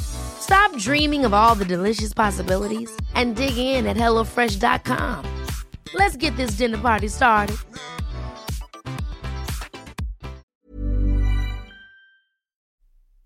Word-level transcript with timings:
Stop 0.00 0.76
dreaming 0.78 1.24
of 1.24 1.34
all 1.34 1.54
the 1.54 1.64
delicious 1.64 2.14
possibilities 2.14 2.90
and 3.14 3.34
dig 3.36 3.56
in 3.56 3.86
at 3.86 3.96
HelloFresh.com. 3.96 5.44
Let's 5.94 6.16
get 6.16 6.36
this 6.36 6.52
dinner 6.52 6.78
party 6.78 7.08
started. 7.08 7.56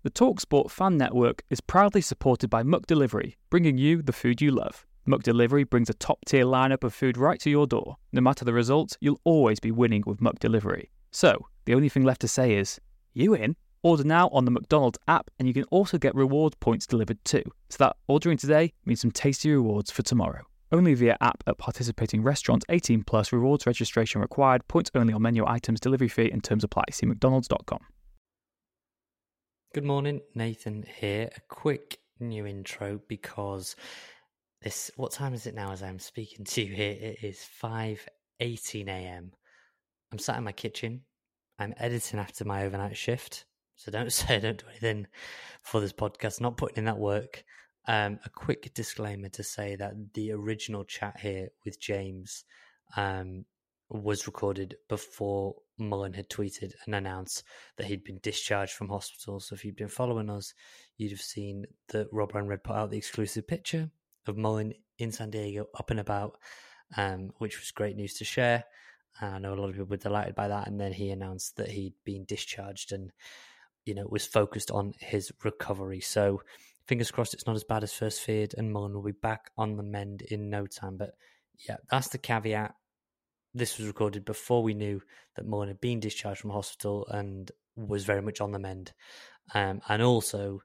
The 0.03 0.09
TalkSport 0.09 0.71
Fan 0.71 0.97
Network 0.97 1.43
is 1.51 1.61
proudly 1.61 2.01
supported 2.01 2.49
by 2.49 2.63
McDelivery, 2.63 3.35
bringing 3.51 3.77
you 3.77 4.01
the 4.01 4.11
food 4.11 4.41
you 4.41 4.49
love. 4.49 4.87
McDelivery 5.07 5.69
brings 5.69 5.91
a 5.91 5.93
top 5.93 6.25
tier 6.25 6.43
lineup 6.43 6.83
of 6.83 6.91
food 6.91 7.17
right 7.17 7.39
to 7.41 7.51
your 7.51 7.67
door. 7.67 7.97
No 8.11 8.19
matter 8.19 8.43
the 8.43 8.53
results, 8.53 8.97
you'll 8.99 9.21
always 9.23 9.59
be 9.59 9.69
winning 9.69 10.03
with 10.07 10.19
McDelivery. 10.19 10.89
So, 11.11 11.45
the 11.65 11.75
only 11.75 11.87
thing 11.87 12.03
left 12.03 12.21
to 12.21 12.27
say 12.27 12.55
is, 12.55 12.79
you 13.13 13.35
in? 13.35 13.55
Order 13.83 14.03
now 14.03 14.29
on 14.29 14.45
the 14.45 14.51
McDonald's 14.51 14.99
app, 15.07 15.31
and 15.39 15.47
you 15.47 15.55
can 15.55 15.63
also 15.65 15.97
get 15.97 16.13
reward 16.13 16.59
points 16.59 16.85
delivered 16.85 17.17
too. 17.25 17.43
So 17.69 17.77
that 17.79 17.95
ordering 18.07 18.37
today 18.37 18.73
means 18.85 19.01
some 19.01 19.11
tasty 19.11 19.51
rewards 19.51 19.89
for 19.89 20.03
tomorrow. 20.03 20.43
Only 20.71 20.93
via 20.93 21.17
app 21.19 21.43
at 21.47 21.57
participating 21.57 22.21
restaurants 22.21 22.65
18 22.69 23.03
plus 23.03 23.33
rewards 23.33 23.65
registration 23.65 24.21
required. 24.21 24.67
Points 24.67 24.91
only 24.93 25.13
on 25.13 25.21
menu 25.21 25.45
items, 25.47 25.79
delivery 25.79 26.07
fee 26.07 26.29
and 26.29 26.43
terms 26.43 26.63
apply. 26.63 26.83
See 26.91 27.07
McDonald's.com. 27.07 27.79
Good 29.73 29.83
morning, 29.83 30.21
Nathan 30.35 30.85
here. 30.99 31.29
A 31.35 31.41
quick 31.49 31.97
new 32.19 32.45
intro 32.45 33.01
because 33.07 33.75
this 34.61 34.91
what 34.95 35.11
time 35.11 35.33
is 35.33 35.47
it 35.47 35.55
now 35.55 35.71
as 35.71 35.81
I'm 35.81 35.97
speaking 35.97 36.45
to 36.45 36.61
you 36.61 36.75
here? 36.75 36.91
It 36.91 37.23
is 37.23 37.45
5:18 37.61 38.87
a.m. 38.87 39.31
I'm 40.11 40.19
sat 40.19 40.37
in 40.37 40.43
my 40.43 40.51
kitchen. 40.51 41.01
I'm 41.57 41.73
editing 41.77 42.19
after 42.19 42.45
my 42.45 42.63
overnight 42.65 42.95
shift. 42.95 43.45
So 43.81 43.91
don't 43.91 44.13
say 44.13 44.35
I 44.35 44.39
don't 44.39 44.59
do 44.59 44.65
anything 44.69 45.07
for 45.63 45.81
this 45.81 45.93
podcast, 45.93 46.39
not 46.39 46.57
putting 46.57 46.77
in 46.77 46.85
that 46.85 46.99
work. 46.99 47.43
Um, 47.87 48.19
a 48.25 48.29
quick 48.29 48.71
disclaimer 48.75 49.29
to 49.29 49.43
say 49.43 49.75
that 49.75 50.13
the 50.13 50.31
original 50.33 50.83
chat 50.83 51.19
here 51.19 51.49
with 51.65 51.81
James 51.81 52.43
um, 52.95 53.45
was 53.89 54.27
recorded 54.27 54.75
before 54.87 55.55
Mullin 55.79 56.13
had 56.13 56.29
tweeted 56.29 56.73
and 56.85 56.93
announced 56.93 57.43
that 57.77 57.87
he'd 57.87 58.03
been 58.03 58.19
discharged 58.21 58.73
from 58.73 58.89
hospital. 58.89 59.39
So 59.39 59.55
if 59.55 59.65
you've 59.65 59.75
been 59.75 59.87
following 59.87 60.29
us, 60.29 60.53
you'd 60.97 61.11
have 61.11 61.21
seen 61.21 61.65
that 61.89 62.07
Rob 62.11 62.35
Ryan 62.35 62.47
Red 62.47 62.63
put 62.63 62.75
out 62.75 62.91
the 62.91 62.99
exclusive 62.99 63.47
picture 63.47 63.89
of 64.27 64.37
Mullin 64.37 64.75
in 64.99 65.11
San 65.11 65.31
Diego, 65.31 65.65
up 65.79 65.89
and 65.89 65.99
about, 65.99 66.37
um, 66.97 67.31
which 67.39 67.59
was 67.59 67.71
great 67.71 67.95
news 67.95 68.13
to 68.15 68.25
share. 68.25 68.63
I 69.19 69.39
know 69.39 69.53
a 69.53 69.55
lot 69.55 69.69
of 69.69 69.73
people 69.73 69.87
were 69.87 69.97
delighted 69.97 70.35
by 70.35 70.49
that. 70.49 70.67
And 70.67 70.79
then 70.79 70.93
he 70.93 71.09
announced 71.09 71.57
that 71.57 71.71
he'd 71.71 71.95
been 72.05 72.25
discharged 72.25 72.91
and, 72.91 73.11
you 73.85 73.93
know, 73.95 74.05
was 74.09 74.25
focused 74.25 74.71
on 74.71 74.93
his 74.99 75.31
recovery. 75.43 75.99
So 75.99 76.41
fingers 76.85 77.11
crossed 77.11 77.33
it's 77.33 77.47
not 77.47 77.55
as 77.55 77.63
bad 77.63 77.83
as 77.83 77.93
first 77.93 78.21
feared 78.21 78.53
and 78.57 78.71
Mullin 78.71 78.93
will 78.93 79.03
be 79.03 79.11
back 79.11 79.51
on 79.57 79.77
the 79.77 79.83
mend 79.83 80.21
in 80.23 80.49
no 80.49 80.65
time. 80.65 80.97
But 80.97 81.11
yeah, 81.67 81.77
that's 81.89 82.09
the 82.09 82.17
caveat 82.17 82.75
this 83.53 83.77
was 83.77 83.87
recorded 83.87 84.25
before 84.25 84.63
we 84.63 84.73
knew 84.73 85.01
that 85.35 85.45
Mullin 85.45 85.67
had 85.67 85.81
been 85.81 85.99
discharged 85.99 86.41
from 86.41 86.51
hospital 86.51 87.05
and 87.07 87.51
was 87.75 88.05
very 88.05 88.21
much 88.21 88.41
on 88.41 88.51
the 88.51 88.59
mend. 88.59 88.93
Um, 89.53 89.81
and 89.89 90.01
also, 90.01 90.61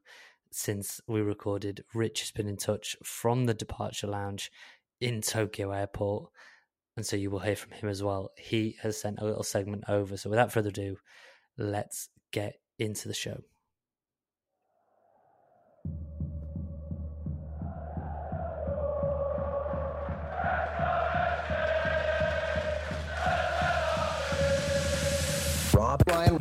since 0.52 1.00
we 1.06 1.20
recorded, 1.20 1.84
Rich 1.94 2.20
has 2.20 2.30
been 2.30 2.48
in 2.48 2.56
touch 2.56 2.96
from 3.02 3.46
the 3.46 3.54
departure 3.54 4.06
lounge 4.06 4.52
in 5.00 5.20
Tokyo 5.20 5.72
Airport. 5.72 6.30
And 6.96 7.04
so 7.04 7.16
you 7.16 7.30
will 7.30 7.40
hear 7.40 7.56
from 7.56 7.72
him 7.72 7.88
as 7.88 8.02
well. 8.02 8.30
He 8.38 8.76
has 8.82 9.00
sent 9.00 9.18
a 9.18 9.24
little 9.24 9.42
segment 9.42 9.84
over. 9.88 10.16
So 10.16 10.30
without 10.30 10.52
further 10.52 10.70
ado, 10.70 10.96
let's 11.58 12.08
get 12.32 12.56
into 12.78 13.08
the 13.08 13.14
show. 13.14 13.42
Rob 25.74 26.02
Ryan 26.08 26.38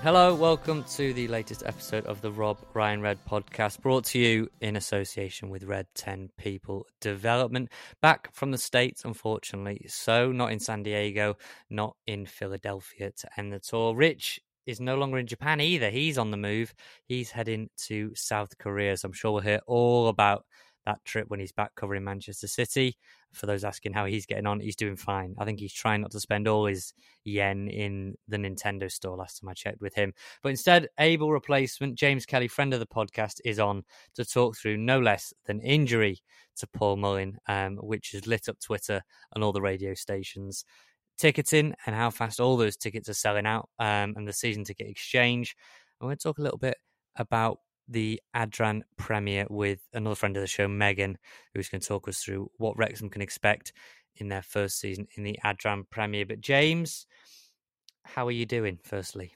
Hello, 0.00 0.32
welcome 0.32 0.84
to 0.94 1.12
the 1.12 1.26
latest 1.26 1.64
episode 1.66 2.06
of 2.06 2.20
the 2.20 2.30
Rob 2.30 2.56
Ryan 2.72 3.02
Red 3.02 3.18
podcast, 3.28 3.80
brought 3.80 4.04
to 4.04 4.18
you 4.20 4.48
in 4.60 4.76
association 4.76 5.50
with 5.50 5.64
Red 5.64 5.88
10 5.96 6.30
People 6.38 6.86
Development. 7.00 7.68
Back 8.00 8.32
from 8.32 8.52
the 8.52 8.58
States, 8.58 9.04
unfortunately. 9.04 9.86
So, 9.88 10.30
not 10.30 10.52
in 10.52 10.60
San 10.60 10.84
Diego, 10.84 11.36
not 11.68 11.96
in 12.06 12.26
Philadelphia 12.26 13.10
to 13.10 13.28
end 13.36 13.52
the 13.52 13.58
tour. 13.58 13.92
Rich 13.92 14.38
is 14.66 14.80
no 14.80 14.94
longer 14.94 15.18
in 15.18 15.26
Japan 15.26 15.60
either. 15.60 15.90
He's 15.90 16.16
on 16.16 16.30
the 16.30 16.36
move. 16.36 16.72
He's 17.08 17.32
heading 17.32 17.68
to 17.88 18.12
South 18.14 18.56
Korea. 18.56 18.96
So, 18.96 19.06
I'm 19.06 19.12
sure 19.12 19.32
we'll 19.32 19.42
hear 19.42 19.60
all 19.66 20.06
about 20.06 20.44
that 20.88 21.04
trip 21.04 21.28
when 21.28 21.38
he's 21.38 21.52
back 21.52 21.74
covering 21.74 22.02
Manchester 22.02 22.48
City. 22.48 22.96
For 23.34 23.44
those 23.44 23.62
asking 23.62 23.92
how 23.92 24.06
he's 24.06 24.24
getting 24.24 24.46
on, 24.46 24.58
he's 24.58 24.74
doing 24.74 24.96
fine. 24.96 25.34
I 25.38 25.44
think 25.44 25.60
he's 25.60 25.72
trying 25.72 26.00
not 26.00 26.10
to 26.12 26.20
spend 26.20 26.48
all 26.48 26.64
his 26.64 26.94
yen 27.24 27.68
in 27.68 28.16
the 28.26 28.38
Nintendo 28.38 28.90
store 28.90 29.18
last 29.18 29.40
time 29.40 29.50
I 29.50 29.52
checked 29.52 29.82
with 29.82 29.94
him. 29.94 30.14
But 30.42 30.48
instead, 30.48 30.88
able 30.98 31.30
replacement, 31.30 31.94
James 31.94 32.24
Kelly, 32.24 32.48
friend 32.48 32.72
of 32.72 32.80
the 32.80 32.86
podcast, 32.86 33.40
is 33.44 33.58
on 33.58 33.84
to 34.14 34.24
talk 34.24 34.56
through 34.56 34.78
no 34.78 34.98
less 34.98 35.34
than 35.44 35.60
injury 35.60 36.22
to 36.56 36.66
Paul 36.66 36.96
Mullin, 36.96 37.36
um, 37.48 37.76
which 37.76 38.12
has 38.12 38.26
lit 38.26 38.48
up 38.48 38.58
Twitter 38.60 39.02
and 39.34 39.44
all 39.44 39.52
the 39.52 39.60
radio 39.60 39.92
stations. 39.92 40.64
Ticketing 41.18 41.74
and 41.84 41.94
how 41.94 42.10
fast 42.10 42.40
all 42.40 42.56
those 42.56 42.76
tickets 42.76 43.10
are 43.10 43.14
selling 43.14 43.44
out 43.44 43.68
um, 43.78 44.14
and 44.16 44.26
the 44.26 44.32
season 44.32 44.64
ticket 44.64 44.88
exchange. 44.88 45.54
I'm 46.00 46.06
going 46.06 46.16
to 46.16 46.22
talk 46.22 46.38
a 46.38 46.42
little 46.42 46.58
bit 46.58 46.76
about 47.16 47.58
the 47.88 48.20
Adran 48.34 48.82
Premier 48.96 49.46
with 49.48 49.80
another 49.92 50.14
friend 50.14 50.36
of 50.36 50.42
the 50.42 50.46
show, 50.46 50.68
Megan, 50.68 51.18
who's 51.54 51.68
going 51.68 51.80
to 51.80 51.86
talk 51.86 52.08
us 52.08 52.22
through 52.22 52.50
what 52.58 52.76
Wrexham 52.76 53.08
can 53.08 53.22
expect 53.22 53.72
in 54.16 54.28
their 54.28 54.42
first 54.42 54.78
season 54.78 55.06
in 55.16 55.22
the 55.22 55.38
Adran 55.44 55.84
Premier. 55.90 56.26
But 56.26 56.40
James, 56.40 57.06
how 58.04 58.26
are 58.26 58.32
you 58.32 58.46
doing? 58.46 58.78
Firstly, 58.82 59.34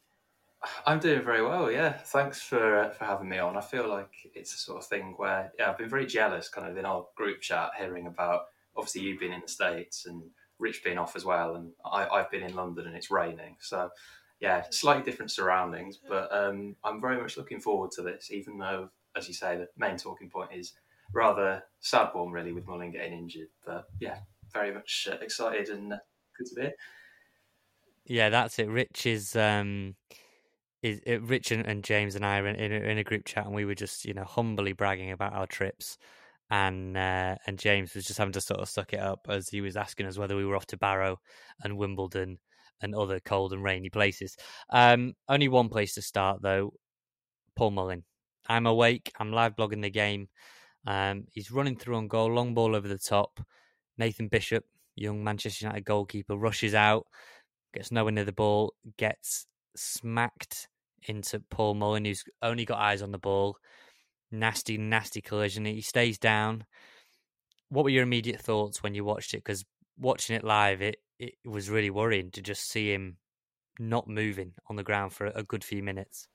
I'm 0.86 0.98
doing 0.98 1.22
very 1.22 1.42
well. 1.42 1.70
Yeah, 1.70 1.92
thanks 1.92 2.40
for 2.40 2.78
uh, 2.78 2.90
for 2.90 3.04
having 3.04 3.28
me 3.28 3.38
on. 3.38 3.56
I 3.56 3.60
feel 3.60 3.88
like 3.88 4.10
it's 4.34 4.54
a 4.54 4.58
sort 4.58 4.78
of 4.78 4.86
thing 4.86 5.14
where 5.16 5.52
yeah, 5.58 5.70
I've 5.70 5.78
been 5.78 5.88
very 5.88 6.06
jealous, 6.06 6.48
kind 6.48 6.68
of 6.68 6.76
in 6.76 6.84
our 6.84 7.06
group 7.16 7.40
chat, 7.40 7.70
hearing 7.78 8.06
about 8.06 8.42
obviously 8.76 9.02
you 9.02 9.18
being 9.18 9.32
in 9.32 9.40
the 9.40 9.48
states 9.48 10.06
and 10.06 10.22
Rich 10.58 10.84
being 10.84 10.98
off 10.98 11.16
as 11.16 11.24
well, 11.24 11.56
and 11.56 11.72
I, 11.84 12.06
I've 12.06 12.30
been 12.30 12.44
in 12.44 12.54
London 12.54 12.86
and 12.86 12.96
it's 12.96 13.10
raining. 13.10 13.56
So 13.60 13.90
yeah, 14.42 14.64
slightly 14.70 15.04
different 15.04 15.30
surroundings, 15.30 16.00
but 16.08 16.28
um, 16.34 16.74
I'm 16.82 17.00
very 17.00 17.16
much 17.22 17.36
looking 17.36 17.60
forward 17.60 17.92
to 17.92 18.02
this, 18.02 18.32
even 18.32 18.58
though, 18.58 18.88
as 19.16 19.28
you 19.28 19.34
say, 19.34 19.56
the 19.56 19.68
main 19.78 19.96
talking 19.96 20.28
point 20.28 20.50
is 20.52 20.72
rather 21.14 21.62
sad 21.78 22.08
one, 22.12 22.32
really, 22.32 22.52
with 22.52 22.66
Mullin 22.66 22.90
getting 22.90 23.12
injured. 23.12 23.50
But 23.64 23.84
yeah, 24.00 24.16
very 24.52 24.74
much 24.74 25.06
uh, 25.10 25.14
excited 25.22 25.68
and 25.68 25.92
uh, 25.92 25.98
good 26.36 26.48
to 26.48 26.54
be 26.56 26.60
here. 26.62 26.74
yeah, 28.04 28.30
that's 28.30 28.58
it. 28.58 28.68
Rich 28.68 29.06
is 29.06 29.36
um, 29.36 29.94
is 30.82 31.00
it, 31.06 31.22
Rich 31.22 31.52
and, 31.52 31.64
and 31.64 31.84
James 31.84 32.16
and 32.16 32.26
I 32.26 32.38
are 32.38 32.48
in, 32.48 32.56
in, 32.56 32.72
a, 32.72 32.84
in 32.84 32.98
a 32.98 33.04
group 33.04 33.24
chat, 33.24 33.46
and 33.46 33.54
we 33.54 33.64
were 33.64 33.76
just 33.76 34.04
you 34.04 34.12
know 34.12 34.24
humbly 34.24 34.72
bragging 34.72 35.12
about 35.12 35.34
our 35.34 35.46
trips. 35.46 35.98
And 36.50 36.96
uh, 36.96 37.36
and 37.46 37.60
James 37.60 37.94
was 37.94 38.06
just 38.06 38.18
having 38.18 38.32
to 38.32 38.40
sort 38.40 38.58
of 38.58 38.68
suck 38.68 38.92
it 38.92 39.00
up 39.00 39.26
as 39.28 39.48
he 39.48 39.60
was 39.60 39.76
asking 39.76 40.06
us 40.06 40.18
whether 40.18 40.34
we 40.34 40.44
were 40.44 40.56
off 40.56 40.66
to 40.66 40.76
Barrow 40.76 41.20
and 41.62 41.78
Wimbledon 41.78 42.38
and 42.82 42.94
other 42.94 43.20
cold 43.20 43.52
and 43.52 43.62
rainy 43.62 43.88
places. 43.88 44.36
Um, 44.70 45.14
only 45.28 45.48
one 45.48 45.68
place 45.68 45.94
to 45.94 46.02
start 46.02 46.42
though. 46.42 46.74
Paul 47.56 47.70
Mullin. 47.72 48.04
I'm 48.48 48.66
awake. 48.66 49.12
I'm 49.18 49.32
live 49.32 49.56
blogging 49.56 49.82
the 49.82 49.90
game. 49.90 50.28
Um, 50.86 51.24
he's 51.30 51.50
running 51.50 51.76
through 51.76 51.96
on 51.96 52.08
goal, 52.08 52.32
long 52.32 52.54
ball 52.54 52.74
over 52.74 52.88
the 52.88 52.98
top. 52.98 53.40
Nathan 53.98 54.28
Bishop, 54.28 54.64
young 54.96 55.22
Manchester 55.22 55.66
United 55.66 55.84
goalkeeper, 55.84 56.36
rushes 56.36 56.74
out, 56.74 57.06
gets 57.72 57.92
nowhere 57.92 58.12
near 58.12 58.24
the 58.24 58.32
ball, 58.32 58.74
gets 58.96 59.46
smacked 59.76 60.68
into 61.06 61.40
Paul 61.50 61.74
Mullin, 61.74 62.04
who's 62.04 62.24
only 62.42 62.64
got 62.64 62.78
eyes 62.78 63.02
on 63.02 63.12
the 63.12 63.18
ball. 63.18 63.56
Nasty, 64.30 64.78
nasty 64.78 65.20
collision. 65.20 65.64
He 65.64 65.82
stays 65.82 66.18
down. 66.18 66.64
What 67.68 67.84
were 67.84 67.90
your 67.90 68.02
immediate 68.02 68.40
thoughts 68.40 68.82
when 68.82 68.94
you 68.94 69.04
watched 69.04 69.34
it? 69.34 69.38
Because 69.38 69.64
watching 69.98 70.36
it 70.36 70.44
live, 70.44 70.82
it, 70.82 70.96
it 71.22 71.34
was 71.48 71.70
really 71.70 71.90
worrying 71.90 72.32
to 72.32 72.42
just 72.42 72.68
see 72.68 72.92
him 72.92 73.16
not 73.78 74.08
moving 74.08 74.54
on 74.68 74.74
the 74.74 74.82
ground 74.82 75.12
for 75.12 75.26
a 75.26 75.44
good 75.44 75.62
few 75.62 75.80
minutes. 75.80 76.26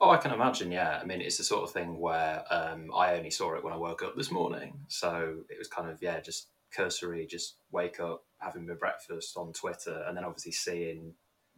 Oh, 0.00 0.10
I 0.10 0.16
can 0.16 0.32
imagine. 0.32 0.72
Yeah, 0.72 0.98
I 1.00 1.06
mean, 1.06 1.20
it's 1.20 1.38
the 1.38 1.44
sort 1.44 1.62
of 1.62 1.70
thing 1.70 2.00
where 2.00 2.42
um, 2.50 2.90
I 2.94 3.14
only 3.14 3.30
saw 3.30 3.54
it 3.54 3.62
when 3.62 3.72
I 3.72 3.76
woke 3.76 4.02
up 4.02 4.16
this 4.16 4.32
morning, 4.32 4.74
so 4.88 5.36
it 5.48 5.56
was 5.56 5.68
kind 5.68 5.88
of 5.88 6.02
yeah, 6.02 6.20
just 6.20 6.48
cursory, 6.74 7.26
just 7.26 7.58
wake 7.70 8.00
up, 8.00 8.24
having 8.38 8.66
my 8.66 8.74
breakfast 8.74 9.36
on 9.36 9.52
Twitter, 9.52 10.04
and 10.06 10.16
then 10.16 10.24
obviously 10.24 10.52
seeing 10.52 11.14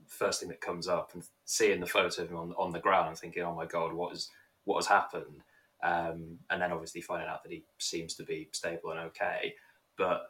first 0.07 0.41
thing 0.41 0.51
that 0.51 0.61
comes 0.61 0.87
up 0.87 1.11
and 1.15 1.25
seeing 1.47 1.81
the 1.81 1.87
photo 1.87 2.23
of 2.23 2.31
him 2.31 2.37
on 2.37 2.53
on 2.59 2.73
the 2.73 2.79
ground, 2.79 3.09
and 3.09 3.19
thinking, 3.19 3.43
oh 3.43 3.55
my 3.55 3.67
god, 3.67 3.95
what 3.95 4.13
is 4.13 4.31
what 4.65 4.77
has 4.77 4.87
happened? 4.87 5.43
Um, 5.83 6.39
and 6.51 6.61
then 6.61 6.73
obviously 6.73 7.01
finding 7.01 7.29
out 7.29 7.43
that 7.43 7.53
he 7.53 7.65
seems 7.79 8.15
to 8.17 8.25
be 8.25 8.51
stable 8.53 8.91
and 8.91 9.01
okay. 9.01 9.55
But 9.99 10.23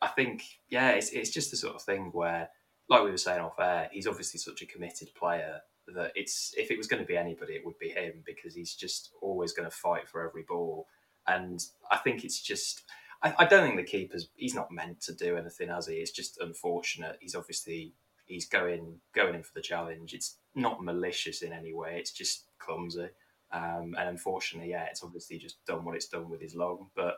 I 0.00 0.06
think, 0.06 0.44
yeah, 0.70 0.90
it's, 0.92 1.10
it's 1.10 1.30
just 1.30 1.50
the 1.50 1.56
sort 1.56 1.74
of 1.74 1.82
thing 1.82 2.10
where, 2.12 2.48
like 2.88 3.02
we 3.02 3.10
were 3.10 3.16
saying 3.16 3.40
off 3.40 3.58
air, 3.58 3.88
he's 3.92 4.06
obviously 4.06 4.38
such 4.38 4.62
a 4.62 4.66
committed 4.66 5.08
player 5.14 5.60
that 5.88 6.12
it's 6.14 6.52
if 6.56 6.70
it 6.70 6.78
was 6.78 6.86
going 6.86 7.02
to 7.02 7.06
be 7.06 7.16
anybody, 7.16 7.54
it 7.54 7.64
would 7.64 7.78
be 7.78 7.90
him 7.90 8.22
because 8.24 8.54
he's 8.54 8.74
just 8.74 9.10
always 9.20 9.52
going 9.52 9.68
to 9.68 9.76
fight 9.76 10.08
for 10.08 10.26
every 10.26 10.42
ball. 10.42 10.86
And 11.26 11.60
I 11.90 11.96
think 11.98 12.24
it's 12.24 12.40
just, 12.40 12.82
I, 13.22 13.34
I 13.38 13.44
don't 13.44 13.64
think 13.64 13.76
the 13.76 13.84
keeper's 13.98 14.28
he's 14.36 14.54
not 14.54 14.70
meant 14.70 15.00
to 15.02 15.14
do 15.14 15.36
anything, 15.36 15.68
has 15.68 15.86
he? 15.86 15.94
It's 15.94 16.10
just 16.10 16.40
unfortunate. 16.40 17.18
He's 17.20 17.34
obviously 17.34 17.94
he's 18.26 18.48
going 18.48 19.00
going 19.14 19.34
in 19.34 19.42
for 19.42 19.54
the 19.54 19.60
challenge. 19.60 20.14
It's 20.14 20.38
not 20.54 20.82
malicious 20.82 21.42
in 21.42 21.52
any 21.52 21.72
way. 21.72 21.96
It's 21.98 22.12
just 22.12 22.44
clumsy. 22.58 23.08
Um, 23.52 23.94
and 23.98 24.08
unfortunately, 24.08 24.70
yeah, 24.70 24.86
it's 24.90 25.04
obviously 25.04 25.38
just 25.38 25.64
done 25.66 25.84
what 25.84 25.94
it's 25.94 26.08
done 26.08 26.28
with 26.28 26.40
his 26.40 26.54
lung. 26.54 26.88
But 26.96 27.16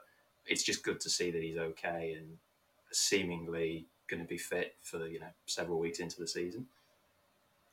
it's 0.48 0.62
just 0.62 0.82
good 0.82 1.00
to 1.00 1.10
see 1.10 1.30
that 1.30 1.42
he's 1.42 1.58
okay 1.58 2.16
and 2.18 2.38
seemingly 2.92 3.86
going 4.08 4.22
to 4.22 4.28
be 4.28 4.38
fit 4.38 4.74
for 4.82 5.06
you 5.06 5.20
know 5.20 5.28
several 5.46 5.78
weeks 5.78 6.00
into 6.00 6.18
the 6.18 6.26
season. 6.26 6.66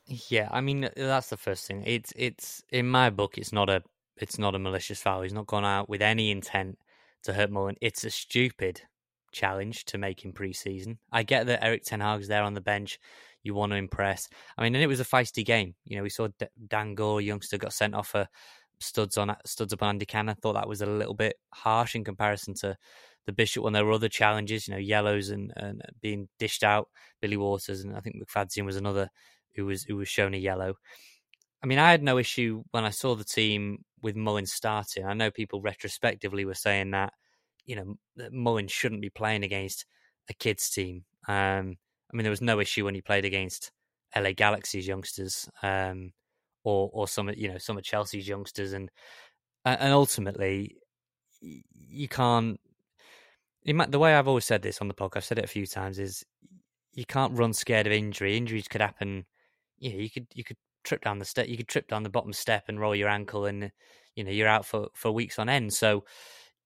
Yeah, 0.06 0.48
I 0.52 0.60
mean 0.60 0.88
that's 0.96 1.30
the 1.30 1.36
first 1.36 1.66
thing. 1.66 1.82
It's 1.84 2.12
it's 2.16 2.62
in 2.70 2.88
my 2.88 3.10
book. 3.10 3.38
It's 3.38 3.52
not 3.52 3.68
a 3.68 3.82
it's 4.16 4.38
not 4.38 4.54
a 4.54 4.58
malicious 4.58 5.02
foul. 5.02 5.22
He's 5.22 5.32
not 5.32 5.46
gone 5.46 5.64
out 5.64 5.88
with 5.88 6.02
any 6.02 6.30
intent 6.30 6.78
to 7.24 7.32
hurt 7.32 7.50
Mullin. 7.50 7.76
It's 7.80 8.04
a 8.04 8.10
stupid 8.10 8.82
challenge 9.32 9.84
to 9.86 9.98
make 9.98 10.24
in 10.24 10.32
pre-season. 10.32 10.98
I 11.12 11.22
get 11.22 11.46
that 11.46 11.64
Erik 11.64 11.82
ten 11.84 12.00
Hag's 12.00 12.28
there 12.28 12.44
on 12.44 12.54
the 12.54 12.60
bench. 12.60 12.98
You 13.42 13.54
want 13.54 13.72
to 13.72 13.76
impress. 13.76 14.28
I 14.56 14.62
mean, 14.62 14.74
and 14.74 14.82
it 14.82 14.88
was 14.88 15.00
a 15.00 15.04
feisty 15.04 15.44
game. 15.44 15.74
You 15.84 15.96
know, 15.96 16.02
we 16.02 16.10
saw 16.10 16.28
D- 16.38 16.46
Dan 16.68 16.94
Gore, 16.94 17.20
youngster, 17.20 17.58
got 17.58 17.72
sent 17.72 17.94
off 17.94 18.08
for 18.08 18.28
studs 18.80 19.16
on 19.16 19.34
studs 19.44 19.72
up 19.72 19.82
on 19.82 19.90
Andy 19.90 20.06
Cannon. 20.06 20.30
I 20.30 20.40
thought 20.40 20.54
that 20.54 20.68
was 20.68 20.82
a 20.82 20.86
little 20.86 21.14
bit 21.14 21.36
harsh 21.52 21.94
in 21.94 22.04
comparison 22.04 22.54
to 22.54 22.76
the 23.26 23.32
Bishop 23.32 23.64
when 23.64 23.72
there 23.72 23.84
were 23.84 23.92
other 23.92 24.08
challenges. 24.08 24.68
You 24.68 24.74
know, 24.74 24.80
yellows 24.80 25.30
and, 25.30 25.52
and 25.56 25.82
being 26.00 26.28
dished 26.38 26.62
out. 26.62 26.88
Billy 27.20 27.36
Waters 27.36 27.80
and 27.80 27.96
I 27.96 28.00
think 28.00 28.16
McFadzean 28.16 28.64
was 28.64 28.76
another 28.76 29.08
who 29.54 29.66
was 29.66 29.84
who 29.84 29.96
was 29.96 30.08
shown 30.08 30.34
a 30.34 30.38
yellow. 30.38 30.74
I 31.62 31.66
mean, 31.66 31.78
I 31.78 31.90
had 31.90 32.02
no 32.02 32.18
issue 32.18 32.62
when 32.70 32.84
I 32.84 32.90
saw 32.90 33.14
the 33.14 33.24
team 33.24 33.84
with 34.02 34.14
Mullins 34.14 34.52
starting. 34.52 35.04
I 35.04 35.14
know 35.14 35.30
people 35.30 35.60
retrospectively 35.60 36.44
were 36.44 36.54
saying 36.54 36.90
that 36.92 37.12
you 37.64 37.76
know 37.76 37.96
that 38.16 38.32
Mullins 38.32 38.72
shouldn't 38.72 39.02
be 39.02 39.10
playing 39.10 39.44
against 39.44 39.86
a 40.30 40.34
kids 40.34 40.70
team. 40.70 41.04
Um, 41.28 41.76
I 42.12 42.16
mean, 42.16 42.22
there 42.22 42.30
was 42.30 42.40
no 42.40 42.60
issue 42.60 42.84
when 42.84 42.94
he 42.94 43.00
played 43.00 43.24
against 43.24 43.72
LA 44.14 44.32
Galaxy's 44.32 44.86
youngsters, 44.86 45.48
um, 45.62 46.12
or 46.66 46.90
or 46.92 47.08
some 47.08 47.30
you 47.36 47.48
know 47.48 47.58
some 47.58 47.78
of 47.78 47.84
Chelsea's 47.84 48.28
youngsters, 48.28 48.72
and 48.72 48.90
and 49.64 49.92
ultimately 49.92 50.76
you 51.40 52.08
can't. 52.08 52.60
The 53.64 53.98
way 53.98 54.14
I've 54.14 54.28
always 54.28 54.44
said 54.44 54.62
this 54.62 54.80
on 54.80 54.88
the 54.88 54.94
podcast, 54.94 55.16
I've 55.16 55.24
said 55.24 55.38
it 55.38 55.44
a 55.44 55.48
few 55.48 55.66
times, 55.66 55.98
is 55.98 56.24
you 56.92 57.04
can't 57.04 57.36
run 57.36 57.52
scared 57.52 57.86
of 57.86 57.92
injury. 57.92 58.36
Injuries 58.36 58.68
could 58.68 58.80
happen. 58.80 59.24
You 59.78 59.92
know, 59.92 59.98
you 59.98 60.10
could 60.10 60.26
you 60.34 60.44
could 60.44 60.56
trip 60.84 61.02
down 61.02 61.18
the 61.18 61.24
step, 61.24 61.48
you 61.48 61.56
could 61.56 61.68
trip 61.68 61.88
down 61.88 62.02
the 62.02 62.10
bottom 62.10 62.32
step 62.32 62.64
and 62.68 62.80
roll 62.80 62.94
your 62.94 63.08
ankle, 63.08 63.46
and 63.46 63.70
you 64.16 64.24
know 64.24 64.30
you're 64.30 64.48
out 64.48 64.66
for 64.66 64.88
for 64.94 65.12
weeks 65.12 65.38
on 65.38 65.48
end. 65.48 65.72
So 65.72 66.04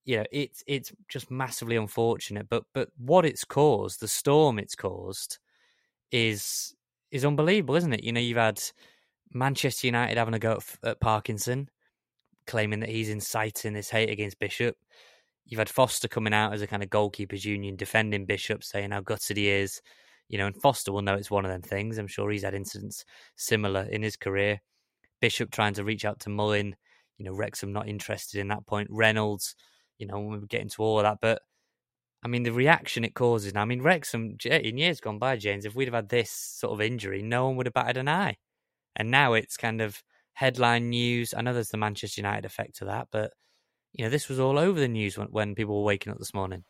you 0.04 0.16
know 0.16 0.24
it's 0.32 0.64
it's 0.66 0.92
just 1.08 1.30
massively 1.30 1.76
unfortunate 1.76 2.48
but 2.48 2.64
but 2.72 2.88
what 2.96 3.26
it's 3.26 3.44
caused 3.44 4.00
the 4.00 4.08
storm 4.08 4.58
it's 4.58 4.74
caused 4.74 5.38
is 6.10 6.74
is 7.10 7.24
unbelievable 7.24 7.76
isn't 7.76 7.92
it 7.92 8.02
you 8.02 8.12
know 8.12 8.20
you've 8.20 8.38
had 8.38 8.60
manchester 9.32 9.86
united 9.86 10.16
having 10.16 10.34
a 10.34 10.38
go 10.38 10.52
at, 10.52 10.88
at 10.88 11.00
parkinson 11.00 11.68
claiming 12.46 12.80
that 12.80 12.88
he's 12.88 13.10
inciting 13.10 13.72
this 13.72 13.90
hate 13.90 14.10
against 14.10 14.38
bishop 14.38 14.76
you've 15.46 15.58
had 15.58 15.68
foster 15.68 16.08
coming 16.08 16.34
out 16.34 16.52
as 16.52 16.62
a 16.62 16.66
kind 16.66 16.82
of 16.82 16.90
goalkeepers 16.90 17.44
union 17.44 17.76
defending 17.76 18.26
bishop 18.26 18.64
saying 18.64 18.90
how 18.90 19.00
gutted 19.00 19.36
he 19.36 19.48
is 19.48 19.80
you 20.28 20.38
know 20.38 20.46
and 20.46 20.56
foster 20.56 20.92
will 20.92 21.02
know 21.02 21.14
it's 21.14 21.30
one 21.30 21.44
of 21.44 21.50
them 21.50 21.62
things 21.62 21.98
i'm 21.98 22.06
sure 22.06 22.30
he's 22.30 22.44
had 22.44 22.54
incidents 22.54 23.04
similar 23.36 23.82
in 23.90 24.02
his 24.02 24.16
career 24.16 24.60
bishop 25.20 25.50
trying 25.50 25.74
to 25.74 25.84
reach 25.84 26.04
out 26.04 26.18
to 26.20 26.28
mullin 26.28 26.74
you 27.18 27.24
know 27.24 27.32
wrexham 27.32 27.72
not 27.72 27.88
interested 27.88 28.40
in 28.40 28.48
that 28.48 28.66
point 28.66 28.88
reynolds 28.90 29.54
you 30.00 30.06
know, 30.06 30.18
we 30.18 30.40
get 30.48 30.62
into 30.62 30.82
all 30.82 30.98
of 30.98 31.04
that. 31.04 31.18
But 31.20 31.42
I 32.24 32.28
mean, 32.28 32.42
the 32.42 32.52
reaction 32.52 33.04
it 33.04 33.14
causes. 33.14 33.52
I 33.54 33.64
mean, 33.64 33.82
Wrexham 33.82 34.36
in 34.44 34.78
years 34.78 35.00
gone 35.00 35.18
by, 35.18 35.36
James, 35.36 35.64
if 35.64 35.74
we'd 35.74 35.88
have 35.88 35.94
had 35.94 36.08
this 36.08 36.30
sort 36.30 36.72
of 36.72 36.80
injury, 36.80 37.22
no 37.22 37.46
one 37.46 37.56
would 37.56 37.66
have 37.66 37.74
batted 37.74 37.98
an 37.98 38.08
eye. 38.08 38.38
And 38.96 39.10
now 39.10 39.34
it's 39.34 39.56
kind 39.56 39.80
of 39.80 40.02
headline 40.34 40.90
news. 40.90 41.34
I 41.36 41.42
know 41.42 41.52
there's 41.52 41.68
the 41.68 41.76
Manchester 41.76 42.20
United 42.20 42.44
effect 42.44 42.76
to 42.76 42.86
that, 42.86 43.08
but 43.10 43.32
you 43.92 44.04
know, 44.04 44.10
this 44.10 44.28
was 44.28 44.38
all 44.38 44.58
over 44.58 44.78
the 44.78 44.88
news 44.88 45.18
when, 45.18 45.28
when 45.28 45.54
people 45.54 45.78
were 45.78 45.86
waking 45.86 46.12
up 46.12 46.18
this 46.18 46.34
morning. 46.34 46.64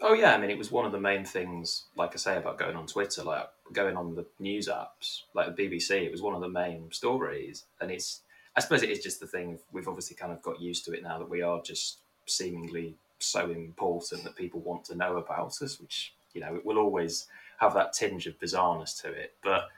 Oh 0.00 0.12
yeah, 0.12 0.34
I 0.34 0.38
mean, 0.38 0.50
it 0.50 0.58
was 0.58 0.70
one 0.70 0.84
of 0.84 0.92
the 0.92 1.00
main 1.00 1.24
things, 1.24 1.84
like 1.96 2.12
I 2.12 2.16
say, 2.16 2.36
about 2.36 2.58
going 2.58 2.76
on 2.76 2.86
Twitter, 2.86 3.22
like 3.22 3.48
going 3.72 3.96
on 3.96 4.14
the 4.14 4.26
news 4.38 4.68
apps, 4.68 5.22
like 5.34 5.54
the 5.54 5.62
BBC. 5.68 6.02
It 6.02 6.12
was 6.12 6.20
one 6.20 6.34
of 6.34 6.40
the 6.40 6.48
main 6.48 6.90
stories, 6.92 7.64
and 7.80 7.90
it's. 7.90 8.20
I 8.54 8.60
suppose 8.60 8.82
it 8.82 8.90
is 8.90 9.00
just 9.00 9.20
the 9.20 9.26
thing. 9.26 9.58
We've 9.70 9.88
obviously 9.88 10.16
kind 10.16 10.32
of 10.32 10.40
got 10.40 10.60
used 10.60 10.86
to 10.86 10.92
it 10.92 11.02
now 11.02 11.18
that 11.18 11.28
we 11.28 11.42
are 11.42 11.60
just 11.60 11.98
seemingly 12.24 12.94
so 13.18 13.50
important 13.50 14.24
that 14.24 14.36
people 14.36 14.60
want 14.60 14.84
to 14.86 14.94
know 14.94 15.18
about 15.18 15.60
us, 15.62 15.78
which, 15.78 16.14
you 16.32 16.40
know, 16.40 16.54
it 16.54 16.64
will 16.64 16.78
always 16.78 17.26
have 17.58 17.74
that 17.74 17.92
tinge 17.92 18.26
of 18.26 18.38
bizarreness 18.38 18.98
to 19.02 19.10
it. 19.12 19.34
But 19.42 19.68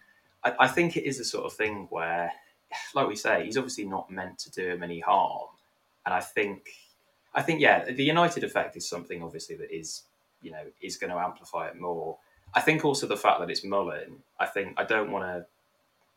I, 0.44 0.54
I 0.60 0.68
think 0.68 0.96
it 0.96 1.04
is 1.04 1.18
the 1.18 1.24
sort 1.24 1.46
of 1.46 1.52
thing 1.52 1.86
where, 1.90 2.32
like 2.94 3.08
we 3.08 3.16
say, 3.16 3.44
he's 3.44 3.56
obviously 3.56 3.84
not 3.84 4.10
meant 4.10 4.38
to 4.40 4.50
do 4.50 4.68
him 4.68 4.82
any 4.82 5.00
harm. 5.00 5.48
And 6.04 6.14
I 6.14 6.20
think, 6.20 6.68
I 7.34 7.42
think, 7.42 7.60
yeah, 7.60 7.90
the 7.90 8.04
United 8.04 8.44
effect 8.44 8.76
is 8.76 8.88
something 8.88 9.22
obviously 9.22 9.56
that 9.56 9.74
is, 9.74 10.02
you 10.42 10.50
know, 10.50 10.62
is 10.80 10.96
going 10.96 11.12
to 11.12 11.18
amplify 11.18 11.68
it 11.68 11.80
more. 11.80 12.18
I 12.54 12.60
think 12.60 12.84
also 12.84 13.06
the 13.06 13.16
fact 13.16 13.40
that 13.40 13.50
it's 13.50 13.64
Mullin, 13.64 14.22
I 14.40 14.46
think, 14.46 14.74
I 14.78 14.84
don't 14.84 15.10
want 15.10 15.24
to 15.24 15.46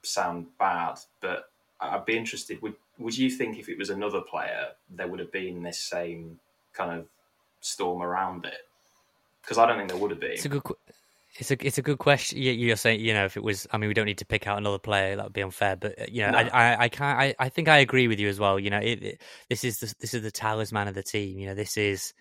sound 0.10 0.48
bad, 0.58 1.00
but 1.20 1.50
I'd 1.80 2.06
be 2.06 2.18
interested. 2.18 2.62
Would 2.62 2.76
would 3.00 3.18
you 3.18 3.30
think 3.30 3.58
if 3.58 3.68
it 3.68 3.78
was 3.78 3.90
another 3.90 4.22
player, 4.22 4.68
there 4.90 5.08
would 5.08 5.20
have 5.20 5.32
been 5.32 5.64
this 5.64 5.80
same 5.80 6.40
kind 6.74 7.00
of 7.00 7.08
storm 7.62 8.02
around 8.02 8.46
it? 8.46 8.68
Because 9.42 9.58
I 9.58 9.66
don't 9.66 9.78
think 9.78 9.90
there 9.90 9.98
would 9.98 10.12
have 10.12 10.20
been. 10.20 10.32
It's 10.32 10.46
a 10.46 10.50
good. 10.50 10.64
It's 11.38 11.50
a 11.50 11.66
it's 11.66 11.78
a 11.78 11.82
good 11.82 11.98
question. 11.98 12.40
You're 12.42 12.76
saying 12.76 13.00
you 13.00 13.14
know 13.14 13.24
if 13.24 13.38
it 13.38 13.44
was. 13.44 13.66
I 13.72 13.78
mean, 13.78 13.88
we 13.88 13.94
don't 13.94 14.06
need 14.06 14.18
to 14.18 14.26
pick 14.26 14.48
out 14.48 14.58
another 14.58 14.80
player. 14.80 15.16
That 15.16 15.26
would 15.26 15.34
be 15.34 15.42
unfair. 15.42 15.78
But 15.78 16.00
uh, 16.00 16.06
you 16.10 16.24
know, 16.24 16.32
no. 16.32 16.38
I, 16.38 16.44
I 16.50 16.84
I 16.84 16.90
can't. 16.90 17.20
I, 17.20 17.36
I 17.40 17.50
think 17.50 17.70
I 17.70 17.78
agree 17.78 18.10
with 18.10 18.20
you 18.20 18.28
as 18.28 18.40
well. 18.40 18.60
You 18.60 18.70
know, 18.70 18.80
it, 18.80 19.04
it, 19.04 19.22
this 19.50 19.64
is 19.64 19.80
the 19.80 19.94
this 20.00 20.14
is 20.14 20.24
the 20.24 20.32
talisman 20.32 20.90
of 20.90 20.96
the 20.96 21.04
team. 21.04 21.40
You 21.40 21.48
know, 21.48 21.56
this 21.56 21.78
is 21.78 22.14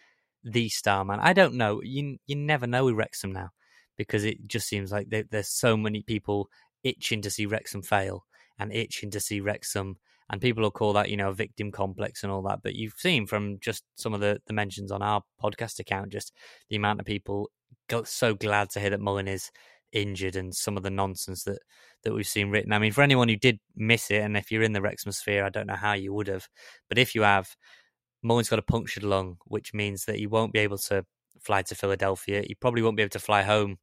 the 0.44 0.68
star 0.68 1.04
man. 1.04 1.18
I 1.20 1.32
don't 1.32 1.54
know. 1.54 1.80
You 1.82 2.18
you 2.26 2.36
never 2.36 2.68
know 2.68 2.84
with 2.84 2.94
Wrexham 2.94 3.32
now 3.32 3.50
because 3.96 4.24
it 4.24 4.46
just 4.46 4.68
seems 4.68 4.92
like 4.92 5.10
there, 5.10 5.24
there's 5.28 5.50
so 5.50 5.76
many 5.76 6.02
people 6.02 6.48
itching 6.84 7.22
to 7.22 7.30
see 7.30 7.46
Wrexham 7.46 7.82
fail 7.82 8.24
and 8.58 8.72
itching 8.72 9.10
to 9.10 9.20
see 9.20 9.40
Wrexham 9.40 9.96
and 10.30 10.40
people 10.40 10.62
will 10.62 10.70
call 10.70 10.92
that 10.94 11.10
you 11.10 11.16
know 11.16 11.28
a 11.28 11.34
victim 11.34 11.70
complex 11.70 12.22
and 12.22 12.32
all 12.32 12.42
that 12.42 12.60
but 12.62 12.74
you've 12.74 12.94
seen 12.96 13.26
from 13.26 13.58
just 13.60 13.84
some 13.96 14.14
of 14.14 14.20
the, 14.20 14.40
the 14.46 14.54
mentions 14.54 14.90
on 14.90 15.02
our 15.02 15.22
podcast 15.42 15.78
account 15.80 16.10
just 16.10 16.32
the 16.70 16.76
amount 16.76 17.00
of 17.00 17.04
people 17.04 17.50
so 18.04 18.34
glad 18.34 18.70
to 18.70 18.80
hear 18.80 18.90
that 18.90 19.00
Mullin 19.00 19.28
is 19.28 19.50
injured 19.92 20.36
and 20.36 20.54
some 20.54 20.76
of 20.76 20.82
the 20.82 20.90
nonsense 20.90 21.44
that 21.44 21.58
that 22.02 22.14
we've 22.14 22.26
seen 22.26 22.50
written. 22.50 22.72
I 22.72 22.78
mean, 22.78 22.92
for 22.92 23.02
anyone 23.02 23.28
who 23.28 23.36
did 23.36 23.60
miss 23.76 24.10
it, 24.10 24.22
and 24.22 24.36
if 24.36 24.50
you're 24.50 24.62
in 24.62 24.72
the 24.72 24.80
Wrexham 24.80 25.12
sphere, 25.12 25.44
I 25.44 25.50
don't 25.50 25.66
know 25.66 25.74
how 25.74 25.92
you 25.92 26.14
would 26.14 26.28
have, 26.28 26.48
but 26.88 26.98
if 26.98 27.14
you 27.14 27.22
have, 27.22 27.54
Mullin's 28.22 28.48
got 28.48 28.58
a 28.58 28.62
punctured 28.62 29.02
lung, 29.02 29.36
which 29.44 29.74
means 29.74 30.04
that 30.06 30.16
he 30.16 30.26
won't 30.26 30.52
be 30.52 30.60
able 30.60 30.78
to 30.78 31.04
fly 31.40 31.62
to 31.62 31.74
Philadelphia. 31.74 32.42
He 32.46 32.54
probably 32.54 32.82
won't 32.82 32.96
be 32.96 33.02
able 33.02 33.10
to 33.10 33.18
fly 33.18 33.42
home 33.42 33.78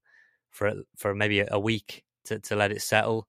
for 0.50 0.74
for 0.98 1.14
maybe 1.14 1.44
a 1.48 1.60
week 1.60 2.04
to, 2.26 2.40
to 2.40 2.56
let 2.56 2.72
it 2.72 2.82
settle. 2.82 3.28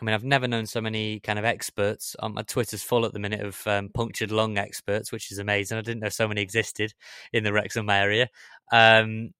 I 0.00 0.04
mean, 0.04 0.14
I've 0.14 0.24
never 0.24 0.48
known 0.48 0.66
so 0.66 0.80
many 0.80 1.20
kind 1.20 1.38
of 1.38 1.44
experts. 1.44 2.16
Um, 2.20 2.34
my 2.34 2.42
Twitter's 2.42 2.82
full 2.82 3.06
at 3.06 3.12
the 3.12 3.20
minute 3.20 3.40
of 3.40 3.64
um, 3.66 3.90
punctured 3.94 4.32
lung 4.32 4.58
experts, 4.58 5.12
which 5.12 5.30
is 5.30 5.38
amazing. 5.38 5.78
I 5.78 5.82
didn't 5.82 6.00
know 6.00 6.08
so 6.08 6.26
many 6.26 6.42
existed 6.42 6.92
in 7.32 7.44
the 7.44 7.52
Wrexham 7.52 7.88
area. 7.88 8.28
Um, 8.72 9.30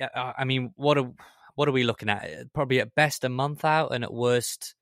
I 0.00 0.44
mean, 0.44 0.72
what 0.76 0.98
are 0.98 1.10
what 1.54 1.68
are 1.68 1.72
we 1.72 1.84
looking 1.84 2.08
at? 2.08 2.52
Probably 2.52 2.80
at 2.80 2.94
best 2.94 3.24
a 3.24 3.28
month 3.28 3.64
out, 3.64 3.94
and 3.94 4.04
at 4.04 4.12
worst 4.12 4.74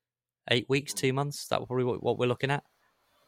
eight 0.51 0.67
weeks, 0.69 0.93
two 0.93 1.13
months. 1.13 1.47
That 1.47 1.65
probably 1.65 1.85
what, 1.85 2.03
what 2.03 2.17
we're 2.17 2.27
looking 2.27 2.51
at. 2.51 2.63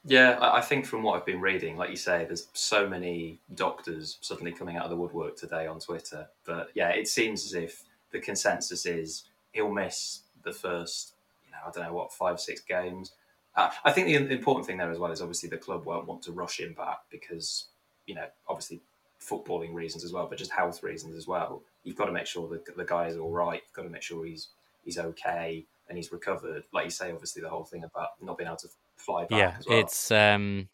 Yeah, 0.06 0.38
I 0.40 0.62
think 0.62 0.86
from 0.86 1.04
what 1.04 1.18
I've 1.18 1.26
been 1.26 1.42
reading, 1.42 1.76
like 1.76 1.90
you 1.90 1.98
say, 1.98 2.24
there's 2.26 2.48
so 2.54 2.88
many 2.88 3.42
doctors 3.56 4.20
suddenly 4.22 4.54
coming 4.54 4.78
out 4.78 4.86
of 4.86 4.90
the 4.90 4.96
woodwork 4.96 5.36
today 5.36 5.68
on 5.68 5.80
Twitter. 5.80 6.30
But 6.46 6.70
yeah, 6.76 6.90
it 6.90 7.10
seems 7.10 7.46
as 7.46 7.54
if 7.54 7.84
the 8.12 8.20
consensus 8.20 8.86
is 8.86 9.26
he'll 9.52 9.70
miss 9.70 10.22
the 10.44 10.54
first, 10.54 11.14
you 11.46 11.52
know, 11.52 11.58
I 11.68 11.72
don't 11.72 11.84
know 11.84 11.94
what, 11.94 12.14
five, 12.14 12.40
six 12.40 12.62
games. 12.62 13.12
Uh, 13.54 13.70
I 13.84 13.92
think 13.92 14.08
the 14.08 14.16
important 14.34 14.66
thing 14.66 14.78
there 14.78 14.92
as 14.92 15.00
well 15.00 15.12
is 15.12 15.22
obviously 15.22 15.50
the 15.50 15.58
club 15.58 15.86
won't 15.86 16.08
want 16.08 16.22
to 16.24 16.32
rush 16.32 16.60
him 16.60 16.74
back 16.74 17.00
because, 17.10 17.66
you 18.06 18.16
know, 18.16 18.28
obviously 18.48 18.82
footballing 19.22 19.74
reasons 19.74 20.04
as 20.04 20.14
well, 20.14 20.28
but 20.28 20.38
just 20.38 20.52
health 20.52 20.84
reasons 20.84 21.16
as 21.16 21.28
well. 21.28 21.64
You've 21.84 21.96
got 21.96 22.06
to 22.06 22.12
make 22.12 22.28
sure 22.28 22.48
that 22.50 22.76
the 22.76 22.86
guy 22.86 23.08
is 23.08 23.18
all 23.18 23.32
right. 23.32 23.62
You've 23.66 23.74
got 23.74 23.84
to 23.84 23.90
make 23.90 24.04
sure 24.04 24.26
he's 24.26 24.50
he's 24.84 24.98
okay 24.98 25.66
and 25.90 25.98
he's 25.98 26.12
recovered. 26.12 26.64
Like 26.74 26.86
you 26.86 26.92
say, 26.92 27.12
obviously 27.12 27.42
the 27.42 27.50
whole 27.50 27.64
thing 27.64 27.84
about 27.84 28.10
not 28.22 28.38
being 28.38 28.48
able 28.48 28.58
to 28.58 28.70
fly 28.96 29.26
back. 29.26 29.32
Yeah, 29.32 29.58
well. 29.68 29.80
it's. 29.80 30.12
um 30.12 30.70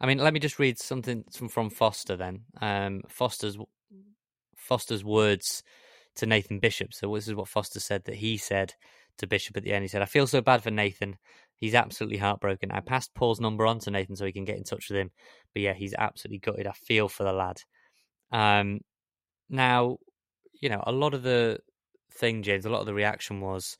I 0.00 0.06
mean, 0.06 0.18
let 0.18 0.34
me 0.34 0.40
just 0.40 0.58
read 0.58 0.78
something 0.78 1.24
from, 1.32 1.48
from 1.48 1.70
Foster 1.70 2.16
then. 2.16 2.42
Um, 2.60 3.02
Foster's 3.08 3.56
Foster's 4.54 5.04
words 5.04 5.62
to 6.16 6.26
Nathan 6.26 6.58
Bishop. 6.58 6.92
So 6.92 7.14
this 7.14 7.28
is 7.28 7.34
what 7.34 7.48
Foster 7.48 7.80
said 7.80 8.04
that 8.04 8.16
he 8.16 8.36
said 8.36 8.74
to 9.18 9.26
Bishop 9.26 9.56
at 9.56 9.62
the 9.62 9.72
end. 9.72 9.82
He 9.82 9.88
said, 9.88 10.02
"I 10.02 10.06
feel 10.06 10.26
so 10.26 10.40
bad 10.40 10.62
for 10.62 10.70
Nathan. 10.70 11.16
He's 11.58 11.74
absolutely 11.74 12.18
heartbroken. 12.18 12.70
I 12.70 12.80
passed 12.80 13.14
Paul's 13.14 13.40
number 13.40 13.66
on 13.66 13.78
to 13.80 13.90
Nathan 13.90 14.16
so 14.16 14.26
he 14.26 14.32
can 14.32 14.44
get 14.44 14.58
in 14.58 14.64
touch 14.64 14.90
with 14.90 14.98
him. 14.98 15.10
But 15.54 15.62
yeah, 15.62 15.72
he's 15.72 15.94
absolutely 15.96 16.38
gutted. 16.38 16.66
I 16.66 16.72
feel 16.72 17.08
for 17.08 17.24
the 17.24 17.32
lad. 17.32 17.62
Um, 18.30 18.80
now, 19.48 19.98
you 20.60 20.68
know, 20.68 20.82
a 20.86 20.92
lot 20.92 21.14
of 21.14 21.22
the 21.22 21.60
thing, 22.12 22.42
James, 22.42 22.66
a 22.66 22.70
lot 22.70 22.80
of 22.80 22.86
the 22.86 22.94
reaction 22.94 23.40
was, 23.40 23.76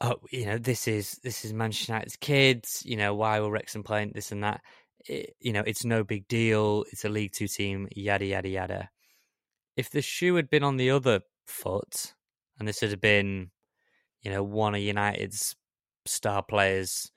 oh, 0.00 0.16
you 0.30 0.46
know, 0.46 0.58
this 0.58 0.88
is 0.88 1.18
this 1.22 1.44
is 1.44 1.52
Manchester 1.52 1.92
United's 1.92 2.16
kids. 2.16 2.82
You 2.84 2.96
know, 2.96 3.14
why 3.14 3.40
were 3.40 3.50
Wrexham 3.50 3.82
playing 3.84 4.12
this 4.14 4.32
and 4.32 4.42
that? 4.42 4.60
It, 5.06 5.34
you 5.40 5.52
know, 5.52 5.62
it's 5.66 5.84
no 5.84 6.02
big 6.02 6.26
deal. 6.28 6.84
It's 6.90 7.04
a 7.04 7.08
League 7.08 7.32
Two 7.32 7.48
team. 7.48 7.88
Yada 7.94 8.24
yada 8.24 8.48
yada. 8.48 8.88
If 9.76 9.90
the 9.90 10.02
shoe 10.02 10.34
had 10.36 10.50
been 10.50 10.64
on 10.64 10.76
the 10.76 10.90
other 10.90 11.20
foot, 11.46 12.14
and 12.58 12.66
this 12.66 12.80
had 12.80 13.00
been, 13.00 13.50
you 14.22 14.30
know, 14.30 14.42
one 14.42 14.74
of 14.74 14.80
United's 14.80 15.56
star 16.06 16.42
players 16.42 17.10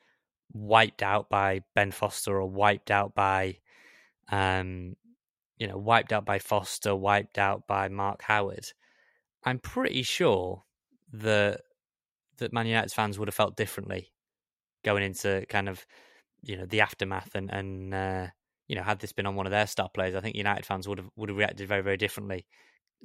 wiped 0.53 1.03
out 1.03 1.29
by 1.29 1.61
Ben 1.75 1.91
Foster 1.91 2.39
or 2.39 2.49
wiped 2.49 2.91
out 2.91 3.13
by, 3.13 3.57
um, 4.31 4.95
you 5.57 5.67
know, 5.67 5.77
wiped 5.77 6.13
out 6.13 6.25
by 6.25 6.39
Foster, 6.39 6.95
wiped 6.95 7.37
out 7.37 7.67
by 7.67 7.89
Mark 7.89 8.21
Howard, 8.23 8.71
I'm 9.43 9.59
pretty 9.59 10.03
sure 10.03 10.63
that 11.13 11.61
that 12.37 12.53
Man 12.53 12.67
United 12.67 12.91
fans 12.91 13.17
would 13.17 13.27
have 13.27 13.35
felt 13.35 13.55
differently 13.55 14.11
going 14.83 15.03
into 15.03 15.45
kind 15.49 15.69
of 15.69 15.85
you 16.41 16.57
know 16.57 16.65
the 16.65 16.81
aftermath 16.81 17.33
and 17.33 17.49
and 17.49 17.93
uh, 17.93 18.27
you 18.67 18.75
know 18.75 18.83
had 18.83 18.99
this 18.99 19.13
been 19.13 19.25
on 19.25 19.35
one 19.35 19.45
of 19.45 19.51
their 19.51 19.67
star 19.67 19.89
players, 19.89 20.15
I 20.15 20.21
think 20.21 20.35
United 20.35 20.65
fans 20.65 20.87
would 20.87 20.97
have 20.97 21.09
would 21.15 21.29
have 21.29 21.37
reacted 21.37 21.67
very 21.67 21.81
very 21.81 21.97
differently 21.97 22.45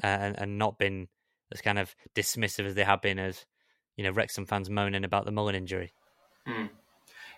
uh, 0.03 0.07
and 0.07 0.39
and 0.39 0.59
not 0.59 0.79
been 0.79 1.09
as 1.53 1.61
kind 1.61 1.79
of 1.79 1.95
dismissive 2.15 2.67
as 2.67 2.75
they 2.75 2.85
have 2.85 3.03
been 3.03 3.19
as 3.19 3.47
you 3.97 4.05
know 4.05 4.11
Wrexham 4.11 4.47
fans 4.47 4.71
moaning 4.71 5.05
about 5.05 5.25
the 5.25 5.33
Mullin 5.33 5.55
injury. 5.55 5.93
Hmm. 6.47 6.67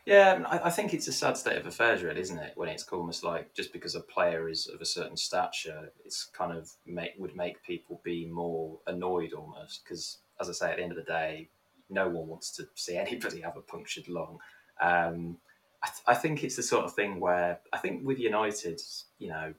Yeah, 0.07 0.43
I, 0.47 0.69
I, 0.69 0.71
think 0.71 0.93
it's 0.93 1.09
a 1.09 1.13
sad 1.13 1.39
state 1.39 1.57
of 1.57 1.67
affairs, 1.67 2.03
really, 2.03 2.21
isn't 2.21 2.39
it? 2.39 2.53
When 2.57 2.69
it's 2.69 2.87
almost 2.89 3.25
like 3.25 3.55
just 3.55 3.73
because 3.73 3.95
a 3.95 4.01
player 4.01 4.51
is 4.51 4.67
of 4.67 4.83
a 4.83 4.85
certain 4.85 5.17
stature, 5.17 5.91
it's 6.05 6.27
kind 6.27 6.53
of 6.53 6.71
make 6.85 7.13
would 7.19 7.35
make 7.35 7.63
people 7.63 8.03
be 8.05 8.27
more 8.27 8.79
annoyed 8.87 9.33
almost. 9.33 9.83
Because, 9.83 10.19
as 10.39 10.51
I 10.51 10.53
say, 10.53 10.71
at 10.71 10.77
the 10.77 10.83
end 10.83 10.93
of 10.93 10.97
the 10.97 11.05
day, 11.05 11.49
no 11.89 12.09
one 12.09 12.29
wants 12.29 12.51
to 12.57 12.69
see 12.75 12.97
anybody 12.99 13.41
have 13.41 13.57
a 13.57 13.63
punctured 13.63 14.09
lung. 14.09 14.39
Um, 14.81 15.39
I, 15.83 15.87
th- 15.87 16.03
I, 16.07 16.15
think 16.15 16.45
it's 16.45 16.57
the 16.57 16.63
sort 16.63 16.85
of 16.85 16.95
thing 16.95 17.19
where 17.19 17.61
I 17.73 17.79
think 17.79 18.05
with 18.05 18.19
United, 18.19 18.81
you 19.19 19.29
know, 19.29 19.55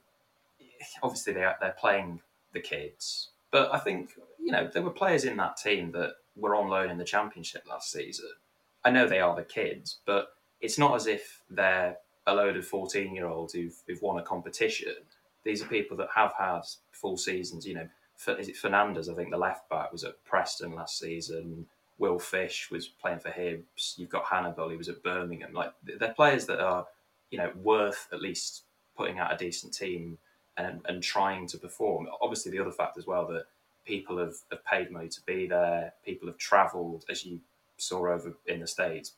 obviously 1.02 1.34
they 1.34 1.44
are, 1.44 1.56
they're 1.60 1.76
playing 1.80 2.22
the 2.54 2.60
kids, 2.60 3.30
but 3.52 3.74
I 3.74 3.80
think 3.80 4.12
you 4.40 4.52
know 4.52 4.70
there 4.72 4.84
were 4.84 4.92
players 4.92 5.24
in 5.24 5.38
that 5.38 5.58
team 5.58 5.92
that 5.94 6.14
were 6.36 6.56
on 6.56 6.70
loan 6.70 6.90
in 6.90 6.98
the 6.98 7.04
Championship 7.04 7.66
last 7.70 7.92
season. 7.92 8.30
I 8.84 8.92
know 8.92 9.08
they 9.08 9.20
are 9.20 9.36
the 9.36 9.44
kids, 9.44 10.00
but 10.06 10.36
it's 10.62 10.78
not 10.78 10.96
as 10.96 11.08
if 11.08 11.42
they're 11.50 11.98
a 12.28 12.34
load 12.34 12.58
of 12.58 12.66
14 12.66 13.14
year 13.14 13.28
olds 13.28 13.54
who've, 13.54 13.76
who've 13.88 14.02
won 14.02 14.20
a 14.20 14.24
competition. 14.24 14.94
These 15.44 15.62
are 15.62 15.68
people 15.68 15.96
that 15.98 16.10
have 16.16 16.34
had 16.38 16.62
full 16.92 17.18
seasons. 17.18 17.66
You 17.66 17.76
know, 17.76 17.88
is 18.40 18.50
it 18.50 18.58
Fernandez? 18.58 19.10
I 19.10 19.14
think 19.14 19.32
the 19.32 19.38
left 19.38 19.70
back 19.70 19.92
was 19.92 20.04
at 20.04 20.24
Preston 20.24 20.74
last 20.74 21.00
season. 21.00 21.68
Will 21.98 22.20
Fish 22.20 22.70
was 22.72 22.88
playing 22.88 23.20
for 23.20 23.30
Hibs. 23.30 23.98
You've 23.98 24.10
got 24.10 24.26
Hannibal, 24.26 24.70
he 24.70 24.76
was 24.78 24.90
at 24.90 25.04
Birmingham. 25.04 25.54
Like 25.54 25.72
they're 25.84 26.14
players 26.14 26.46
that 26.48 26.60
are, 26.60 26.86
you 27.32 27.38
know, 27.38 27.52
worth 27.62 28.08
at 28.12 28.22
least 28.22 28.64
putting 28.98 29.20
out 29.20 29.34
a 29.34 29.38
decent 29.38 29.74
team 29.74 30.18
and 30.58 30.82
and 30.86 31.02
trying 31.02 31.48
to 31.48 31.58
perform. 31.58 32.08
Obviously, 32.22 32.52
the 32.52 32.60
other 32.60 32.72
fact 32.72 32.98
as 32.98 33.08
well 33.08 33.26
that 33.28 33.46
people 33.86 34.18
have, 34.18 34.36
have 34.52 34.66
paid 34.66 34.92
money 34.92 35.08
to 35.10 35.22
be 35.26 35.48
there. 35.48 35.94
People 36.04 36.28
have 36.28 36.38
travelled, 36.38 37.06
as 37.10 37.26
you 37.26 37.40
saw 37.78 38.08
over 38.08 38.34
in 38.48 38.60
the 38.60 38.68
states, 38.68 39.14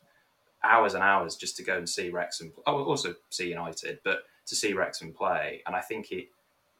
hours 0.64 0.94
and 0.94 1.04
hours 1.04 1.36
just 1.36 1.58
to 1.58 1.64
go 1.64 1.78
and 1.78 1.88
see 1.88 2.10
Wrexham. 2.10 2.52
Oh, 2.66 2.84
also 2.84 3.16
see 3.30 3.50
United, 3.50 4.00
but 4.04 4.24
to 4.48 4.56
see 4.56 4.74
Wrexham 4.74 5.14
play. 5.14 5.62
And 5.66 5.76
I 5.76 5.82
think 5.82 6.12
it 6.12 6.30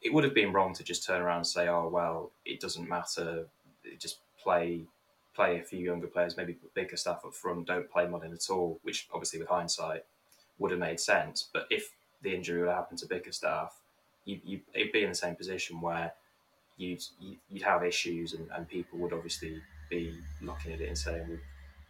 it 0.00 0.14
would 0.14 0.24
have 0.24 0.34
been 0.34 0.52
wrong 0.52 0.74
to 0.74 0.84
just 0.84 1.04
turn 1.04 1.20
around 1.20 1.38
and 1.38 1.46
say, 1.46 1.68
"Oh 1.68 1.88
well, 1.88 2.30
it 2.44 2.60
doesn't 2.60 2.88
matter. 2.88 3.46
Just 3.98 4.18
play 4.42 4.84
play 5.34 5.58
a 5.58 5.62
few 5.62 5.80
younger 5.80 6.06
players, 6.06 6.36
maybe 6.36 6.56
bigger 6.74 6.96
stuff 6.96 7.24
up 7.24 7.34
front. 7.34 7.66
Don't 7.66 7.90
play 7.90 8.06
Mullin 8.06 8.32
at 8.32 8.50
all." 8.50 8.78
Which 8.82 9.08
obviously, 9.12 9.40
with 9.40 9.48
hindsight, 9.48 10.04
would 10.58 10.70
have 10.70 10.80
made 10.80 11.00
sense. 11.00 11.48
But 11.52 11.66
if 11.70 11.94
the 12.22 12.34
injury 12.34 12.60
would 12.60 12.70
happen 12.70 12.96
to 12.98 13.06
Bickerstaff, 13.06 13.80
you, 14.24 14.40
you 14.44 14.60
it'd 14.74 14.92
be 14.92 15.02
in 15.02 15.08
the 15.08 15.14
same 15.14 15.36
position 15.36 15.80
where 15.80 16.12
you'd 16.78 17.04
you'd 17.20 17.62
have 17.62 17.84
issues, 17.84 18.32
and, 18.32 18.48
and 18.54 18.66
people 18.68 18.98
would 19.00 19.12
obviously 19.12 19.60
be 19.90 20.14
looking 20.40 20.72
at 20.72 20.80
it 20.80 20.88
and 20.88 20.96
saying, 20.96 21.38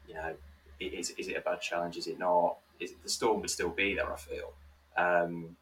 you 0.09 0.14
know, 0.14 0.35
is, 0.80 1.11
is 1.11 1.28
it 1.28 1.37
a 1.37 1.40
bad 1.40 1.61
challenge? 1.61 1.97
Is 1.97 2.07
it 2.07 2.18
not? 2.18 2.57
Is 2.80 2.92
it, 2.92 3.02
the 3.02 3.09
storm 3.09 3.40
would 3.40 3.50
still 3.50 3.71
be 3.71 3.95
there. 3.95 4.12
I 4.12 4.16
feel. 4.16 4.52
Um, 4.97 5.57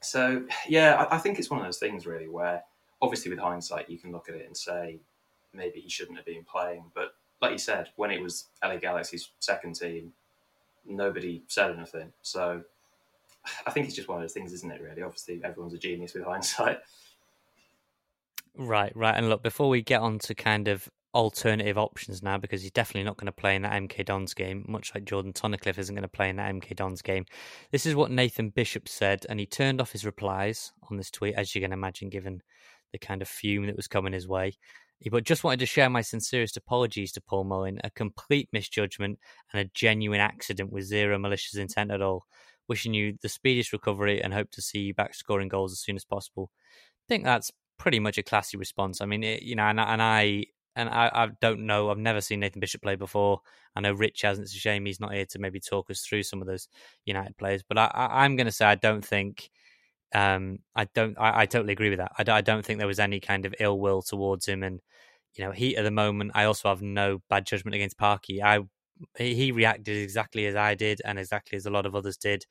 so 0.00 0.44
yeah, 0.68 1.06
I, 1.10 1.16
I, 1.16 1.18
think 1.18 1.38
it's 1.38 1.50
one 1.50 1.60
of 1.60 1.66
those 1.66 1.78
things 1.78 2.06
really 2.06 2.28
where 2.28 2.62
obviously 3.02 3.30
with 3.30 3.40
hindsight 3.40 3.90
you 3.90 3.98
can 3.98 4.12
look 4.12 4.28
at 4.28 4.34
it 4.34 4.46
and 4.46 4.56
say 4.56 5.00
maybe 5.52 5.80
he 5.80 5.88
shouldn't 5.88 6.16
have 6.16 6.26
been 6.26 6.44
playing, 6.44 6.84
but 6.94 7.14
like 7.42 7.52
you 7.52 7.58
said, 7.58 7.88
when 7.96 8.10
it 8.10 8.22
was 8.22 8.46
LA 8.62 8.76
Galaxy's 8.76 9.30
second 9.40 9.74
team, 9.74 10.12
nobody 10.86 11.42
said 11.48 11.70
anything. 11.76 12.12
So 12.22 12.62
I 13.66 13.70
think 13.70 13.86
it's 13.86 13.96
just 13.96 14.08
one 14.08 14.18
of 14.18 14.22
those 14.22 14.32
things, 14.32 14.52
isn't 14.52 14.70
it? 14.70 14.80
Really, 14.80 15.02
obviously 15.02 15.40
everyone's 15.42 15.74
a 15.74 15.78
genius 15.78 16.14
with 16.14 16.24
hindsight. 16.24 16.78
Right, 18.56 18.94
right. 18.96 19.16
And 19.16 19.28
look, 19.28 19.42
before 19.42 19.68
we 19.68 19.82
get 19.82 20.00
on 20.00 20.18
to 20.20 20.34
kind 20.34 20.68
of 20.68 20.88
alternative 21.14 21.76
options 21.76 22.22
now 22.22 22.38
because 22.38 22.62
he's 22.62 22.70
definitely 22.70 23.04
not 23.04 23.16
going 23.16 23.26
to 23.26 23.32
play 23.32 23.56
in 23.56 23.62
that 23.62 23.72
MK 23.72 24.04
Dons 24.04 24.34
game, 24.34 24.64
much 24.68 24.92
like 24.94 25.04
Jordan 25.04 25.32
Tunnicliffe 25.32 25.78
isn't 25.78 25.94
going 25.94 26.02
to 26.02 26.08
play 26.08 26.28
in 26.28 26.36
that 26.36 26.52
MK 26.52 26.76
Dons 26.76 27.02
game. 27.02 27.24
This 27.72 27.86
is 27.86 27.94
what 27.94 28.10
Nathan 28.10 28.50
Bishop 28.50 28.88
said, 28.88 29.26
and 29.28 29.40
he 29.40 29.46
turned 29.46 29.80
off 29.80 29.92
his 29.92 30.04
replies 30.04 30.72
on 30.90 30.96
this 30.96 31.10
tweet, 31.10 31.34
as 31.34 31.54
you 31.54 31.60
can 31.60 31.72
imagine, 31.72 32.10
given 32.10 32.42
the 32.92 32.98
kind 32.98 33.22
of 33.22 33.28
fume 33.28 33.66
that 33.66 33.76
was 33.76 33.88
coming 33.88 34.12
his 34.12 34.28
way. 34.28 34.52
But 35.10 35.24
just 35.24 35.44
wanted 35.44 35.60
to 35.60 35.66
share 35.66 35.88
my 35.88 36.02
sincerest 36.02 36.58
apologies 36.58 37.12
to 37.12 37.22
Paul 37.22 37.44
Mullin, 37.44 37.80
a 37.82 37.90
complete 37.90 38.50
misjudgment 38.52 39.18
and 39.52 39.60
a 39.60 39.70
genuine 39.72 40.20
accident 40.20 40.70
with 40.70 40.84
zero 40.84 41.18
malicious 41.18 41.56
intent 41.56 41.90
at 41.90 42.02
all. 42.02 42.26
Wishing 42.68 42.92
you 42.94 43.16
the 43.22 43.28
speediest 43.28 43.72
recovery 43.72 44.22
and 44.22 44.34
hope 44.34 44.50
to 44.52 44.62
see 44.62 44.80
you 44.80 44.94
back 44.94 45.14
scoring 45.14 45.48
goals 45.48 45.72
as 45.72 45.80
soon 45.80 45.96
as 45.96 46.04
possible. 46.04 46.50
I 46.54 47.04
think 47.08 47.24
that's 47.24 47.50
pretty 47.80 47.98
much 47.98 48.18
a 48.18 48.22
classy 48.22 48.58
response. 48.58 49.00
I 49.00 49.06
mean, 49.06 49.24
it, 49.24 49.42
you 49.42 49.56
know, 49.56 49.62
and, 49.64 49.80
and 49.80 50.02
I 50.02 50.44
and 50.76 50.88
I, 50.88 51.10
I, 51.12 51.28
don't 51.40 51.66
know. 51.66 51.90
I've 51.90 51.98
never 51.98 52.20
seen 52.20 52.40
Nathan 52.40 52.60
Bishop 52.60 52.82
play 52.82 52.94
before. 52.94 53.40
I 53.74 53.80
know 53.80 53.92
Rich 53.92 54.20
hasn't. 54.22 54.44
It's 54.44 54.54
a 54.54 54.58
shame 54.58 54.84
he's 54.84 55.00
not 55.00 55.14
here 55.14 55.24
to 55.30 55.38
maybe 55.38 55.60
talk 55.60 55.90
us 55.90 56.02
through 56.02 56.22
some 56.22 56.40
of 56.40 56.46
those 56.46 56.68
United 57.06 57.36
players. 57.38 57.64
But 57.66 57.78
I, 57.78 58.24
am 58.24 58.36
going 58.36 58.46
to 58.46 58.52
say 58.52 58.66
I 58.66 58.74
don't 58.76 59.04
think. 59.04 59.50
Um, 60.14 60.58
I 60.76 60.84
don't. 60.94 61.16
I, 61.18 61.42
I 61.42 61.46
totally 61.46 61.72
agree 61.72 61.90
with 61.90 61.98
that. 61.98 62.12
I, 62.18 62.38
I, 62.38 62.40
don't 62.42 62.64
think 62.64 62.78
there 62.78 62.86
was 62.86 63.00
any 63.00 63.18
kind 63.18 63.46
of 63.46 63.54
ill 63.58 63.80
will 63.80 64.02
towards 64.02 64.46
him. 64.46 64.62
And 64.62 64.80
you 65.34 65.44
know, 65.44 65.52
heat 65.52 65.76
at 65.76 65.84
the 65.84 65.90
moment. 65.90 66.32
I 66.34 66.44
also 66.44 66.68
have 66.68 66.82
no 66.82 67.22
bad 67.30 67.46
judgment 67.46 67.74
against 67.74 67.98
Parky. 67.98 68.42
I 68.42 68.60
he 69.16 69.50
reacted 69.50 69.96
exactly 69.96 70.46
as 70.46 70.54
I 70.54 70.74
did, 70.74 71.00
and 71.04 71.18
exactly 71.18 71.56
as 71.56 71.64
a 71.64 71.70
lot 71.70 71.86
of 71.86 71.94
others 71.94 72.18
did 72.18 72.44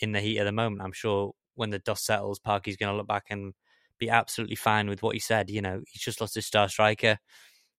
in 0.00 0.10
the 0.12 0.20
heat 0.20 0.38
of 0.38 0.46
the 0.46 0.52
moment. 0.52 0.82
I'm 0.82 0.92
sure 0.92 1.32
when 1.54 1.70
the 1.70 1.78
dust 1.78 2.04
settles, 2.04 2.40
Parky's 2.40 2.76
going 2.76 2.90
to 2.90 2.96
look 2.96 3.06
back 3.06 3.26
and 3.30 3.54
be 4.06 4.10
absolutely 4.10 4.56
fine 4.56 4.88
with 4.88 5.02
what 5.02 5.14
he 5.14 5.20
said. 5.20 5.50
You 5.50 5.62
know, 5.62 5.82
he's 5.86 6.02
just 6.02 6.20
lost 6.20 6.34
his 6.34 6.46
star 6.46 6.68
striker 6.68 7.18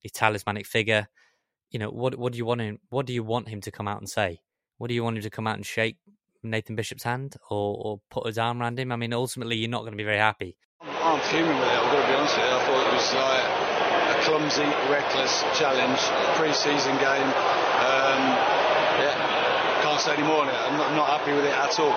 his 0.03 0.11
talismanic 0.11 0.67
figure. 0.67 1.07
You 1.71 1.79
know, 1.79 1.89
what 1.89 2.15
what 2.19 2.33
do 2.33 2.37
you 2.37 2.45
want 2.45 2.61
him? 2.61 2.79
What 2.89 3.07
do 3.07 3.13
you 3.13 3.23
want 3.23 3.47
him 3.49 3.61
to 3.61 3.71
come 3.71 3.87
out 3.87 3.97
and 3.97 4.07
say? 4.07 4.41
What 4.77 4.89
do 4.89 4.93
you 4.93 5.03
want 5.03 5.17
him 5.17 5.23
to 5.23 5.29
come 5.29 5.47
out 5.47 5.55
and 5.55 5.65
shake 5.65 5.97
Nathan 6.43 6.75
Bishop's 6.75 7.03
hand 7.03 7.35
or, 7.49 7.77
or 7.79 8.01
put 8.11 8.27
his 8.27 8.37
arm 8.37 8.61
around 8.61 8.77
him? 8.77 8.91
I 8.91 8.95
mean, 8.95 9.13
ultimately, 9.13 9.55
you're 9.55 9.69
not 9.69 9.81
going 9.81 9.93
to 9.93 9.97
be 9.97 10.03
very 10.03 10.17
happy. 10.17 10.57
I'm 10.81 11.19
fuming 11.21 11.57
with 11.57 11.67
it. 11.67 11.79
I've 11.79 11.91
got 11.91 12.01
to 12.01 12.07
be 12.07 12.13
honest 12.13 12.37
with 12.37 12.45
you. 12.45 12.51
I 12.51 12.61
thought 12.67 12.83
it 12.83 12.93
was 12.93 13.09
like 13.15 13.47
a 14.11 14.17
clumsy, 14.27 14.69
reckless 14.91 15.41
challenge, 15.57 16.01
pre-season 16.35 16.95
game. 16.99 17.29
Um, 17.79 18.21
yeah, 19.01 19.81
can't 19.81 20.01
say 20.01 20.13
any 20.13 20.27
more 20.27 20.41
on 20.41 20.49
it. 20.49 20.59
I'm 20.59 20.77
not, 20.77 20.93
not 20.93 21.07
happy 21.07 21.33
with 21.33 21.45
it 21.45 21.55
at 21.55 21.79
all. 21.79 21.95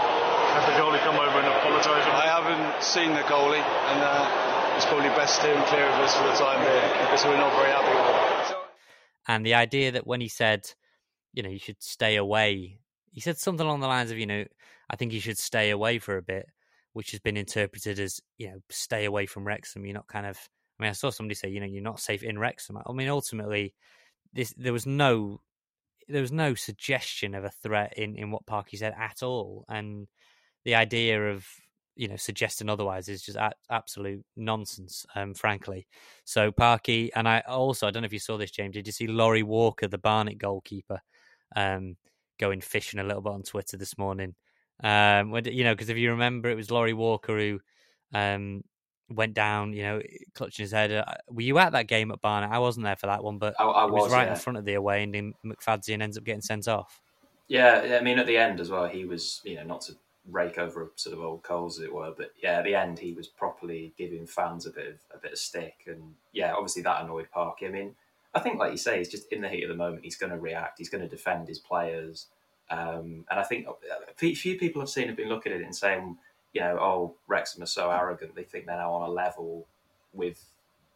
Has 0.56 0.64
the 0.64 0.80
goalie 0.80 0.98
come 1.00 1.16
over 1.16 1.38
and 1.38 1.48
apologised? 1.48 2.08
I 2.08 2.24
haven't 2.24 2.82
seen 2.82 3.10
the 3.12 3.20
goalie, 3.28 3.60
and 3.60 4.00
uh, 4.00 4.74
it's 4.74 4.86
probably 4.86 5.10
best 5.10 5.36
steering 5.36 5.62
clear 5.64 5.84
of 5.84 6.00
us 6.00 6.16
for 6.16 6.24
the 6.24 6.32
time 6.32 6.64
being 6.64 7.04
because 7.04 7.26
we're 7.26 7.36
not 7.36 7.52
very 7.52 7.70
happy 7.70 7.92
with 7.92 8.52
it. 8.52 8.56
And 9.28 9.44
the 9.44 9.52
idea 9.52 9.92
that 9.92 10.06
when 10.06 10.22
he 10.22 10.28
said, 10.28 10.72
you 11.34 11.42
know, 11.42 11.50
you 11.50 11.58
should 11.58 11.82
stay 11.82 12.16
away, 12.16 12.78
he 13.12 13.20
said 13.20 13.36
something 13.36 13.66
along 13.66 13.80
the 13.80 13.86
lines 13.86 14.10
of, 14.10 14.16
you 14.16 14.24
know, 14.24 14.46
I 14.88 14.96
think 14.96 15.12
you 15.12 15.20
should 15.20 15.36
stay 15.36 15.68
away 15.68 15.98
for 15.98 16.16
a 16.16 16.22
bit, 16.22 16.46
which 16.94 17.10
has 17.10 17.20
been 17.20 17.36
interpreted 17.36 18.00
as, 18.00 18.18
you 18.38 18.48
know, 18.48 18.60
stay 18.70 19.04
away 19.04 19.26
from 19.26 19.46
Wrexham. 19.46 19.84
You're 19.84 19.92
not 19.92 20.08
kind 20.08 20.24
of. 20.24 20.38
I 20.80 20.84
mean, 20.84 20.88
I 20.88 20.94
saw 20.94 21.10
somebody 21.10 21.34
say, 21.34 21.50
you 21.50 21.60
know, 21.60 21.66
you're 21.66 21.82
not 21.82 22.00
safe 22.00 22.22
in 22.22 22.38
Wrexham. 22.38 22.78
I 22.78 22.92
mean, 22.94 23.08
ultimately, 23.08 23.74
this 24.32 24.54
there 24.56 24.72
was 24.72 24.86
no 24.86 25.42
there 26.08 26.22
was 26.22 26.32
no 26.32 26.54
suggestion 26.54 27.34
of 27.34 27.44
a 27.44 27.50
threat 27.50 27.92
in 27.98 28.16
in 28.16 28.30
what 28.30 28.46
Parky 28.46 28.78
said 28.78 28.94
at 28.98 29.22
all, 29.22 29.66
and 29.68 30.08
the 30.66 30.74
idea 30.74 31.30
of 31.30 31.46
you 31.94 32.08
know 32.08 32.16
suggesting 32.16 32.68
otherwise 32.68 33.08
is 33.08 33.22
just 33.22 33.38
a- 33.38 33.52
absolute 33.70 34.22
nonsense, 34.36 35.06
um, 35.14 35.32
frankly. 35.32 35.86
So 36.24 36.52
Parky, 36.52 37.10
and 37.14 37.26
I 37.26 37.40
also 37.48 37.86
I 37.86 37.90
don't 37.90 38.02
know 38.02 38.06
if 38.06 38.12
you 38.12 38.18
saw 38.18 38.36
this, 38.36 38.50
James. 38.50 38.74
Did 38.74 38.86
you 38.86 38.92
see 38.92 39.06
Laurie 39.06 39.44
Walker, 39.44 39.88
the 39.88 39.96
Barnet 39.96 40.36
goalkeeper, 40.36 41.00
um, 41.54 41.96
going 42.38 42.60
fishing 42.60 43.00
a 43.00 43.04
little 43.04 43.22
bit 43.22 43.32
on 43.32 43.42
Twitter 43.44 43.78
this 43.78 43.96
morning? 43.96 44.34
Um, 44.82 45.30
when, 45.30 45.46
you 45.46 45.64
know, 45.64 45.72
because 45.72 45.88
if 45.88 45.96
you 45.96 46.10
remember, 46.10 46.50
it 46.50 46.56
was 46.56 46.70
Laurie 46.70 46.92
Walker 46.92 47.38
who 47.38 47.60
um, 48.12 48.62
went 49.08 49.32
down, 49.32 49.72
you 49.72 49.84
know, 49.84 50.02
clutching 50.34 50.64
his 50.64 50.72
head. 50.72 50.92
Uh, 50.92 51.04
were 51.30 51.42
you 51.42 51.58
at 51.58 51.72
that 51.72 51.86
game 51.86 52.10
at 52.10 52.20
Barnet? 52.20 52.50
I 52.50 52.58
wasn't 52.58 52.84
there 52.84 52.96
for 52.96 53.06
that 53.06 53.24
one, 53.24 53.38
but 53.38 53.54
I, 53.58 53.64
I 53.64 53.84
was, 53.84 54.02
was, 54.02 54.12
right 54.12 54.26
yeah. 54.26 54.34
in 54.34 54.38
front 54.38 54.58
of 54.58 54.64
the 54.64 54.74
away 54.74 55.02
end 55.02 55.14
in 55.14 55.32
McFadzean 55.46 56.02
ends 56.02 56.18
up 56.18 56.24
getting 56.24 56.42
sent 56.42 56.66
off. 56.68 57.00
Yeah, 57.48 57.96
I 57.98 58.02
mean, 58.02 58.18
at 58.18 58.26
the 58.26 58.36
end 58.36 58.58
as 58.58 58.70
well, 58.70 58.88
he 58.88 59.04
was, 59.04 59.40
you 59.44 59.54
know, 59.54 59.62
not 59.62 59.80
to 59.82 59.94
rake 60.30 60.58
over 60.58 60.90
sort 60.96 61.16
of 61.16 61.22
old 61.22 61.42
coals, 61.42 61.78
as 61.78 61.84
it 61.84 61.94
were, 61.94 62.12
but 62.16 62.32
yeah, 62.42 62.58
at 62.58 62.64
the 62.64 62.74
end, 62.74 62.98
he 62.98 63.12
was 63.12 63.28
properly 63.28 63.92
giving 63.96 64.26
fans 64.26 64.66
a 64.66 64.70
bit 64.70 64.88
of 64.88 64.94
a 65.14 65.18
bit 65.18 65.32
of 65.32 65.38
stick, 65.38 65.84
and 65.86 66.14
yeah, 66.32 66.52
obviously 66.54 66.82
that 66.82 67.02
annoyed 67.02 67.28
Parky. 67.32 67.66
I 67.66 67.70
mean, 67.70 67.94
I 68.34 68.40
think, 68.40 68.58
like 68.58 68.72
you 68.72 68.78
say, 68.78 68.98
he's 68.98 69.08
just 69.08 69.32
in 69.32 69.40
the 69.40 69.48
heat 69.48 69.62
of 69.62 69.68
the 69.68 69.76
moment. 69.76 70.04
He's 70.04 70.16
going 70.16 70.32
to 70.32 70.38
react. 70.38 70.78
He's 70.78 70.88
going 70.88 71.02
to 71.02 71.08
defend 71.08 71.48
his 71.48 71.58
players, 71.58 72.26
um, 72.70 73.24
and 73.30 73.38
I 73.38 73.42
think 73.42 73.66
a 73.68 74.34
few 74.34 74.58
people 74.58 74.82
I've 74.82 74.88
seen 74.88 75.08
have 75.08 75.16
been 75.16 75.28
looking 75.28 75.52
at 75.52 75.60
it 75.60 75.64
and 75.64 75.76
saying, 75.76 76.18
you 76.52 76.60
know, 76.60 76.78
oh, 76.80 77.14
Wrexham 77.28 77.62
are 77.62 77.66
so 77.66 77.90
arrogant. 77.90 78.34
They 78.34 78.42
think 78.42 78.66
they're 78.66 78.76
now 78.76 78.92
on 78.92 79.08
a 79.08 79.12
level 79.12 79.66
with 80.12 80.42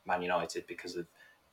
Man 0.06 0.22
United 0.22 0.66
because 0.66 0.96
of, 0.96 1.06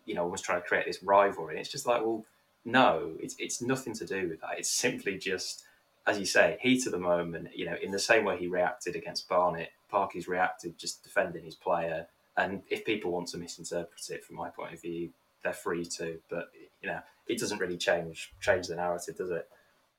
you 0.06 0.16
know, 0.16 0.24
almost 0.24 0.46
trying 0.46 0.62
to 0.62 0.68
create 0.68 0.86
this 0.86 1.04
rivalry. 1.04 1.56
And 1.56 1.60
it's 1.60 1.72
just 1.72 1.86
like, 1.86 2.02
well, 2.02 2.24
no, 2.64 3.12
it's 3.20 3.36
it's 3.38 3.62
nothing 3.62 3.94
to 3.94 4.06
do 4.06 4.30
with 4.30 4.42
that. 4.42 4.58
It's 4.58 4.72
simply 4.72 5.18
just, 5.18 5.64
as 6.08 6.18
you 6.18 6.26
say, 6.26 6.58
heat 6.62 6.86
of 6.86 6.94
the 6.94 7.00
moment. 7.00 7.50
You 7.54 7.66
know, 7.66 7.76
in 7.82 7.92
the 7.92 8.00
same 8.00 8.24
way 8.24 8.38
he 8.38 8.48
reacted 8.48 8.96
against 8.96 9.28
Barnet, 9.28 9.70
Parky's 9.92 10.28
reacted 10.28 10.78
just 10.78 11.04
defending 11.04 11.44
his 11.44 11.56
player. 11.56 12.08
And 12.38 12.62
if 12.70 12.86
people 12.86 13.12
want 13.12 13.28
to 13.30 13.38
misinterpret 13.38 14.10
it, 14.10 14.24
from 14.24 14.38
my 14.38 14.50
point 14.50 14.74
of 14.74 14.82
view, 14.82 15.10
they're 15.44 15.54
free 15.54 15.86
to. 15.98 16.20
But 16.30 16.50
you 16.82 16.90
know, 16.90 17.00
it 17.28 17.40
doesn't 17.40 17.60
really 17.60 17.78
change 17.78 18.34
change 18.40 18.68
the 18.68 18.76
narrative, 18.76 19.18
does 19.18 19.32
it? 19.32 19.48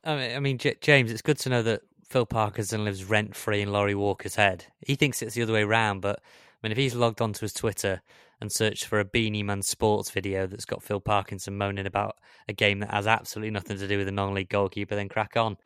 I 0.04 0.16
mean, 0.16 0.36
I 0.36 0.40
mean, 0.40 0.58
J- 0.58 0.76
James, 0.80 1.12
it's 1.12 1.22
good 1.22 1.38
to 1.40 1.48
know 1.48 1.62
that 1.62 1.82
Phil 2.08 2.26
Parkinson 2.26 2.84
lives 2.84 3.04
rent 3.04 3.36
free 3.36 3.60
in 3.60 3.72
Laurie 3.72 3.94
Walker's 3.94 4.36
head. 4.36 4.64
He 4.86 4.94
thinks 4.94 5.20
it's 5.20 5.34
the 5.34 5.42
other 5.42 5.52
way 5.52 5.62
around, 5.62 6.00
but 6.00 6.20
I 6.20 6.66
mean, 6.66 6.72
if 6.72 6.78
he's 6.78 6.94
logged 6.94 7.20
onto 7.20 7.40
his 7.40 7.52
Twitter 7.52 8.00
and 8.40 8.52
search 8.52 8.86
for 8.86 9.00
a 9.00 9.04
Beanyman 9.04 9.64
Sports 9.64 10.10
video 10.10 10.46
that's 10.46 10.64
got 10.64 10.82
Phil 10.82 11.00
Parkinson 11.00 11.56
moaning 11.56 11.86
about 11.86 12.16
a 12.48 12.52
game 12.52 12.80
that 12.80 12.90
has 12.90 13.06
absolutely 13.06 13.50
nothing 13.50 13.78
to 13.78 13.88
do 13.88 13.98
with 13.98 14.08
a 14.08 14.12
non-league 14.12 14.48
goalkeeper, 14.48 14.94
then 14.94 15.08
crack 15.08 15.36
on. 15.36 15.56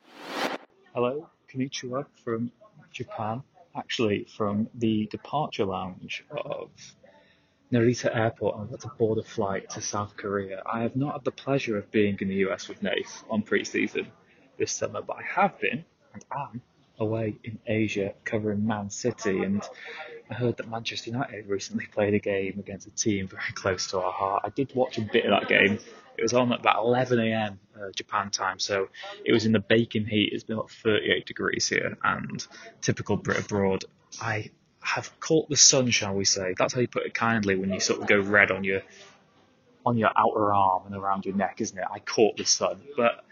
Hello, 0.94 1.28
Konnichiwa 1.52 2.06
from 2.24 2.50
Japan. 2.92 3.42
Actually, 3.74 4.26
from 4.36 4.68
the 4.74 5.06
departure 5.06 5.64
lounge 5.64 6.24
of 6.30 6.70
Narita 7.72 8.14
Airport. 8.14 8.56
I'm 8.56 8.62
about 8.64 8.80
to 8.80 8.88
board 8.98 9.18
a 9.18 9.22
flight 9.22 9.70
to 9.70 9.80
South 9.80 10.14
Korea. 10.16 10.62
I 10.70 10.82
have 10.82 10.94
not 10.94 11.14
had 11.14 11.24
the 11.24 11.30
pleasure 11.30 11.78
of 11.78 11.90
being 11.90 12.18
in 12.20 12.28
the 12.28 12.34
US 12.46 12.68
with 12.68 12.82
Nath 12.82 13.24
on 13.30 13.40
pre-season 13.42 14.08
this 14.58 14.72
summer, 14.72 15.00
but 15.00 15.16
I 15.16 15.22
have 15.22 15.58
been 15.58 15.82
and 16.12 16.24
am 16.36 16.60
away 16.98 17.34
in 17.44 17.58
Asia 17.66 18.12
covering 18.24 18.66
Man 18.66 18.90
City. 18.90 19.42
And 19.42 19.62
I 20.32 20.34
heard 20.34 20.56
that 20.56 20.68
Manchester 20.70 21.10
United 21.10 21.46
recently 21.46 21.84
played 21.86 22.14
a 22.14 22.18
game 22.18 22.58
against 22.58 22.86
a 22.86 22.90
team 22.90 23.28
very 23.28 23.52
close 23.54 23.88
to 23.88 24.00
our 24.00 24.12
heart. 24.12 24.42
I 24.46 24.48
did 24.48 24.74
watch 24.74 24.96
a 24.96 25.02
bit 25.02 25.26
of 25.26 25.30
that 25.30 25.46
game. 25.46 25.78
It 26.16 26.22
was 26.22 26.32
on 26.32 26.50
at 26.52 26.60
about 26.60 26.84
11 26.84 27.18
a.m. 27.18 27.60
Uh, 27.76 27.90
Japan 27.94 28.30
time, 28.30 28.58
so 28.58 28.88
it 29.26 29.32
was 29.32 29.44
in 29.44 29.52
the 29.52 29.60
baking 29.60 30.06
heat. 30.06 30.30
It's 30.32 30.44
been 30.44 30.56
about 30.56 30.70
38 30.70 31.26
degrees 31.26 31.68
here, 31.68 31.98
and 32.02 32.46
typical 32.80 33.16
Brit 33.16 33.40
abroad. 33.40 33.84
I 34.22 34.50
have 34.80 35.10
caught 35.20 35.50
the 35.50 35.56
sun, 35.56 35.90
shall 35.90 36.14
we 36.14 36.24
say? 36.24 36.54
That's 36.56 36.72
how 36.72 36.80
you 36.80 36.88
put 36.88 37.04
it 37.04 37.12
kindly 37.12 37.56
when 37.56 37.70
you 37.70 37.80
sort 37.80 38.00
of 38.00 38.06
go 38.06 38.18
red 38.18 38.50
on 38.50 38.64
your 38.64 38.80
on 39.84 39.98
your 39.98 40.12
outer 40.16 40.54
arm 40.54 40.86
and 40.86 40.94
around 40.94 41.26
your 41.26 41.34
neck, 41.34 41.60
isn't 41.60 41.76
it? 41.76 41.84
I 41.90 41.98
caught 41.98 42.38
the 42.38 42.44
sun, 42.44 42.80
but 42.96 43.22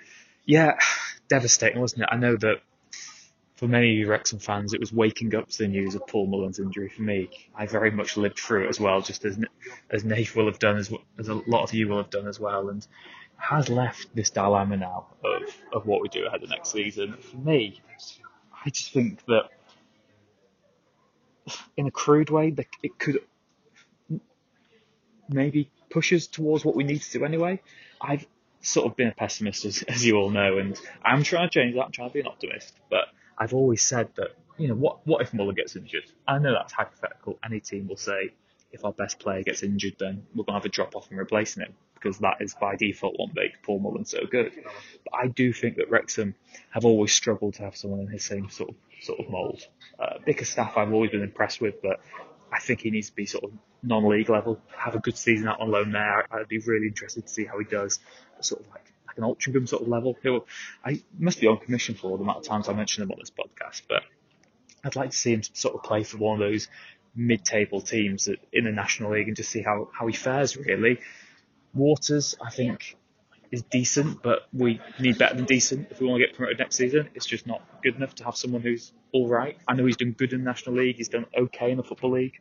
yeah, 0.45 0.79
devastating, 1.29 1.81
wasn't 1.81 2.03
it? 2.03 2.09
I 2.13 2.17
know 2.17 2.37
that 2.37 2.61
for 3.61 3.69
many 3.69 3.93
of 3.93 3.99
you 3.99 4.09
Wrexham 4.09 4.39
fans, 4.39 4.73
it 4.73 4.81
was 4.81 4.91
waking 4.91 5.35
up 5.35 5.47
to 5.51 5.59
the 5.59 5.69
news 5.69 5.95
of 5.95 6.07
Paul 6.07 6.27
Mullin's 6.27 6.59
injury. 6.59 6.89
For 6.89 7.03
me, 7.03 7.29
I 7.55 7.67
very 7.67 7.91
much 7.91 8.17
lived 8.17 8.39
through 8.39 8.65
it 8.65 8.69
as 8.71 8.81
well, 8.81 9.03
just 9.03 9.23
as 9.27 9.39
as 9.91 10.03
Nate 10.03 10.35
will 10.35 10.47
have 10.47 10.59
done, 10.59 10.79
as 10.79 10.91
as 11.19 11.29
a 11.29 11.35
lot 11.35 11.65
of 11.65 11.75
you 11.75 11.87
will 11.87 11.99
have 11.99 12.09
done 12.09 12.27
as 12.27 12.41
well, 12.41 12.71
and 12.71 12.87
has 13.37 13.69
left 13.69 14.17
this 14.17 14.31
dilemma 14.31 14.79
now 14.79 15.09
of 15.23 15.43
of 15.75 15.87
what 15.87 16.01
we 16.01 16.09
do 16.09 16.25
ahead 16.25 16.43
of 16.43 16.49
next 16.49 16.71
season. 16.73 17.19
For 17.19 17.37
me, 17.37 17.83
I 18.65 18.71
just 18.71 18.95
think 18.95 19.23
that 19.27 19.51
in 21.77 21.87
a 21.87 21.91
crude 21.91 22.31
way, 22.31 22.55
it 22.83 22.99
could 22.99 23.19
maybe 25.29 25.71
push 25.91 26.15
us 26.15 26.27
towards 26.29 26.65
what 26.65 26.75
we 26.75 26.85
need 26.85 27.03
to 27.03 27.19
do 27.19 27.27
anyway. 27.27 27.61
I've 28.01 28.27
sort 28.63 28.87
of 28.87 28.97
been 28.97 29.09
a 29.09 29.15
pessimist, 29.15 29.67
as, 29.67 29.83
as 29.83 30.03
you 30.03 30.17
all 30.17 30.31
know, 30.31 30.57
and 30.57 30.81
I'm 31.05 31.25
trying 31.25 31.51
to 31.51 31.53
change 31.53 31.75
that. 31.75 31.83
I'm 31.83 31.93
trying 31.93 32.09
to 32.09 32.15
be 32.15 32.21
an 32.21 32.27
optimist, 32.27 32.73
but 32.89 33.05
I've 33.41 33.55
always 33.55 33.83
said 33.83 34.11
that 34.17 34.37
you 34.59 34.69
know 34.69 34.75
what 34.75 35.07
what 35.07 35.23
if 35.23 35.33
Muller 35.33 35.55
gets 35.55 35.75
injured? 35.75 36.05
I 36.29 36.39
know 36.39 36.53
that's 36.53 36.75
hypothetical. 36.75 37.39
Any 37.43 37.61
team 37.61 37.89
will 37.89 37.97
say 37.97 38.35
if 38.71 38.85
our 38.85 38.93
best 38.93 39.19
player 39.19 39.43
gets 39.43 39.63
injured, 39.63 39.97
then 39.99 40.27
we're 40.35 40.45
going 40.45 40.55
to 40.55 40.61
have 40.61 40.65
a 40.67 40.69
drop 40.69 40.95
off 40.95 41.11
in 41.11 41.17
replacing 41.17 41.65
him 41.65 41.75
because 41.95 42.19
that 42.19 42.37
is 42.41 42.55
by 42.55 42.77
default 42.77 43.15
what 43.19 43.35
makes 43.35 43.59
Paul 43.63 43.81
Mullin 43.81 44.05
so 44.05 44.21
good. 44.31 44.53
But 44.55 45.15
I 45.15 45.27
do 45.29 45.53
think 45.53 45.77
that 45.77 45.91
Wrexham 45.91 46.35
have 46.71 46.85
always 46.85 47.13
struggled 47.13 47.55
to 47.55 47.63
have 47.63 47.77
someone 47.77 48.01
in 48.01 48.09
his 48.09 48.25
same 48.25 48.51
sort 48.51 48.71
of 48.71 48.77
sort 49.03 49.21
of 49.21 49.31
mould. 49.31 49.67
Uh, 49.99 50.19
Bickerstaff 50.25 50.77
I've 50.77 50.93
always 50.93 51.11
been 51.11 51.23
impressed 51.23 51.61
with, 51.61 51.81
but 51.83 52.01
I 52.53 52.61
think 52.61 52.81
he 52.81 52.91
needs 52.91 53.09
to 53.09 53.17
be 53.17 53.27
sort 53.27 53.45
of 53.45 53.53
non-league 53.83 54.29
level, 54.29 54.61
have 54.77 54.95
a 54.95 54.99
good 54.99 55.17
season 55.17 55.49
out 55.49 55.61
on 55.61 55.71
loan 55.71 55.93
there. 55.93 56.27
I'd 56.31 56.49
be 56.49 56.59
really 56.59 56.89
interested 56.89 57.27
to 57.27 57.33
see 57.33 57.47
how 57.47 57.59
he 57.59 57.65
does, 57.65 57.99
sort 58.41 58.61
of 58.61 58.69
like 58.69 58.93
like 59.11 59.19
an 59.19 59.25
Altrincham 59.25 59.69
sort 59.69 59.83
of 59.83 59.89
level. 59.89 60.17
He'll, 60.23 60.47
I 60.85 61.03
must 61.19 61.41
be 61.41 61.47
on 61.47 61.59
commission 61.59 61.95
for 61.95 62.17
the 62.17 62.25
amount 62.25 62.39
of 62.39 62.45
times 62.45 62.69
I 62.69 62.73
mention 62.73 63.03
him 63.03 63.11
on 63.11 63.19
this 63.19 63.31
podcast, 63.31 63.83
but 63.89 64.03
I'd 64.85 64.97
like 64.97 65.11
to 65.11 65.17
see 65.17 65.33
him 65.33 65.43
sort 65.43 65.75
of 65.75 65.83
play 65.83 66.05
for 66.05 66.19
one 66.19 66.41
of 66.41 66.49
those 66.49 66.69
mid-table 67.15 67.81
teams 67.81 68.29
in 68.53 68.65
the 68.65 68.71
National 68.71 69.13
League 69.13 69.27
and 69.27 69.37
just 69.37 69.51
see 69.51 69.63
how, 69.63 69.89
how 69.93 70.07
he 70.07 70.13
fares 70.13 70.57
really. 70.57 71.01
Waters, 71.75 72.37
I 72.45 72.51
think, 72.51 72.97
is 73.51 73.63
decent, 73.63 74.23
but 74.23 74.47
we 74.53 74.81
need 75.01 75.19
better 75.19 75.35
than 75.35 75.45
decent 75.45 75.89
if 75.91 76.01
we 76.01 76.07
want 76.07 76.21
to 76.21 76.27
get 76.27 76.37
promoted 76.37 76.59
next 76.59 76.77
season. 76.77 77.09
It's 77.15 77.27
just 77.27 77.47
not 77.47 77.63
good 77.83 77.97
enough 77.97 78.15
to 78.17 78.25
have 78.25 78.37
someone 78.37 78.63
who's 78.63 78.93
all 79.13 79.29
right. 79.29 79.57
I 79.67 79.75
know 79.75 79.87
he's 79.87 79.97
done 79.97 80.13
good 80.13 80.33
in 80.33 80.41
the 80.41 80.45
National 80.45 80.77
League. 80.77 80.97
He's 80.97 81.09
done 81.09 81.27
okay 81.37 81.73
in 81.73 81.77
the 81.77 81.83
Football 81.83 82.13
League. 82.13 82.41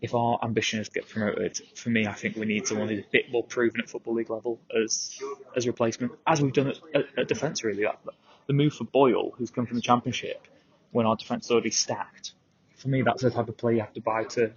If 0.00 0.14
our 0.14 0.38
ambition 0.42 0.78
is 0.80 0.88
to 0.88 0.94
get 0.94 1.08
promoted, 1.08 1.60
for 1.74 1.90
me, 1.90 2.06
I 2.06 2.12
think 2.12 2.36
we 2.36 2.46
need 2.46 2.68
someone 2.68 2.88
who's 2.88 3.00
a 3.00 3.10
bit 3.10 3.32
more 3.32 3.42
proven 3.42 3.80
at 3.80 3.90
Football 3.90 4.14
League 4.14 4.30
level 4.30 4.60
as 4.82 5.18
as 5.56 5.66
replacement, 5.66 6.12
as 6.26 6.40
we've 6.40 6.52
done 6.52 6.68
at, 6.68 6.78
at, 6.94 7.04
at 7.18 7.28
defence. 7.28 7.64
Really, 7.64 7.84
uh, 7.84 7.92
that, 8.04 8.14
the 8.46 8.52
move 8.52 8.74
for 8.74 8.84
Boyle, 8.84 9.32
who's 9.36 9.50
come 9.50 9.66
from 9.66 9.76
the 9.76 9.82
Championship, 9.82 10.46
when 10.92 11.04
our 11.04 11.16
defence 11.16 11.46
is 11.46 11.50
already 11.50 11.70
stacked. 11.70 12.32
For 12.76 12.88
me, 12.88 13.02
that's 13.02 13.22
the 13.22 13.30
type 13.30 13.48
of 13.48 13.56
player 13.56 13.74
you 13.74 13.80
have 13.80 13.94
to 13.94 14.00
buy 14.00 14.24
to 14.24 14.52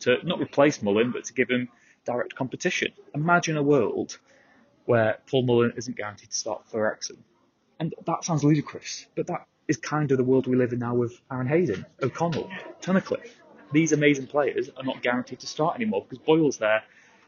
to 0.00 0.16
not 0.26 0.40
replace 0.40 0.82
Mullin, 0.82 1.12
but 1.12 1.24
to 1.24 1.32
give 1.32 1.48
him 1.48 1.68
direct 2.04 2.34
competition. 2.34 2.92
Imagine 3.14 3.56
a 3.56 3.62
world 3.62 4.18
where 4.86 5.18
Paul 5.30 5.42
Mullin 5.42 5.72
isn't 5.76 5.96
guaranteed 5.96 6.30
to 6.30 6.36
start 6.36 6.66
for 6.68 6.82
Wrexham. 6.82 7.24
And 7.78 7.94
that 8.06 8.24
sounds 8.24 8.44
ludicrous, 8.44 9.06
but 9.14 9.26
that 9.26 9.46
is 9.68 9.76
kind 9.76 10.10
of 10.12 10.18
the 10.18 10.24
world 10.24 10.46
we 10.46 10.56
live 10.56 10.72
in 10.72 10.78
now 10.78 10.94
with 10.94 11.20
Aaron 11.30 11.46
Hayden, 11.46 11.84
O'Connell, 12.02 12.50
Tunnicliffe. 12.80 13.30
These 13.72 13.92
amazing 13.92 14.26
players 14.28 14.70
are 14.76 14.84
not 14.84 15.02
guaranteed 15.02 15.40
to 15.40 15.46
start 15.46 15.76
anymore 15.76 16.04
because 16.08 16.24
Boyle's 16.24 16.58
there. 16.58 16.82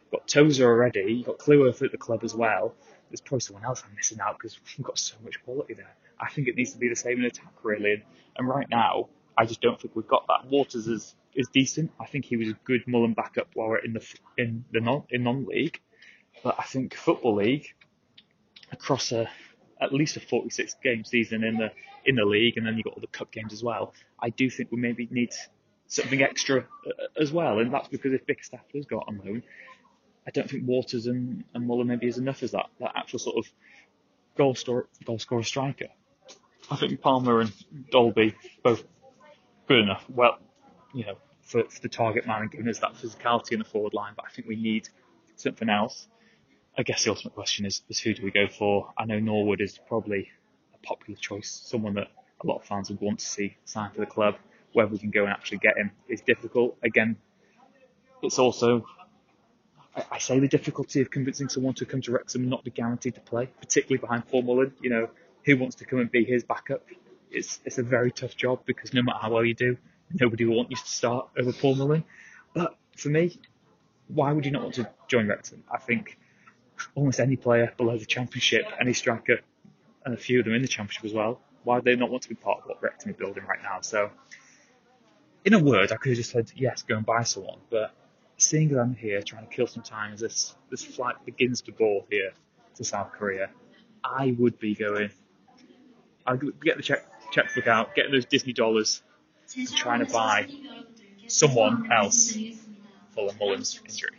You've 0.04 0.20
got 0.20 0.28
Tozer 0.28 0.66
already, 0.66 1.12
you've 1.12 1.26
got 1.26 1.38
Cleworth 1.38 1.82
at 1.82 1.92
the 1.92 1.98
club 1.98 2.20
as 2.24 2.34
well. 2.34 2.74
There's 3.10 3.20
probably 3.20 3.40
someone 3.40 3.64
else 3.64 3.82
I'm 3.84 3.94
missing 3.94 4.20
out 4.20 4.38
because 4.38 4.58
we've 4.76 4.86
got 4.86 4.98
so 4.98 5.16
much 5.24 5.42
quality 5.44 5.74
there. 5.74 5.94
I 6.20 6.30
think 6.30 6.48
it 6.48 6.56
needs 6.56 6.72
to 6.72 6.78
be 6.78 6.88
the 6.88 6.96
same 6.96 7.18
in 7.18 7.24
attack, 7.24 7.52
really. 7.62 7.94
And, 7.94 8.02
and 8.36 8.48
right 8.48 8.68
now, 8.70 9.08
I 9.36 9.46
just 9.46 9.60
don't 9.60 9.80
think 9.80 9.94
we've 9.94 10.08
got 10.08 10.26
that. 10.26 10.50
Waters 10.50 10.86
is 10.88 11.14
is 11.34 11.48
decent. 11.52 11.92
I 12.00 12.06
think 12.06 12.24
he 12.24 12.36
was 12.36 12.48
a 12.48 12.56
good 12.64 12.82
Mullin 12.86 13.14
backup 13.14 13.48
while 13.54 13.68
we're 13.68 13.78
in 13.78 13.92
the 13.92 14.04
in 14.36 14.64
the 14.72 14.80
non 14.80 15.04
in 15.10 15.22
non 15.22 15.46
league, 15.46 15.80
but 16.42 16.56
I 16.58 16.64
think 16.64 16.94
football 16.94 17.36
league 17.36 17.66
across 18.72 19.12
a 19.12 19.30
at 19.80 19.92
least 19.92 20.16
a 20.16 20.20
46 20.20 20.76
game 20.82 21.04
season 21.04 21.44
in 21.44 21.56
the 21.56 21.70
in 22.04 22.16
the 22.16 22.24
league, 22.24 22.56
and 22.56 22.66
then 22.66 22.76
you've 22.76 22.84
got 22.84 22.94
all 22.94 23.00
the 23.00 23.06
cup 23.06 23.30
games 23.30 23.52
as 23.52 23.62
well. 23.62 23.94
I 24.18 24.30
do 24.30 24.50
think 24.50 24.72
we 24.72 24.78
maybe 24.78 25.08
need 25.10 25.30
something 25.88 26.22
extra 26.22 26.60
uh, 26.60 27.20
as 27.20 27.32
well, 27.32 27.58
and 27.58 27.72
that's 27.72 27.88
because 27.88 28.12
if 28.12 28.24
Bickerstaff 28.26 28.60
has 28.74 28.86
got 28.86 29.04
on 29.08 29.20
loan, 29.24 29.42
I 30.26 30.30
don't 30.30 30.48
think 30.48 30.66
Waters 30.66 31.06
and, 31.06 31.44
and 31.54 31.66
Mullin 31.66 31.88
maybe 31.88 32.06
is 32.06 32.18
enough 32.18 32.42
as 32.42 32.52
that 32.52 32.66
that 32.80 32.92
actual 32.94 33.18
sort 33.18 33.36
of 33.38 33.50
goal 34.36 34.54
scorer 34.54 34.86
goal 35.04 35.18
scorer 35.18 35.42
striker. 35.42 35.88
I 36.70 36.76
think 36.76 37.00
Palmer 37.00 37.40
and 37.40 37.52
Dalby 37.90 38.34
both 38.62 38.84
good 39.66 39.78
enough. 39.78 40.04
Well, 40.08 40.38
you 40.94 41.06
know, 41.06 41.16
for, 41.42 41.64
for 41.64 41.80
the 41.80 41.88
target 41.88 42.26
man 42.26 42.42
and 42.42 42.50
giving 42.50 42.68
us 42.68 42.78
that 42.80 42.94
physicality 42.94 43.52
in 43.52 43.58
the 43.58 43.64
forward 43.64 43.94
line, 43.94 44.12
but 44.14 44.26
I 44.26 44.30
think 44.30 44.46
we 44.46 44.56
need 44.56 44.88
something 45.36 45.68
else. 45.68 46.06
I 46.76 46.82
guess 46.82 47.04
the 47.04 47.10
ultimate 47.10 47.34
question 47.34 47.66
is, 47.66 47.82
is 47.88 47.98
who 47.98 48.14
do 48.14 48.22
we 48.22 48.30
go 48.30 48.46
for? 48.48 48.92
I 48.96 49.04
know 49.06 49.18
Norwood 49.18 49.60
is 49.60 49.78
probably 49.88 50.28
a 50.74 50.86
popular 50.86 51.18
choice, 51.18 51.50
someone 51.66 51.94
that 51.94 52.08
a 52.42 52.46
lot 52.46 52.58
of 52.58 52.64
fans 52.64 52.90
would 52.90 53.00
want 53.00 53.18
to 53.20 53.26
see 53.26 53.56
sign 53.64 53.90
for 53.92 54.00
the 54.00 54.06
club. 54.06 54.36
Whether 54.78 54.92
we 54.92 54.98
can 54.98 55.10
go 55.10 55.24
and 55.24 55.32
actually 55.32 55.58
get 55.58 55.76
him 55.76 55.90
is 56.08 56.20
difficult. 56.20 56.78
Again, 56.84 57.16
it's 58.22 58.38
also, 58.38 58.86
I, 59.96 60.04
I 60.12 60.18
say 60.18 60.38
the 60.38 60.46
difficulty 60.46 61.00
of 61.00 61.10
convincing 61.10 61.48
someone 61.48 61.74
to 61.74 61.84
come 61.84 62.00
to 62.02 62.12
Wrexham 62.12 62.42
and 62.42 62.50
not 62.50 62.62
be 62.62 62.70
guaranteed 62.70 63.16
to 63.16 63.20
play, 63.20 63.46
particularly 63.60 63.98
behind 64.00 64.28
Paul 64.28 64.42
Mullin. 64.42 64.72
You 64.80 64.90
know, 64.90 65.10
who 65.44 65.56
wants 65.56 65.74
to 65.80 65.84
come 65.84 65.98
and 65.98 66.08
be 66.08 66.24
his 66.24 66.44
backup? 66.44 66.86
It's, 67.28 67.58
it's 67.64 67.78
a 67.78 67.82
very 67.82 68.12
tough 68.12 68.36
job 68.36 68.60
because 68.66 68.94
no 68.94 69.02
matter 69.02 69.18
how 69.20 69.32
well 69.32 69.44
you 69.44 69.54
do, 69.54 69.76
nobody 70.14 70.44
will 70.44 70.54
want 70.54 70.70
you 70.70 70.76
to 70.76 70.86
start 70.86 71.28
over 71.36 71.52
Paul 71.52 71.74
Mullin. 71.74 72.04
But 72.54 72.76
for 72.96 73.08
me, 73.08 73.36
why 74.06 74.30
would 74.30 74.44
you 74.44 74.52
not 74.52 74.62
want 74.62 74.74
to 74.74 74.88
join 75.08 75.26
Wrexham? 75.26 75.64
I 75.68 75.78
think 75.78 76.18
almost 76.94 77.18
any 77.18 77.34
player 77.34 77.74
below 77.76 77.98
the 77.98 78.06
Championship, 78.06 78.62
any 78.80 78.92
striker, 78.92 79.40
and 80.04 80.14
a 80.14 80.16
few 80.16 80.38
of 80.38 80.44
them 80.44 80.54
in 80.54 80.62
the 80.62 80.68
Championship 80.68 81.04
as 81.04 81.12
well, 81.12 81.40
why 81.64 81.74
would 81.74 81.84
they 81.84 81.96
not 81.96 82.10
want 82.10 82.22
to 82.22 82.28
be 82.28 82.36
part 82.36 82.60
of 82.60 82.68
what 82.68 82.80
Wrexham 82.80 83.10
is 83.10 83.16
building 83.16 83.42
right 83.44 83.58
now? 83.60 83.80
So, 83.80 84.10
in 85.44 85.54
a 85.54 85.58
word, 85.58 85.92
I 85.92 85.96
could 85.96 86.10
have 86.10 86.16
just 86.16 86.30
said, 86.30 86.50
yes, 86.54 86.82
go 86.82 86.96
and 86.96 87.06
buy 87.06 87.22
someone, 87.22 87.58
but 87.70 87.92
seeing 88.36 88.68
that 88.70 88.80
I'm 88.80 88.94
here 88.94 89.22
trying 89.22 89.46
to 89.46 89.54
kill 89.54 89.66
some 89.66 89.82
time 89.82 90.12
as 90.12 90.20
this, 90.20 90.54
this 90.70 90.84
flight 90.84 91.16
begins 91.24 91.62
to 91.62 91.72
board 91.72 92.06
here 92.10 92.32
to 92.76 92.84
South 92.84 93.12
Korea, 93.12 93.50
I 94.04 94.34
would 94.38 94.58
be 94.58 94.74
going, 94.74 95.10
I'd 96.26 96.40
get 96.62 96.76
the 96.76 96.82
check, 96.82 97.04
checkbook 97.32 97.66
out, 97.66 97.94
get 97.94 98.10
those 98.10 98.24
Disney 98.26 98.52
dollars, 98.52 99.02
and 99.56 99.68
trying 99.74 100.04
to 100.04 100.12
buy 100.12 100.48
someone 101.26 101.90
else 101.90 102.36
for 103.14 103.30
the 103.30 103.34
Mullin's 103.38 103.80
injury. 103.84 104.10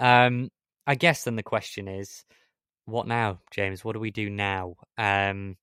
Um, 0.00 0.50
I 0.86 0.94
guess 0.94 1.24
then 1.24 1.36
the 1.36 1.42
question 1.42 1.88
is, 1.88 2.24
what 2.84 3.06
now, 3.06 3.40
James? 3.50 3.84
What 3.84 3.94
do 3.94 4.00
we 4.00 4.10
do 4.10 4.30
now? 4.30 4.74
Um, 4.98 5.56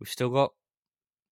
we've 0.00 0.08
still 0.08 0.28
got, 0.28 0.50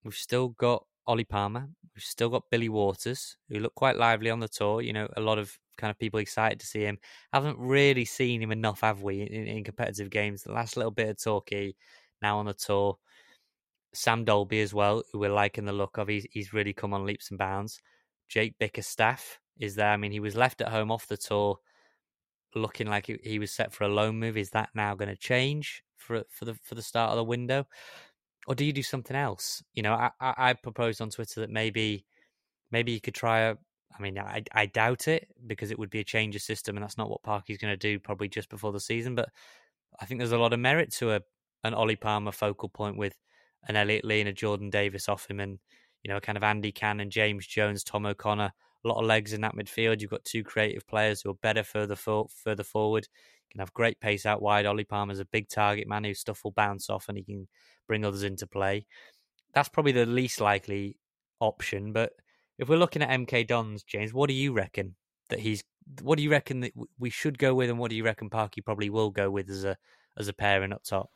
we've 0.05 0.15
still 0.15 0.49
got 0.49 0.87
Ollie 1.07 1.25
Palmer. 1.25 1.69
We've 1.95 2.03
still 2.03 2.29
got 2.29 2.51
Billy 2.51 2.69
Waters, 2.69 3.37
who 3.49 3.59
looked 3.59 3.75
quite 3.75 3.97
lively 3.97 4.31
on 4.31 4.41
the 4.41 4.49
tour. 4.49 4.81
You 4.81 4.93
know, 4.93 5.09
a 5.17 5.21
lot 5.21 5.39
of 5.39 5.59
kind 5.77 5.91
of 5.91 5.99
people 5.99 6.21
excited 6.21 6.61
to 6.61 6.67
see 6.67 6.81
him. 6.81 6.99
Haven't 7.33 7.59
really 7.59 8.05
seen 8.05 8.41
him 8.41 8.53
enough, 8.53 8.81
have 8.81 9.03
we, 9.03 9.23
in, 9.23 9.47
in 9.47 9.65
competitive 9.65 10.11
games? 10.11 10.43
The 10.43 10.53
last 10.53 10.77
little 10.77 10.93
bit 10.93 11.09
of 11.09 11.23
Torquay, 11.23 11.75
now 12.23 12.39
on 12.39 12.47
the 12.47 12.55
tour. 12.55 12.97
Sam 13.93 14.25
Dalby 14.25 14.61
as 14.61 14.75
well, 14.75 15.03
who 15.13 15.19
we're 15.19 15.33
liking 15.33 15.65
the 15.65 15.73
look 15.73 15.97
of. 15.97 16.09
He's 16.09 16.27
he's 16.31 16.53
really 16.53 16.75
come 16.75 16.93
on 16.93 17.07
leaps 17.07 17.31
and 17.31 17.39
bounds. 17.39 17.81
Jake 18.29 18.55
Bickerstaff 18.59 19.41
is 19.59 19.75
there. 19.75 19.91
I 19.91 19.97
mean, 19.97 20.13
he 20.13 20.21
was 20.21 20.35
left 20.35 20.61
at 20.61 20.69
home 20.69 20.91
off 20.91 21.07
the 21.07 21.17
tour 21.17 21.59
looking 22.57 22.87
like 22.87 23.07
he 23.23 23.39
was 23.39 23.53
set 23.53 23.73
for 23.73 23.85
a 23.85 23.89
loan 23.89 24.19
move. 24.19 24.37
Is 24.37 24.51
that 24.51 24.71
now 24.75 24.95
going 24.95 25.09
to 25.09 25.17
change 25.17 25.83
for 25.97 26.25
for 26.31 26.45
the 26.45 26.55
for 26.63 26.75
the 26.75 26.83
start 26.83 27.11
of 27.11 27.17
the 27.17 27.25
window, 27.25 27.67
or 28.47 28.55
do 28.55 28.65
you 28.65 28.73
do 28.73 28.83
something 28.83 29.17
else? 29.17 29.63
You 29.75 29.83
know, 29.83 29.95
I 29.95 30.11
I, 30.21 30.35
I 30.39 30.53
proposed 30.55 31.01
on 31.01 31.11
Twitter 31.11 31.41
that 31.41 31.51
maybe 31.51 32.07
maybe 32.71 32.93
you 32.93 33.01
could 33.01 33.15
try 33.15 33.41
a. 33.41 33.57
I 33.99 34.03
mean, 34.03 34.19
I 34.19 34.43
I 34.53 34.67
doubt 34.67 35.09
it 35.09 35.29
because 35.47 35.71
it 35.71 35.79
would 35.79 35.91
be 35.91 36.01
a 36.01 36.05
change 36.05 36.37
of 36.37 36.43
system, 36.43 36.77
and 36.77 36.83
that's 36.83 36.99
not 36.99 37.11
what 37.11 37.23
Parky's 37.23 37.59
going 37.59 37.73
to 37.73 37.77
do 37.77 37.99
probably 37.99 38.29
just 38.29 38.49
before 38.49 38.73
the 38.73 38.81
season. 38.81 39.15
But 39.15 39.31
I 40.01 40.07
think 40.07 40.21
there's 40.21 40.33
a 40.33 40.39
lot 40.39 40.53
of 40.53 40.61
merit 40.61 40.93
to 40.95 41.13
a 41.13 41.21
an 41.65 41.75
Ollie 41.75 41.97
Palmer 41.97 42.33
focal 42.33 42.69
point 42.69 42.97
with 42.97 43.17
an 43.69 43.77
Elliot 43.77 44.05
Lee 44.05 44.21
and 44.21 44.29
a 44.29 44.33
Jordan 44.33 44.71
Davies 44.71 45.09
off 45.09 45.29
him, 45.31 45.41
and 45.41 45.59
you 46.03 46.13
know, 46.13 46.21
kind 46.21 46.37
of 46.37 46.45
Andy 46.45 46.73
Cannon, 46.73 47.11
James 47.11 47.47
Jones, 47.47 47.83
Tom 47.83 48.07
O'Connor 48.07 48.53
a 48.87 48.89
lot 48.93 49.01
of 49.01 49.07
legs 49.07 49.33
in 49.33 49.41
that 49.43 49.55
midfield. 49.55 50.01
You've 50.01 50.11
got 50.11 50.25
two 50.25 50.45
creative 50.45 50.87
players 50.87 51.21
who 51.21 51.31
are 51.31 51.35
better 51.35 51.63
further 51.63 51.97
for, 51.97 52.27
further 52.45 52.63
forward. 52.63 53.07
You 53.49 53.53
can 53.53 53.61
have 53.61 53.75
great 53.75 54.01
pace 54.01 54.25
out 54.25 54.43
wide. 54.43 54.67
Ollie 54.67 54.85
Palmer's 54.85 55.21
a 55.21 55.25
big 55.25 55.49
target 55.49 55.89
man 55.89 56.05
whose 56.05 56.21
stuff 56.21 56.43
will 56.45 56.53
bounce 56.53 56.89
off 56.89 57.09
and 57.09 57.19
he 57.19 57.25
can 57.25 57.49
bring 57.87 58.05
others 58.05 58.23
into 58.23 58.47
play. 58.47 58.87
That's 59.55 59.69
probably 59.69 59.93
the 59.93 60.07
least 60.07 60.41
likely 60.41 60.97
option. 61.41 61.93
But 61.93 62.13
if 62.59 62.69
we're 62.69 62.79
looking 62.79 63.03
at 63.03 63.11
MK 63.11 63.47
Dons, 63.47 63.83
James, 63.83 64.13
what 64.13 64.29
do 64.29 64.35
you 64.35 64.53
reckon 64.53 64.97
that 65.31 65.41
he's? 65.41 65.63
What 66.03 66.17
do 66.17 66.25
you 66.25 66.31
reckon 66.31 66.61
that 66.61 66.73
we 66.99 67.11
should 67.11 67.39
go 67.39 67.55
with, 67.55 67.71
and 67.71 67.79
what 67.79 67.91
do 67.91 67.97
you 67.97 68.05
reckon 68.05 68.29
Parky 68.29 68.61
probably 68.61 68.91
will 68.91 69.11
go 69.11 69.31
with 69.31 69.49
as 69.49 69.65
a 69.65 69.77
as 70.19 70.27
a 70.29 70.33
pairing 70.33 70.73
up 70.73 70.83
top? 70.83 71.11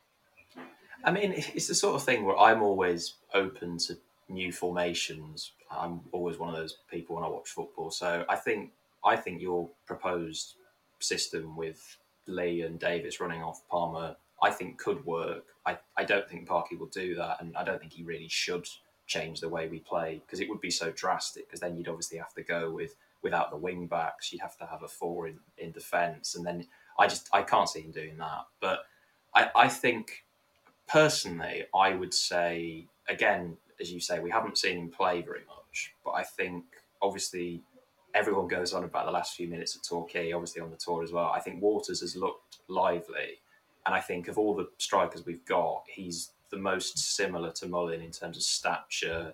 I 1.03 1.11
mean, 1.11 1.33
it's 1.35 1.67
the 1.67 1.75
sort 1.75 1.95
of 1.95 2.03
thing 2.03 2.25
where 2.25 2.37
I'm 2.37 2.61
always 2.61 3.15
open 3.33 3.77
to 3.79 3.97
new 4.31 4.51
formations. 4.51 5.51
I'm 5.69 6.01
always 6.11 6.37
one 6.37 6.49
of 6.49 6.55
those 6.55 6.77
people 6.89 7.15
when 7.15 7.25
I 7.25 7.27
watch 7.27 7.49
football. 7.49 7.91
So 7.91 8.25
I 8.29 8.35
think 8.35 8.71
I 9.03 9.15
think 9.15 9.41
your 9.41 9.69
proposed 9.85 10.55
system 10.99 11.55
with 11.55 11.97
Lee 12.27 12.61
and 12.61 12.79
Davies 12.79 13.19
running 13.19 13.41
off 13.41 13.67
Palmer, 13.67 14.15
I 14.41 14.51
think 14.51 14.77
could 14.77 15.05
work. 15.05 15.45
I, 15.65 15.77
I 15.97 16.03
don't 16.03 16.27
think 16.29 16.47
Parky 16.47 16.75
will 16.75 16.87
do 16.87 17.15
that, 17.15 17.37
and 17.39 17.55
I 17.55 17.63
don't 17.63 17.79
think 17.79 17.93
he 17.93 18.03
really 18.03 18.27
should 18.27 18.67
change 19.07 19.39
the 19.39 19.49
way 19.49 19.67
we 19.67 19.79
play 19.79 20.21
because 20.25 20.39
it 20.39 20.49
would 20.49 20.61
be 20.61 20.71
so 20.71 20.91
drastic. 20.91 21.47
Because 21.47 21.59
then 21.59 21.75
you'd 21.77 21.87
obviously 21.87 22.17
have 22.17 22.33
to 22.33 22.43
go 22.43 22.71
with 22.71 22.95
without 23.21 23.51
the 23.51 23.57
wing 23.57 23.87
backs. 23.87 24.31
You'd 24.31 24.41
have 24.41 24.57
to 24.57 24.65
have 24.65 24.83
a 24.83 24.87
four 24.87 25.27
in, 25.27 25.39
in 25.57 25.71
defence, 25.71 26.35
and 26.35 26.45
then 26.45 26.67
I 26.97 27.07
just 27.07 27.29
I 27.33 27.43
can't 27.43 27.69
see 27.69 27.81
him 27.81 27.91
doing 27.91 28.17
that. 28.17 28.45
But 28.59 28.85
I, 29.33 29.49
I 29.55 29.67
think 29.67 30.25
personally, 30.87 31.65
I 31.75 31.93
would 31.93 32.13
say 32.13 32.87
again 33.07 33.57
as 33.81 33.91
you 33.91 33.99
say, 33.99 34.19
we 34.19 34.29
haven't 34.29 34.57
seen 34.57 34.77
him 34.77 34.89
play 34.89 35.21
very 35.21 35.43
much. 35.47 35.93
But 36.05 36.11
I 36.11 36.23
think 36.23 36.63
obviously 37.01 37.63
everyone 38.13 38.47
goes 38.47 38.73
on 38.73 38.83
about 38.83 39.05
the 39.05 39.11
last 39.11 39.35
few 39.35 39.47
minutes 39.47 39.75
of 39.75 39.81
Torquay, 39.83 40.31
obviously 40.31 40.61
on 40.61 40.69
the 40.69 40.77
tour 40.77 41.03
as 41.03 41.11
well. 41.11 41.31
I 41.35 41.39
think 41.39 41.61
Waters 41.61 42.01
has 42.01 42.15
looked 42.15 42.59
lively. 42.67 43.39
And 43.85 43.95
I 43.95 43.99
think 43.99 44.27
of 44.27 44.37
all 44.37 44.55
the 44.55 44.69
strikers 44.77 45.25
we've 45.25 45.45
got, 45.45 45.83
he's 45.87 46.31
the 46.51 46.57
most 46.57 46.99
similar 46.99 47.51
to 47.53 47.67
Mullin 47.67 48.01
in 48.01 48.11
terms 48.11 48.37
of 48.37 48.43
stature. 48.43 49.33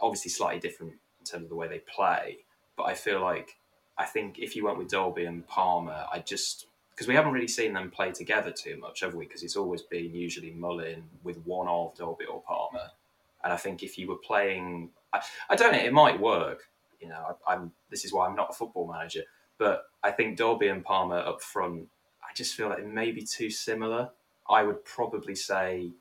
Obviously, 0.00 0.30
slightly 0.30 0.60
different 0.60 0.92
in 0.92 1.24
terms 1.24 1.44
of 1.44 1.48
the 1.48 1.56
way 1.56 1.68
they 1.68 1.78
play. 1.78 2.38
But 2.76 2.84
I 2.84 2.94
feel 2.94 3.20
like, 3.20 3.56
I 3.96 4.04
think 4.04 4.38
if 4.38 4.54
you 4.54 4.64
went 4.64 4.78
with 4.78 4.88
Dalby 4.88 5.24
and 5.24 5.46
Palmer, 5.46 6.04
I 6.12 6.18
just, 6.18 6.66
because 6.90 7.08
we 7.08 7.14
haven't 7.14 7.32
really 7.32 7.48
seen 7.48 7.72
them 7.72 7.90
play 7.90 8.12
together 8.12 8.50
too 8.50 8.76
much, 8.78 9.00
have 9.00 9.14
we? 9.14 9.24
Because 9.24 9.42
it's 9.42 9.56
always 9.56 9.82
been 9.82 10.14
usually 10.14 10.50
Mullin 10.50 11.04
with 11.22 11.38
one 11.46 11.68
of 11.68 11.96
Dalby 11.96 12.26
or 12.26 12.42
Palmer. 12.42 12.90
And 13.44 13.52
I 13.52 13.56
think 13.56 13.82
if 13.82 13.98
you 13.98 14.08
were 14.08 14.16
playing, 14.16 14.90
I, 15.12 15.20
I 15.50 15.56
don't 15.56 15.72
know, 15.72 15.78
it 15.78 15.92
might 15.92 16.20
work. 16.20 16.64
You 17.00 17.08
know, 17.08 17.36
I, 17.46 17.54
am 17.54 17.72
This 17.90 18.04
is 18.04 18.12
why 18.12 18.26
I'm 18.26 18.36
not 18.36 18.50
a 18.50 18.54
football 18.54 18.90
manager. 18.90 19.22
But 19.58 19.84
I 20.02 20.10
think 20.10 20.36
Dalby 20.36 20.68
and 20.68 20.84
Palmer 20.84 21.18
up 21.18 21.42
front, 21.42 21.88
I 22.22 22.32
just 22.34 22.54
feel 22.54 22.68
like 22.68 22.78
it 22.78 22.86
may 22.86 23.10
be 23.10 23.22
too 23.24 23.50
similar. 23.50 24.10
I 24.48 24.62
would 24.62 24.84
probably 24.84 25.34
say, 25.34 25.92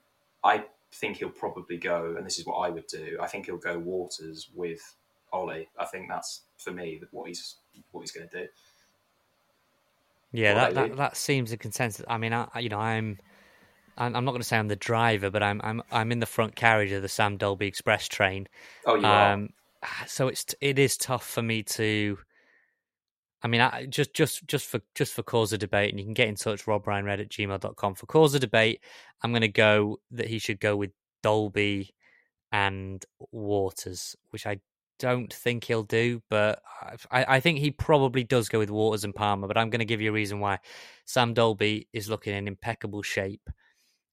I 0.44 0.66
think 0.94 1.18
he'll 1.18 1.30
probably 1.30 1.78
go, 1.78 2.16
and 2.18 2.26
this 2.26 2.40
is 2.40 2.46
what 2.46 2.58
I 2.58 2.70
would 2.70 2.88
do. 2.88 3.18
I 3.22 3.28
think 3.28 3.46
he'll 3.48 3.58
go 3.58 3.78
Waters 3.78 4.50
with 4.54 4.96
Ollie. 5.34 5.70
I 5.78 5.86
think 5.86 6.08
that's 6.10 6.44
for 6.58 6.72
me 6.72 7.02
what 7.12 7.28
he's 7.28 7.56
what 7.92 8.02
he's 8.02 8.12
going 8.12 8.30
to 8.30 8.44
do. 8.44 8.48
Yeah, 10.32 10.54
that, 10.54 10.74
that, 10.74 10.98
that 10.98 11.18
seems 11.18 11.52
a 11.52 11.58
consensus. 11.58 12.06
I 12.08 12.18
mean, 12.18 12.34
I 12.34 12.48
you 12.60 12.70
know 12.70 12.80
I'm 12.80 13.18
I'm 13.98 14.26
not 14.26 14.32
going 14.32 14.42
to 14.42 14.48
say 14.48 14.58
I'm 14.58 14.68
the 14.68 14.76
driver, 14.76 15.30
but 15.30 15.44
I'm 15.44 15.60
I'm 15.64 15.82
I'm 15.92 16.12
in 16.12 16.20
the 16.20 16.26
front 16.26 16.56
carriage 16.56 16.92
of 16.92 17.02
the 17.02 17.10
Sam 17.10 17.38
Dalby 17.38 17.68
Express 17.68 18.08
train. 18.08 18.48
Oh, 18.86 18.96
you 18.96 19.06
um, 19.06 19.50
are. 19.84 20.08
So 20.08 20.28
it's 20.28 20.46
it 20.62 20.80
is 20.80 20.98
tough 20.98 21.28
for 21.28 21.42
me 21.42 21.64
to. 21.64 22.18
I 23.44 23.48
mean, 23.48 23.62
I, 23.62 23.86
just 23.86 24.14
just 24.14 24.46
just 24.48 24.66
for 24.66 24.82
just 24.96 25.14
for 25.14 25.24
cause 25.24 25.54
of 25.54 25.60
debate, 25.60 25.92
and 25.92 26.00
you 26.00 26.06
can 26.06 26.14
get 26.14 26.28
in 26.28 26.36
touch 26.36 26.66
robryanred 26.66 27.20
at 27.20 27.30
gmail.com 27.30 27.96
for 27.96 28.06
cause 28.06 28.34
of 28.34 28.42
debate. 28.42 28.82
I'm 29.22 29.32
going 29.32 29.42
to 29.42 29.48
go 29.48 30.00
that 30.12 30.28
he 30.28 30.40
should 30.40 30.60
go 30.60 30.76
with 30.76 30.92
Dalby 31.24 31.94
and 32.52 33.06
Waters, 33.32 34.16
which 34.30 34.48
I 34.48 34.60
don't 35.00 35.32
think 35.32 35.64
he'll 35.66 35.84
do, 35.84 36.22
but 36.30 36.62
I, 37.12 37.26
I 37.36 37.40
think 37.40 37.60
he 37.60 37.72
probably 37.72 38.24
does 38.24 38.50
go 38.50 38.60
with 38.60 38.72
Waters 38.72 39.04
and 39.04 39.14
Palmer. 39.14 39.48
But 39.48 39.58
I'm 39.58 39.70
going 39.70 39.80
to 39.80 39.86
give 39.86 40.02
you 40.02 40.10
a 40.10 40.14
reason 40.14 40.40
why. 40.40 40.60
Sam 41.06 41.34
Dalby 41.34 41.88
is 41.94 42.10
looking 42.10 42.36
in 42.36 42.48
impeccable 42.48 43.04
shape. 43.04 43.50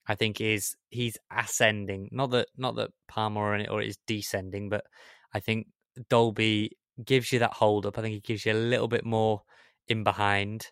I 0.07 0.15
think 0.15 0.41
is 0.41 0.77
he's 0.91 1.17
ascending. 1.31 2.09
Not 2.13 2.31
that 2.31 2.49
not 2.57 2.77
that 2.77 2.91
Palmer 3.09 3.41
or, 3.41 3.71
or 3.71 3.83
is 3.83 3.99
descending, 4.07 4.69
but 4.69 4.85
I 5.33 5.41
think 5.41 5.69
Dalby 6.11 6.77
gives 7.03 7.33
you 7.33 7.41
that 7.41 7.55
hold 7.55 7.87
up. 7.87 7.99
I 7.99 8.03
think 8.03 8.15
he 8.15 8.21
gives 8.21 8.45
you 8.45 8.53
a 8.53 8.55
little 8.55 8.89
bit 8.89 9.05
more 9.05 9.43
in 9.89 10.05
behind. 10.05 10.67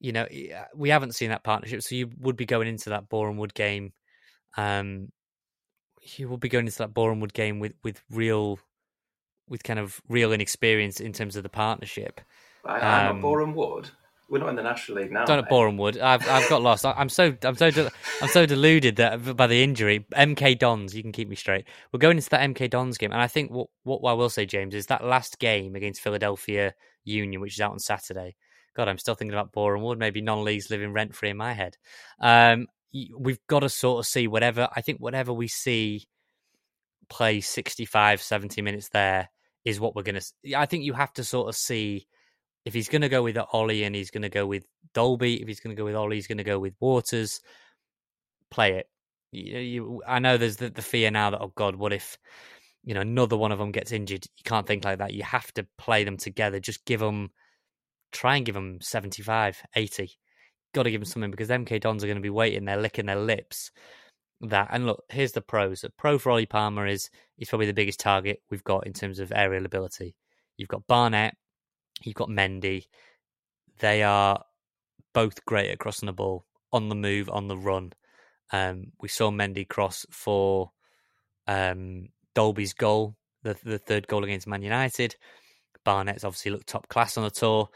You 0.00 0.12
know, 0.12 0.26
we 0.74 0.90
haven't 0.90 1.14
seen 1.14 1.30
that 1.30 1.44
partnership, 1.44 1.82
so 1.82 1.94
you 1.94 2.10
would 2.18 2.36
be 2.36 2.46
going 2.46 2.68
into 2.68 2.90
that 2.90 3.08
Boreham 3.08 3.36
Wood 3.36 3.54
game. 3.54 3.92
Um, 4.56 5.12
you 6.16 6.28
would 6.28 6.40
be 6.40 6.48
going 6.48 6.66
into 6.66 6.78
that 6.78 6.92
Boreham 6.92 7.20
Wood 7.20 7.32
game 7.32 7.60
with 7.60 7.74
with 7.84 8.02
real, 8.10 8.58
with 9.48 9.62
kind 9.62 9.78
of 9.78 10.00
real 10.08 10.32
inexperience 10.32 11.00
in 11.00 11.12
terms 11.12 11.36
of 11.36 11.44
the 11.44 11.48
partnership. 11.48 12.20
I, 12.64 12.80
I'm 12.80 13.16
um, 13.16 13.22
Boreham 13.22 13.54
Wood. 13.54 13.90
We're 14.32 14.38
not 14.38 14.48
in 14.48 14.56
the 14.56 14.62
National 14.62 14.96
League 14.96 15.12
now. 15.12 15.26
Don't 15.26 15.40
at 15.40 15.48
Boreham 15.50 15.76
Wood. 15.76 15.98
I've 15.98 16.26
I've 16.26 16.48
got 16.48 16.62
lost. 16.62 16.86
I'm 16.86 17.10
so 17.10 17.36
I'm 17.42 17.54
so 17.54 17.90
I'm 18.22 18.28
so 18.28 18.46
deluded 18.46 18.96
that 18.96 19.36
by 19.36 19.46
the 19.46 19.62
injury. 19.62 20.06
MK 20.14 20.58
Dons, 20.58 20.94
you 20.94 21.02
can 21.02 21.12
keep 21.12 21.28
me 21.28 21.36
straight. 21.36 21.66
We're 21.92 21.98
going 21.98 22.16
into 22.16 22.30
that 22.30 22.40
MK 22.40 22.70
Dons 22.70 22.96
game, 22.96 23.12
and 23.12 23.20
I 23.20 23.26
think 23.26 23.50
what 23.50 23.68
what 23.82 24.10
I 24.10 24.14
will 24.14 24.30
say, 24.30 24.46
James, 24.46 24.74
is 24.74 24.86
that 24.86 25.04
last 25.04 25.38
game 25.38 25.76
against 25.76 26.00
Philadelphia 26.00 26.72
Union, 27.04 27.42
which 27.42 27.56
is 27.56 27.60
out 27.60 27.72
on 27.72 27.78
Saturday. 27.78 28.34
God, 28.74 28.88
I'm 28.88 28.96
still 28.96 29.14
thinking 29.14 29.34
about 29.34 29.52
Boreham 29.52 29.82
Wood. 29.82 29.98
Maybe 29.98 30.22
non-leagues 30.22 30.70
living 30.70 30.94
rent 30.94 31.14
free 31.14 31.28
in 31.28 31.36
my 31.36 31.52
head. 31.52 31.76
Um, 32.18 32.68
we've 33.14 33.46
got 33.48 33.60
to 33.60 33.68
sort 33.68 33.98
of 33.98 34.06
see 34.06 34.28
whatever. 34.28 34.66
I 34.74 34.80
think 34.80 34.98
whatever 34.98 35.34
we 35.34 35.48
see 35.48 36.06
play 37.10 37.42
65, 37.42 38.22
70 38.22 38.62
minutes 38.62 38.88
there 38.88 39.28
is 39.66 39.78
what 39.78 39.94
we're 39.94 40.04
going 40.04 40.22
to. 40.22 40.54
I 40.56 40.64
think 40.64 40.84
you 40.84 40.94
have 40.94 41.12
to 41.14 41.22
sort 41.22 41.50
of 41.50 41.54
see 41.54 42.06
if 42.64 42.74
he's 42.74 42.88
going 42.88 43.02
to 43.02 43.08
go 43.08 43.22
with 43.22 43.38
Ollie 43.52 43.84
and 43.84 43.94
he's 43.94 44.10
going 44.10 44.22
to 44.22 44.28
go 44.28 44.46
with 44.46 44.64
Dalby, 44.94 45.40
if 45.40 45.48
he's 45.48 45.60
going 45.60 45.74
to 45.74 45.80
go 45.80 45.84
with 45.84 45.96
Ollie, 45.96 46.16
he's 46.16 46.26
going 46.26 46.38
to 46.38 46.44
go 46.44 46.58
with 46.58 46.74
Waters. 46.80 47.40
Play 48.50 48.74
it. 48.74 48.86
You, 49.32 49.58
you, 49.58 50.02
I 50.06 50.18
know 50.18 50.36
there's 50.36 50.58
the, 50.58 50.70
the 50.70 50.82
fear 50.82 51.10
now 51.10 51.30
that 51.30 51.40
oh 51.40 51.52
God, 51.56 51.76
what 51.76 51.92
if 51.92 52.18
you 52.84 52.94
know 52.94 53.00
another 53.00 53.36
one 53.36 53.50
of 53.50 53.58
them 53.58 53.72
gets 53.72 53.92
injured? 53.92 54.26
You 54.36 54.42
can't 54.44 54.66
think 54.66 54.84
like 54.84 54.98
that. 54.98 55.14
You 55.14 55.24
have 55.24 55.52
to 55.54 55.66
play 55.78 56.04
them 56.04 56.16
together. 56.16 56.60
Just 56.60 56.84
give 56.84 57.00
them, 57.00 57.30
try 58.12 58.36
and 58.36 58.46
give 58.46 58.54
them 58.54 58.78
75, 58.80 59.62
80. 59.74 60.10
Got 60.74 60.84
to 60.84 60.90
give 60.90 61.00
them 61.00 61.06
something 61.06 61.30
because 61.30 61.48
MK 61.48 61.80
Dons 61.80 62.04
are 62.04 62.06
going 62.06 62.16
to 62.16 62.22
be 62.22 62.30
waiting 62.30 62.64
They're 62.64 62.76
licking 62.76 63.06
their 63.06 63.16
lips. 63.16 63.70
That 64.42 64.68
and 64.70 64.86
look, 64.86 65.02
here's 65.08 65.32
the 65.32 65.40
pros. 65.40 65.84
A 65.84 65.90
pro 65.90 66.18
for 66.18 66.30
Ollie 66.32 66.46
Palmer 66.46 66.86
is 66.86 67.10
he's 67.36 67.48
probably 67.48 67.66
the 67.66 67.74
biggest 67.74 68.00
target 68.00 68.40
we've 68.50 68.64
got 68.64 68.86
in 68.86 68.92
terms 68.92 69.18
of 69.18 69.32
aerial 69.34 69.64
ability. 69.64 70.14
You've 70.56 70.68
got 70.68 70.86
Barnett, 70.86 71.34
You've 72.04 72.14
got 72.14 72.28
Mendy. 72.28 72.86
They 73.78 74.02
are 74.02 74.44
both 75.12 75.44
great 75.44 75.70
at 75.70 75.78
crossing 75.78 76.06
the 76.06 76.12
ball 76.12 76.44
on 76.72 76.88
the 76.88 76.94
move, 76.94 77.28
on 77.30 77.48
the 77.48 77.56
run. 77.56 77.92
Um, 78.52 78.92
we 79.00 79.08
saw 79.08 79.30
Mendy 79.30 79.66
cross 79.66 80.06
for 80.10 80.70
um, 81.46 82.08
Dalby's 82.34 82.74
goal, 82.74 83.16
the, 83.42 83.56
the 83.64 83.78
third 83.78 84.06
goal 84.06 84.24
against 84.24 84.46
Man 84.46 84.62
United. 84.62 85.16
Barnett's 85.84 86.24
obviously 86.24 86.52
looked 86.52 86.68
top 86.68 86.88
class 86.88 87.16
on 87.16 87.24
the 87.24 87.30
tour. 87.30 87.68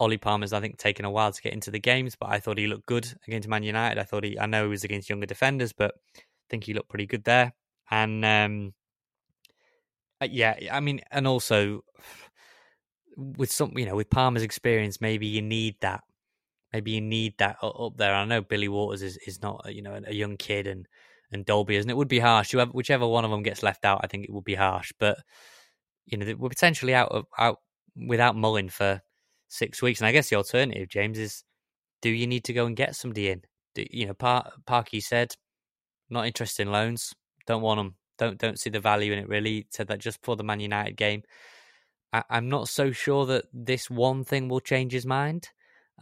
Ollie 0.00 0.18
Palmer's, 0.18 0.52
I 0.52 0.60
think, 0.60 0.76
taken 0.76 1.04
a 1.04 1.10
while 1.10 1.32
to 1.32 1.42
get 1.42 1.52
into 1.52 1.70
the 1.70 1.78
games, 1.78 2.16
but 2.18 2.28
I 2.28 2.40
thought 2.40 2.58
he 2.58 2.66
looked 2.66 2.86
good 2.86 3.06
against 3.26 3.48
Man 3.48 3.62
United. 3.62 3.98
I 3.98 4.04
thought 4.04 4.24
he, 4.24 4.38
I 4.38 4.46
know 4.46 4.64
he 4.64 4.68
was 4.68 4.84
against 4.84 5.08
younger 5.08 5.26
defenders, 5.26 5.72
but 5.72 5.94
I 6.16 6.20
think 6.50 6.64
he 6.64 6.74
looked 6.74 6.88
pretty 6.88 7.06
good 7.06 7.24
there. 7.24 7.52
And 7.90 8.24
um, 8.24 8.74
uh, 10.20 10.28
yeah, 10.30 10.56
I 10.70 10.80
mean, 10.80 11.00
and 11.10 11.26
also 11.26 11.84
with 13.16 13.50
some, 13.50 13.76
you 13.76 13.86
know, 13.86 13.96
with 13.96 14.10
Palmer's 14.10 14.42
experience, 14.42 15.00
maybe 15.00 15.26
you 15.26 15.42
need 15.42 15.76
that. 15.80 16.02
Maybe 16.72 16.92
you 16.92 17.00
need 17.00 17.38
that 17.38 17.56
up 17.62 17.96
there. 17.96 18.14
I 18.14 18.24
know 18.24 18.40
Billy 18.40 18.68
Waters 18.68 19.02
is, 19.02 19.16
is 19.26 19.40
not, 19.40 19.72
you 19.72 19.82
know, 19.82 20.00
a 20.04 20.14
young 20.14 20.36
kid, 20.36 20.66
and 20.66 20.86
and 21.30 21.44
Dalby 21.44 21.76
isn't. 21.76 21.90
It 21.90 21.96
would 21.96 22.08
be 22.08 22.18
harsh. 22.18 22.52
Whoever, 22.52 22.72
whichever 22.72 23.06
one 23.06 23.24
of 23.24 23.30
them 23.30 23.42
gets 23.42 23.62
left 23.62 23.84
out, 23.84 24.00
I 24.02 24.06
think 24.06 24.24
it 24.24 24.32
would 24.32 24.44
be 24.44 24.54
harsh. 24.54 24.92
But 24.98 25.18
you 26.06 26.18
know, 26.18 26.34
we're 26.38 26.48
potentially 26.48 26.94
out 26.94 27.10
of 27.10 27.26
out 27.38 27.58
without 27.96 28.36
Mullin 28.36 28.68
for 28.68 29.00
six 29.48 29.80
weeks, 29.80 30.00
and 30.00 30.08
I 30.08 30.12
guess 30.12 30.30
the 30.30 30.36
alternative, 30.36 30.88
James, 30.88 31.18
is 31.18 31.44
do 32.02 32.10
you 32.10 32.26
need 32.26 32.44
to 32.44 32.52
go 32.52 32.66
and 32.66 32.76
get 32.76 32.96
somebody 32.96 33.30
in? 33.30 33.42
Do, 33.74 33.84
you 33.90 34.06
know, 34.06 34.14
Par- 34.14 34.52
Parky 34.66 35.00
said 35.00 35.34
not 36.10 36.26
interested 36.26 36.62
in 36.62 36.72
loans. 36.72 37.14
Don't 37.46 37.62
want 37.62 37.78
them. 37.78 37.94
Don't 38.18 38.38
don't 38.38 38.58
see 38.58 38.70
the 38.70 38.80
value 38.80 39.12
in 39.12 39.18
it. 39.18 39.28
Really 39.28 39.66
said 39.70 39.88
that 39.88 40.00
just 40.00 40.18
for 40.22 40.36
the 40.36 40.44
Man 40.44 40.60
United 40.60 40.96
game. 40.96 41.22
I, 42.14 42.38
am 42.38 42.48
not 42.48 42.68
so 42.68 42.92
sure 42.92 43.26
that 43.26 43.46
this 43.52 43.90
one 43.90 44.24
thing 44.24 44.48
will 44.48 44.60
change 44.60 44.92
his 44.92 45.06
mind. 45.06 45.48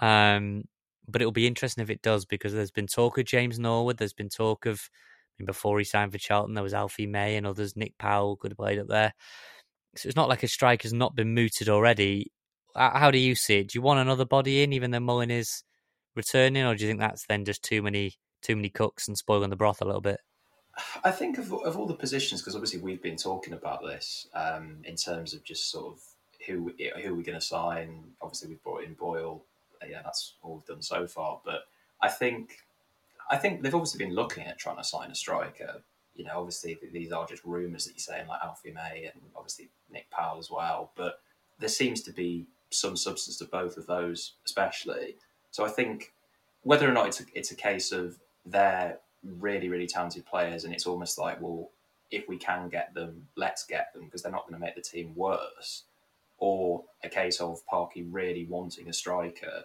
Um, 0.00 0.64
but 1.08 1.22
it'll 1.22 1.32
be 1.32 1.46
interesting 1.46 1.82
if 1.82 1.90
it 1.90 2.02
does 2.02 2.24
because 2.24 2.52
there's 2.52 2.70
been 2.70 2.86
talk 2.86 3.18
of 3.18 3.24
James 3.24 3.58
Norwood. 3.58 3.96
There's 3.96 4.12
been 4.12 4.28
talk 4.28 4.66
of 4.66 4.80
I 4.80 5.42
mean, 5.42 5.46
before 5.46 5.78
he 5.78 5.84
signed 5.84 6.12
for 6.12 6.18
Charlton, 6.18 6.54
there 6.54 6.62
was 6.62 6.74
Alfie 6.74 7.06
May 7.06 7.36
and 7.36 7.46
others. 7.46 7.76
Nick 7.76 7.96
Powell 7.98 8.36
could 8.36 8.52
have 8.52 8.58
played 8.58 8.78
up 8.78 8.88
there. 8.88 9.14
So 9.96 10.08
it's 10.08 10.16
not 10.16 10.28
like 10.28 10.42
a 10.42 10.48
strike 10.48 10.82
has 10.82 10.92
not 10.92 11.16
been 11.16 11.34
mooted 11.34 11.68
already. 11.68 12.32
How 12.76 13.10
do 13.10 13.18
you 13.18 13.34
see 13.34 13.58
it? 13.58 13.68
Do 13.68 13.78
you 13.78 13.82
want 13.82 14.00
another 14.00 14.24
body 14.24 14.62
in, 14.62 14.72
even 14.72 14.90
though 14.90 15.00
Mullin 15.00 15.30
is 15.30 15.64
returning, 16.16 16.64
or 16.64 16.74
do 16.74 16.84
you 16.84 16.90
think 16.90 17.00
that's 17.00 17.26
then 17.26 17.44
just 17.44 17.62
too 17.62 17.82
many 17.82 18.14
too 18.42 18.56
many 18.56 18.70
cooks 18.70 19.08
and 19.08 19.16
spoiling 19.16 19.50
the 19.50 19.56
broth 19.56 19.82
a 19.82 19.84
little 19.84 20.00
bit? 20.00 20.20
I 21.04 21.10
think 21.10 21.38
of, 21.38 21.52
of 21.52 21.76
all 21.76 21.86
the 21.86 21.94
positions, 21.94 22.40
because 22.40 22.54
obviously 22.54 22.80
we've 22.80 23.02
been 23.02 23.16
talking 23.16 23.54
about 23.54 23.82
this 23.82 24.28
um, 24.34 24.78
in 24.84 24.96
terms 24.96 25.34
of 25.34 25.44
just 25.44 25.70
sort 25.70 25.94
of 25.94 26.00
who 26.46 26.72
who 27.02 27.14
we're 27.14 27.22
going 27.22 27.38
to 27.38 27.40
sign. 27.40 28.04
Obviously, 28.20 28.48
we've 28.48 28.62
brought 28.62 28.84
in 28.84 28.94
Boyle. 28.94 29.42
Yeah, 29.88 30.02
that's 30.04 30.34
all 30.42 30.54
we've 30.54 30.66
done 30.66 30.82
so 30.82 31.06
far. 31.06 31.40
But 31.44 31.64
I 32.00 32.08
think 32.08 32.58
I 33.30 33.36
think 33.36 33.62
they've 33.62 33.74
obviously 33.74 34.04
been 34.04 34.14
looking 34.14 34.44
at 34.44 34.58
trying 34.58 34.76
to 34.76 34.84
sign 34.84 35.10
a 35.10 35.14
striker. 35.14 35.82
You 36.14 36.24
know, 36.24 36.38
obviously 36.38 36.78
these 36.92 37.10
are 37.10 37.26
just 37.26 37.44
rumours 37.44 37.86
that 37.86 37.92
you're 37.92 37.98
saying, 37.98 38.28
like 38.28 38.42
Alfie 38.42 38.72
May 38.72 39.10
and 39.12 39.22
obviously 39.34 39.70
Nick 39.90 40.10
Powell 40.10 40.38
as 40.38 40.50
well. 40.50 40.90
But 40.94 41.20
there 41.58 41.70
seems 41.70 42.02
to 42.02 42.12
be 42.12 42.46
some 42.70 42.96
substance 42.96 43.38
to 43.38 43.44
both 43.46 43.76
of 43.76 43.86
those, 43.86 44.34
especially. 44.44 45.16
So 45.50 45.64
I 45.64 45.68
think 45.68 46.12
whether 46.62 46.88
or 46.88 46.92
not 46.92 47.06
it's 47.06 47.20
a, 47.20 47.24
it's 47.34 47.50
a 47.50 47.56
case 47.56 47.92
of 47.92 48.18
they're 48.44 48.98
really, 49.24 49.68
really 49.68 49.86
talented 49.86 50.26
players, 50.26 50.64
and 50.64 50.72
it's 50.74 50.86
almost 50.86 51.18
like, 51.18 51.40
well, 51.40 51.70
if 52.10 52.28
we 52.28 52.36
can 52.36 52.68
get 52.68 52.94
them, 52.94 53.26
let's 53.36 53.64
get 53.64 53.92
them 53.92 54.04
because 54.04 54.22
they're 54.22 54.32
not 54.32 54.46
going 54.46 54.60
to 54.60 54.64
make 54.64 54.74
the 54.74 54.82
team 54.82 55.14
worse. 55.16 55.84
Or 56.38 56.82
a 57.04 57.08
case 57.08 57.40
of 57.40 57.64
Parky 57.66 58.02
really 58.02 58.44
wanting 58.44 58.88
a 58.88 58.92
striker. 58.92 59.64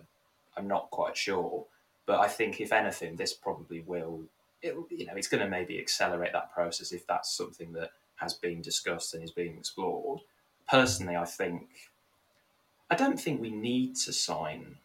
I'm 0.56 0.68
not 0.68 0.92
quite 0.92 1.18
sure, 1.18 1.66
but 2.06 2.20
I 2.20 2.28
think 2.28 2.62
if 2.62 2.72
anything, 2.72 3.16
this 3.16 3.34
probably 3.34 3.82
will. 3.82 4.22
It, 4.62 4.76
you 4.90 5.06
know, 5.06 5.14
it's 5.16 5.28
going 5.28 5.44
to 5.44 5.50
maybe 5.50 5.80
accelerate 5.80 6.34
that 6.34 6.54
process 6.54 6.92
if 6.92 7.06
that's 7.06 7.32
something 7.32 7.74
that 7.74 7.92
has 8.18 8.34
been 8.34 8.62
discussed 8.62 9.14
and 9.14 9.24
is 9.24 9.32
being 9.32 9.58
explored. 9.58 10.22
Personally, 10.68 11.16
I 11.16 11.26
think 11.26 11.68
I 12.90 12.96
don't 12.96 13.20
think 13.20 13.42
we 13.42 13.50
need 13.50 13.96
to 13.98 14.14
sign 14.14 14.78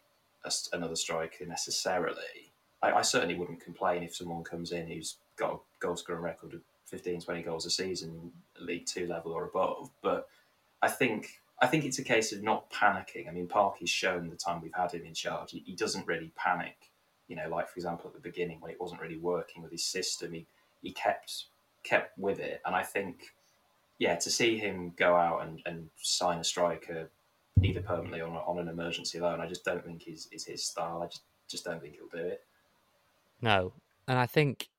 a, 0.43 0.51
another 0.73 0.95
striker 0.95 1.45
necessarily. 1.45 2.51
I, 2.83 2.99
I, 2.99 3.01
certainly 3.01 3.35
wouldn't 3.35 3.63
complain 3.63 4.03
if 4.03 4.15
someone 4.15 4.43
comes 4.43 4.71
in 4.71 4.87
who's 4.87 5.15
got 5.37 5.53
a 5.53 5.57
goal 5.79 5.95
scoring 5.95 6.21
record 6.21 6.53
of 6.53 6.61
15, 6.85 7.21
20 7.21 7.41
goals 7.41 7.65
a 7.65 7.69
season, 7.69 8.31
League 8.59 8.85
Two 8.85 9.07
level 9.07 9.31
or 9.31 9.45
above. 9.45 9.89
But 10.01 10.27
I 10.81 10.89
think 10.89 11.39
I 11.61 11.67
think 11.67 11.85
it's 11.85 11.99
a 11.99 12.03
case 12.03 12.33
of 12.33 12.43
not 12.43 12.69
panicking. 12.71 13.29
I 13.29 13.31
mean, 13.31 13.47
Parky's 13.47 13.89
shown 13.89 14.29
the 14.29 14.35
time 14.35 14.61
we've 14.61 14.73
had 14.73 14.91
him 14.91 15.05
in 15.05 15.13
charge, 15.13 15.51
he, 15.51 15.63
he 15.65 15.73
doesn't 15.73 16.05
really 16.05 16.31
panic. 16.35 16.91
You 17.29 17.37
know, 17.37 17.47
like 17.49 17.69
for 17.69 17.77
example 17.77 18.07
at 18.07 18.13
the 18.13 18.19
beginning 18.19 18.59
when 18.59 18.69
it 18.69 18.79
wasn't 18.79 19.01
really 19.01 19.17
working 19.17 19.63
with 19.63 19.71
his 19.71 19.85
system, 19.85 20.33
he 20.33 20.45
he 20.81 20.91
kept 20.91 21.45
kept 21.83 22.17
with 22.19 22.39
it, 22.39 22.61
and 22.65 22.75
I 22.75 22.83
think 22.83 23.33
yeah, 23.97 24.15
to 24.15 24.29
see 24.29 24.57
him 24.57 24.93
go 24.97 25.15
out 25.15 25.43
and, 25.43 25.61
and 25.65 25.89
sign 26.01 26.39
a 26.39 26.43
striker 26.43 27.09
either 27.61 27.81
permanently 27.81 28.21
or 28.21 28.27
on 28.45 28.59
an 28.59 28.67
emergency 28.67 29.19
loan, 29.19 29.39
I 29.39 29.47
just 29.47 29.63
don't 29.63 29.85
think 29.85 30.07
is 30.07 30.27
is 30.31 30.45
his 30.45 30.63
style. 30.63 31.01
I 31.01 31.07
just 31.07 31.21
just 31.47 31.63
don't 31.63 31.81
think 31.81 31.95
he'll 31.95 32.21
do 32.21 32.27
it. 32.27 32.43
No, 33.43 33.73
and 34.07 34.17
I 34.17 34.25
think, 34.25 34.69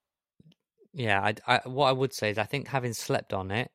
yeah, 0.94 1.20
I, 1.20 1.34
I, 1.46 1.68
what 1.68 1.88
I 1.88 1.92
would 1.92 2.14
say 2.14 2.30
is 2.30 2.38
I 2.38 2.44
think 2.44 2.66
having 2.66 2.94
slept 2.94 3.34
on 3.34 3.50
it, 3.50 3.70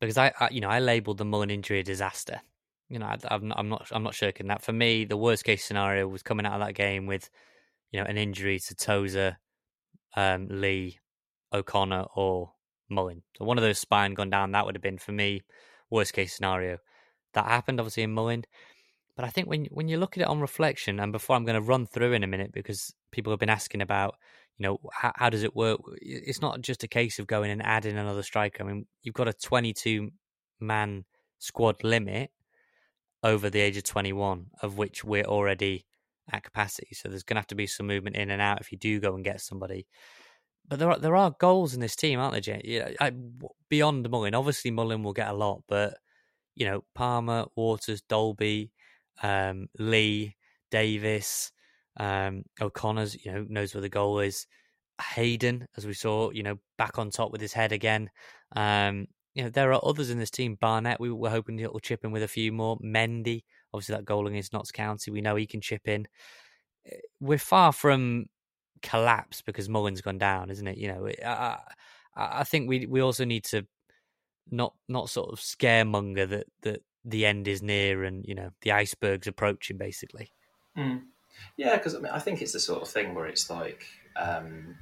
because 0.00 0.16
I, 0.16 0.32
I 0.40 0.48
you 0.48 0.62
know, 0.62 0.70
I 0.70 0.80
labelled 0.80 1.18
the 1.18 1.26
Mullin 1.26 1.50
injury 1.50 1.80
a 1.80 1.82
disaster. 1.82 2.40
You 2.88 3.00
know, 3.00 3.04
I, 3.04 3.18
am 3.30 3.48
not, 3.48 3.58
I'm 3.58 3.68
not, 3.68 3.88
I'm 3.92 4.02
not 4.02 4.14
shirking 4.14 4.46
that. 4.46 4.62
For 4.62 4.72
me, 4.72 5.04
the 5.04 5.18
worst 5.18 5.44
case 5.44 5.62
scenario 5.62 6.08
was 6.08 6.22
coming 6.22 6.46
out 6.46 6.54
of 6.58 6.66
that 6.66 6.74
game 6.74 7.06
with, 7.06 7.28
you 7.92 8.00
know, 8.00 8.06
an 8.06 8.16
injury 8.16 8.58
to 8.60 8.74
Tozer, 8.74 9.36
um, 10.16 10.48
Lee, 10.50 11.00
O'Connor, 11.52 12.06
or 12.16 12.50
Mullin. 12.88 13.22
So 13.36 13.44
one 13.44 13.58
of 13.58 13.64
those 13.64 13.78
spine 13.78 14.14
gone 14.14 14.30
down. 14.30 14.52
That 14.52 14.64
would 14.64 14.74
have 14.74 14.82
been 14.82 14.96
for 14.96 15.12
me 15.12 15.42
worst 15.90 16.14
case 16.14 16.32
scenario. 16.32 16.78
That 17.34 17.44
happened 17.44 17.78
obviously 17.78 18.04
in 18.04 18.14
Mullin. 18.14 18.44
But 19.16 19.24
I 19.24 19.28
think 19.28 19.48
when 19.48 19.66
when 19.66 19.88
you 19.88 19.96
look 19.98 20.16
at 20.16 20.22
it 20.22 20.28
on 20.28 20.40
reflection, 20.40 20.98
and 20.98 21.12
before 21.12 21.36
I'm 21.36 21.44
going 21.44 21.60
to 21.60 21.60
run 21.60 21.86
through 21.86 22.12
in 22.12 22.24
a 22.24 22.28
minute 22.28 22.52
because 22.52 22.92
people 23.12 23.32
have 23.32 23.40
been 23.40 23.48
asking 23.48 23.80
about, 23.80 24.16
you 24.58 24.64
know, 24.64 24.78
how, 24.92 25.12
how 25.14 25.30
does 25.30 25.44
it 25.44 25.54
work? 25.54 25.80
It's 26.00 26.40
not 26.40 26.60
just 26.60 26.82
a 26.82 26.88
case 26.88 27.18
of 27.18 27.26
going 27.26 27.50
and 27.50 27.62
adding 27.64 27.96
another 27.96 28.22
striker. 28.22 28.64
I 28.64 28.66
mean, 28.66 28.86
you've 29.02 29.14
got 29.14 29.28
a 29.28 29.32
22 29.32 30.10
man 30.60 31.04
squad 31.38 31.84
limit 31.84 32.30
over 33.22 33.48
the 33.50 33.60
age 33.60 33.76
of 33.76 33.84
21, 33.84 34.46
of 34.62 34.78
which 34.78 35.04
we're 35.04 35.24
already 35.24 35.86
at 36.32 36.42
capacity. 36.42 36.88
So 36.92 37.08
there's 37.08 37.22
going 37.22 37.36
to 37.36 37.40
have 37.40 37.46
to 37.48 37.54
be 37.54 37.66
some 37.66 37.86
movement 37.86 38.16
in 38.16 38.30
and 38.30 38.42
out 38.42 38.60
if 38.60 38.72
you 38.72 38.78
do 38.78 39.00
go 39.00 39.14
and 39.14 39.24
get 39.24 39.40
somebody. 39.40 39.86
But 40.66 40.78
there 40.78 40.90
are 40.90 40.98
there 40.98 41.16
are 41.16 41.34
goals 41.38 41.74
in 41.74 41.80
this 41.80 41.94
team, 41.94 42.18
aren't 42.18 42.32
there, 42.32 42.40
Jay? 42.40 42.62
Yeah, 42.64 42.90
I, 43.00 43.12
beyond 43.68 44.08
Mullin. 44.08 44.34
Obviously, 44.34 44.70
Mullin 44.70 45.02
will 45.02 45.12
get 45.12 45.28
a 45.28 45.34
lot, 45.34 45.62
but 45.68 45.98
you 46.54 46.66
know, 46.66 46.84
Palmer, 46.94 47.46
Waters, 47.54 48.00
Dalby, 48.02 48.72
um, 49.22 49.68
Lee, 49.78 50.36
Davies, 50.70 51.52
um, 51.98 52.44
O'Connor's, 52.60 53.24
you 53.24 53.32
know, 53.32 53.46
knows 53.48 53.74
where 53.74 53.82
the 53.82 53.88
goal 53.88 54.20
is. 54.20 54.46
Hayden, 55.14 55.66
as 55.76 55.86
we 55.86 55.92
saw, 55.92 56.30
you 56.30 56.42
know, 56.42 56.56
back 56.78 56.98
on 56.98 57.10
top 57.10 57.32
with 57.32 57.40
his 57.40 57.52
head 57.52 57.72
again. 57.72 58.10
Um, 58.54 59.06
you 59.34 59.42
know, 59.42 59.50
there 59.50 59.72
are 59.72 59.84
others 59.84 60.10
in 60.10 60.18
this 60.18 60.30
team. 60.30 60.56
Barnett, 60.60 61.00
we 61.00 61.10
were 61.10 61.30
hoping 61.30 61.58
he'll 61.58 61.78
chip 61.80 62.04
in 62.04 62.12
with 62.12 62.22
a 62.22 62.28
few 62.28 62.52
more. 62.52 62.78
Mendy, 62.78 63.42
obviously 63.72 63.96
that 63.96 64.04
goal 64.04 64.28
against 64.28 64.52
Notts 64.52 64.70
County, 64.70 65.10
we 65.10 65.20
know 65.20 65.34
he 65.34 65.46
can 65.46 65.60
chip 65.60 65.88
in. 65.88 66.06
Eh, 66.86 66.96
we're 67.20 67.38
far 67.38 67.72
from 67.72 68.26
collapse 68.82 69.42
because 69.42 69.68
Mullin's 69.68 70.00
gone 70.00 70.18
down, 70.18 70.50
isn't 70.50 70.68
it? 70.68 70.78
You 70.78 70.88
know, 70.88 71.08
I, 71.24 71.58
I 72.14 72.44
think 72.44 72.68
we 72.68 72.86
we 72.86 73.00
also 73.00 73.24
need 73.24 73.44
to 73.46 73.66
not 74.50 74.74
not 74.88 75.10
sort 75.10 75.32
of 75.32 75.40
scaremonger 75.40 76.28
that 76.28 76.46
that 76.62 76.82
the 77.04 77.26
end 77.26 77.48
is 77.48 77.62
near 77.62 78.04
and 78.04 78.24
you 78.26 78.34
know 78.34 78.50
the 78.62 78.72
iceberg's 78.72 79.26
approaching, 79.26 79.76
basically. 79.76 80.30
Mm. 80.76 81.02
Yeah, 81.56 81.76
because 81.76 81.94
I 81.94 81.98
mean, 81.98 82.12
I 82.12 82.18
think 82.18 82.42
it's 82.42 82.52
the 82.52 82.60
sort 82.60 82.82
of 82.82 82.88
thing 82.88 83.14
where 83.14 83.26
it's 83.26 83.50
like, 83.50 83.84
um, 84.16 84.76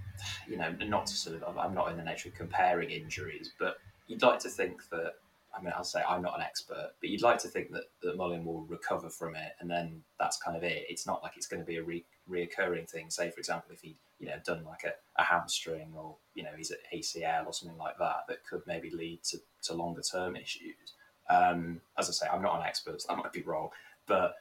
you 0.49 0.57
know, 0.57 0.71
not 0.87 1.07
to 1.07 1.15
sort 1.15 1.43
of, 1.43 1.59
I'm 1.59 1.75
not 1.75 1.91
in 1.91 1.97
the 1.97 2.05
nature 2.05 2.29
of 2.29 2.35
comparing 2.35 2.91
injuries, 2.91 3.53
but 3.59 3.79
you'd 4.07 4.23
like 4.23 4.39
to 4.41 4.49
think 4.49 4.89
that 4.91 5.15
I 5.55 5.61
mean, 5.61 5.73
I'll 5.77 5.85
say 5.85 6.03
I'm 6.09 6.23
not 6.23 6.37
an 6.37 6.43
expert, 6.43 6.93
but 7.01 7.11
you'd 7.11 7.23
like 7.23 7.39
to 7.39 7.49
think 7.49 7.73
that, 7.73 7.85
that 8.03 8.17
Mullin 8.17 8.45
will 8.45 8.63
recover 8.63 9.11
from 9.11 9.35
it, 9.35 9.53
and 9.61 9.71
then 9.71 10.03
that's 10.19 10.39
kind 10.39 10.57
of 10.57 10.63
it. 10.63 10.87
It's 10.89 11.07
not 11.07 11.23
like 11.23 11.33
it's 11.37 11.47
going 11.47 11.61
to 11.61 11.67
be 11.67 11.77
a 11.77 11.83
re- 11.83 12.05
reoccurring 12.31 12.89
thing. 12.89 13.11
Say, 13.11 13.31
for 13.31 13.39
example, 13.39 13.71
if 13.73 13.81
he, 13.83 13.97
you 14.19 14.29
know, 14.29 14.37
done 14.47 14.65
like 14.65 14.85
a, 14.85 14.93
a 15.21 15.25
hamstring 15.25 15.93
or 15.95 16.17
you 16.35 16.43
know 16.43 16.51
he's 16.57 16.71
at 16.71 16.79
ACL 16.95 17.47
or 17.47 17.53
something 17.53 17.79
like 17.79 17.99
that, 17.99 18.25
that 18.29 18.47
could 18.49 18.63
maybe 18.67 18.91
lead 18.91 19.23
to, 19.25 19.39
to 19.65 19.75
longer 19.75 20.03
term 20.03 20.37
issues. 20.37 20.95
Um, 21.29 21.81
as 21.99 22.09
I 22.09 22.13
say, 22.13 22.27
I'm 22.33 22.43
not 22.43 22.57
an 22.57 22.67
expert, 22.67 23.01
so 23.01 23.09
that 23.09 23.23
might 23.23 23.33
be 23.33 23.43
wrong, 23.43 23.71
but 24.07 24.35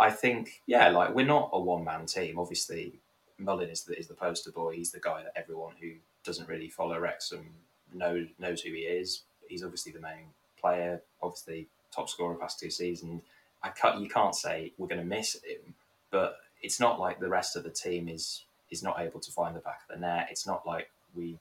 I 0.00 0.10
think 0.10 0.62
yeah, 0.66 0.88
like 0.88 1.14
we're 1.14 1.26
not 1.26 1.50
a 1.52 1.60
one 1.60 1.84
man 1.84 2.06
team. 2.06 2.38
Obviously, 2.38 2.94
Mullin 3.38 3.70
is 3.70 3.84
the 3.84 3.98
is 3.98 4.06
the 4.06 4.14
poster 4.14 4.50
boy. 4.50 4.74
He's 4.74 4.92
the 4.92 5.00
guy 5.00 5.22
that 5.22 5.32
everyone 5.36 5.74
who 5.80 5.92
doesn't 6.24 6.48
really 6.48 6.68
follow 6.68 6.98
Wrexham 6.98 7.46
knows 7.92 8.26
knows 8.38 8.60
who 8.60 8.72
he 8.72 8.80
is. 8.80 9.22
He's 9.48 9.64
obviously 9.64 9.92
the 9.92 10.00
main 10.00 10.26
player, 10.60 11.02
obviously 11.22 11.68
top 11.94 12.08
scorer 12.08 12.34
past 12.34 12.60
two 12.60 12.70
seasons. 12.70 13.22
I 13.62 13.70
can't, 13.70 14.00
you 14.00 14.08
can't 14.08 14.34
say 14.34 14.72
we're 14.78 14.86
going 14.86 15.00
to 15.00 15.06
miss 15.06 15.34
him, 15.34 15.74
but 16.10 16.36
it's 16.62 16.78
not 16.78 17.00
like 17.00 17.18
the 17.18 17.28
rest 17.28 17.56
of 17.56 17.64
the 17.64 17.70
team 17.70 18.08
is 18.08 18.44
is 18.70 18.82
not 18.82 19.00
able 19.00 19.20
to 19.20 19.32
find 19.32 19.56
the 19.56 19.60
back 19.60 19.80
of 19.88 19.94
the 19.94 20.00
net. 20.00 20.28
It's 20.30 20.46
not 20.46 20.66
like 20.66 20.90
we 21.14 21.38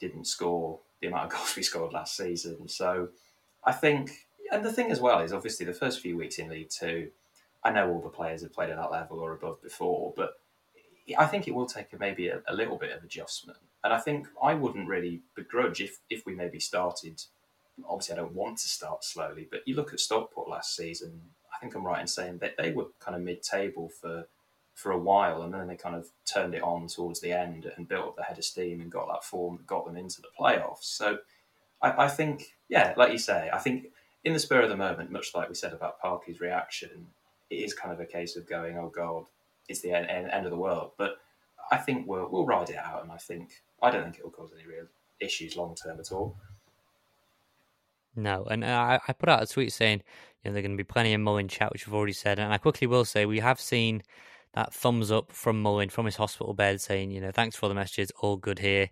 didn't 0.00 0.26
score 0.26 0.78
the 1.00 1.08
amount 1.08 1.26
of 1.26 1.30
goals 1.38 1.54
we 1.56 1.62
scored 1.62 1.92
last 1.92 2.16
season. 2.16 2.68
So 2.68 3.08
I 3.64 3.72
think, 3.72 4.26
and 4.52 4.64
the 4.64 4.72
thing 4.72 4.92
as 4.92 5.00
well 5.00 5.20
is 5.20 5.32
obviously 5.32 5.66
the 5.66 5.72
first 5.72 6.00
few 6.00 6.16
weeks 6.16 6.38
in 6.38 6.48
League 6.48 6.70
Two, 6.70 7.10
I 7.64 7.72
know 7.72 7.90
all 7.90 8.00
the 8.00 8.08
players 8.08 8.42
have 8.42 8.52
played 8.52 8.70
at 8.70 8.76
that 8.76 8.92
level 8.92 9.18
or 9.18 9.32
above 9.32 9.60
before, 9.62 10.12
but 10.16 10.34
I 11.18 11.26
think 11.26 11.48
it 11.48 11.54
will 11.54 11.66
take 11.66 11.98
maybe 11.98 12.28
a, 12.28 12.42
a 12.46 12.54
little 12.54 12.76
bit 12.76 12.96
of 12.96 13.02
adjustment. 13.02 13.58
And 13.82 13.92
I 13.92 13.98
think 13.98 14.28
I 14.40 14.54
wouldn't 14.54 14.88
really 14.88 15.22
begrudge 15.34 15.80
if, 15.80 15.98
if 16.08 16.24
we 16.24 16.34
maybe 16.34 16.60
started 16.60 17.22
obviously 17.88 18.14
I 18.14 18.18
don't 18.18 18.34
want 18.34 18.58
to 18.58 18.68
start 18.68 19.04
slowly, 19.04 19.48
but 19.50 19.66
you 19.66 19.74
look 19.74 19.92
at 19.92 20.00
Stockport 20.00 20.48
last 20.48 20.76
season. 20.76 21.20
I 21.54 21.58
think 21.58 21.74
I'm 21.74 21.86
right 21.86 22.00
in 22.00 22.06
saying 22.06 22.38
that 22.38 22.56
they 22.56 22.72
were 22.72 22.86
kind 23.00 23.16
of 23.16 23.22
mid-table 23.22 23.88
for 23.88 24.26
for 24.74 24.90
a 24.90 24.98
while, 24.98 25.42
and 25.42 25.52
then 25.52 25.68
they 25.68 25.76
kind 25.76 25.94
of 25.94 26.08
turned 26.24 26.54
it 26.54 26.62
on 26.62 26.86
towards 26.86 27.20
the 27.20 27.30
end 27.30 27.70
and 27.76 27.86
built 27.86 28.06
up 28.06 28.16
the 28.16 28.22
head 28.22 28.38
of 28.38 28.44
steam 28.44 28.80
and 28.80 28.90
got 28.90 29.06
that 29.06 29.22
form 29.22 29.58
that 29.58 29.66
got 29.66 29.84
them 29.84 29.98
into 29.98 30.22
the 30.22 30.28
playoffs. 30.38 30.84
So 30.84 31.18
I, 31.82 32.04
I 32.04 32.08
think, 32.08 32.54
yeah, 32.70 32.94
like 32.96 33.12
you 33.12 33.18
say, 33.18 33.50
I 33.52 33.58
think 33.58 33.88
in 34.24 34.32
the 34.32 34.38
spur 34.38 34.62
of 34.62 34.68
the 34.70 34.76
moment, 34.76 35.10
much 35.10 35.34
like 35.34 35.48
we 35.48 35.54
said 35.54 35.72
about 35.72 36.00
Parky's 36.00 36.40
reaction, 36.40 37.06
it 37.50 37.56
is 37.56 37.74
kind 37.74 37.92
of 37.92 38.00
a 38.00 38.06
case 38.06 38.36
of 38.36 38.48
going, 38.48 38.78
"Oh 38.78 38.88
God, 38.88 39.26
it's 39.68 39.80
the 39.80 39.92
end, 39.92 40.30
end 40.30 40.44
of 40.46 40.50
the 40.50 40.58
world." 40.58 40.92
But 40.96 41.16
I 41.70 41.78
think 41.78 42.06
we'll 42.06 42.28
we'll 42.30 42.46
ride 42.46 42.70
it 42.70 42.76
out, 42.76 43.02
and 43.02 43.12
I 43.12 43.18
think 43.18 43.50
I 43.82 43.90
don't 43.90 44.04
think 44.04 44.18
it 44.18 44.24
will 44.24 44.30
cause 44.30 44.52
any 44.54 44.66
real 44.66 44.86
issues 45.20 45.56
long 45.56 45.74
term 45.74 45.98
at 46.00 46.12
all. 46.12 46.36
No, 48.14 48.44
and 48.44 48.62
uh, 48.62 48.66
I, 48.66 49.00
I 49.08 49.12
put 49.12 49.28
out 49.30 49.42
a 49.42 49.46
tweet 49.46 49.72
saying, 49.72 50.02
you 50.42 50.50
know, 50.50 50.52
there're 50.52 50.62
going 50.62 50.76
to 50.76 50.84
be 50.84 50.84
plenty 50.84 51.14
of 51.14 51.20
Mullin 51.20 51.48
chat, 51.48 51.72
which 51.72 51.86
we've 51.86 51.94
already 51.94 52.12
said, 52.12 52.38
and 52.38 52.52
I 52.52 52.58
quickly 52.58 52.86
will 52.86 53.04
say 53.06 53.24
we 53.24 53.40
have 53.40 53.60
seen 53.60 54.02
that 54.54 54.74
thumbs 54.74 55.10
up 55.10 55.32
from 55.32 55.62
Mullin 55.62 55.88
from 55.88 56.04
his 56.04 56.16
hospital 56.16 56.52
bed 56.52 56.80
saying, 56.80 57.10
you 57.10 57.20
know, 57.20 57.30
thanks 57.30 57.56
for 57.56 57.64
all 57.64 57.68
the 57.70 57.74
messages, 57.74 58.12
all 58.20 58.36
good 58.36 58.58
here. 58.58 58.90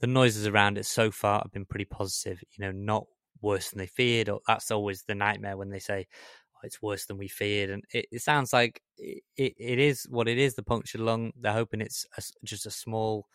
The 0.00 0.06
noises 0.06 0.46
around 0.46 0.78
it 0.78 0.86
so 0.86 1.10
far 1.10 1.40
have 1.42 1.52
been 1.52 1.66
pretty 1.66 1.84
positive, 1.84 2.42
you 2.52 2.64
know, 2.64 2.72
not 2.72 3.06
worse 3.44 3.70
than 3.70 3.78
they 3.78 3.86
feared, 3.86 4.28
or 4.28 4.40
that's 4.46 4.70
always 4.70 5.02
the 5.02 5.14
nightmare 5.14 5.56
when 5.56 5.70
they 5.70 5.78
say, 5.78 6.06
oh, 6.54 6.60
it's 6.64 6.82
worse 6.82 7.06
than 7.06 7.18
we 7.18 7.28
feared. 7.28 7.70
And 7.70 7.84
it, 7.92 8.06
it 8.10 8.22
sounds 8.22 8.52
like 8.52 8.80
it, 8.98 9.22
it, 9.36 9.78
is 9.78 10.06
what 10.08 10.28
it 10.28 10.38
is 10.38 10.54
the 10.54 10.62
punctured 10.62 11.02
lung. 11.02 11.32
They're 11.38 11.52
hoping 11.52 11.80
it's 11.80 12.06
a, 12.16 12.22
just 12.44 12.66
a 12.66 12.70
small 12.70 13.26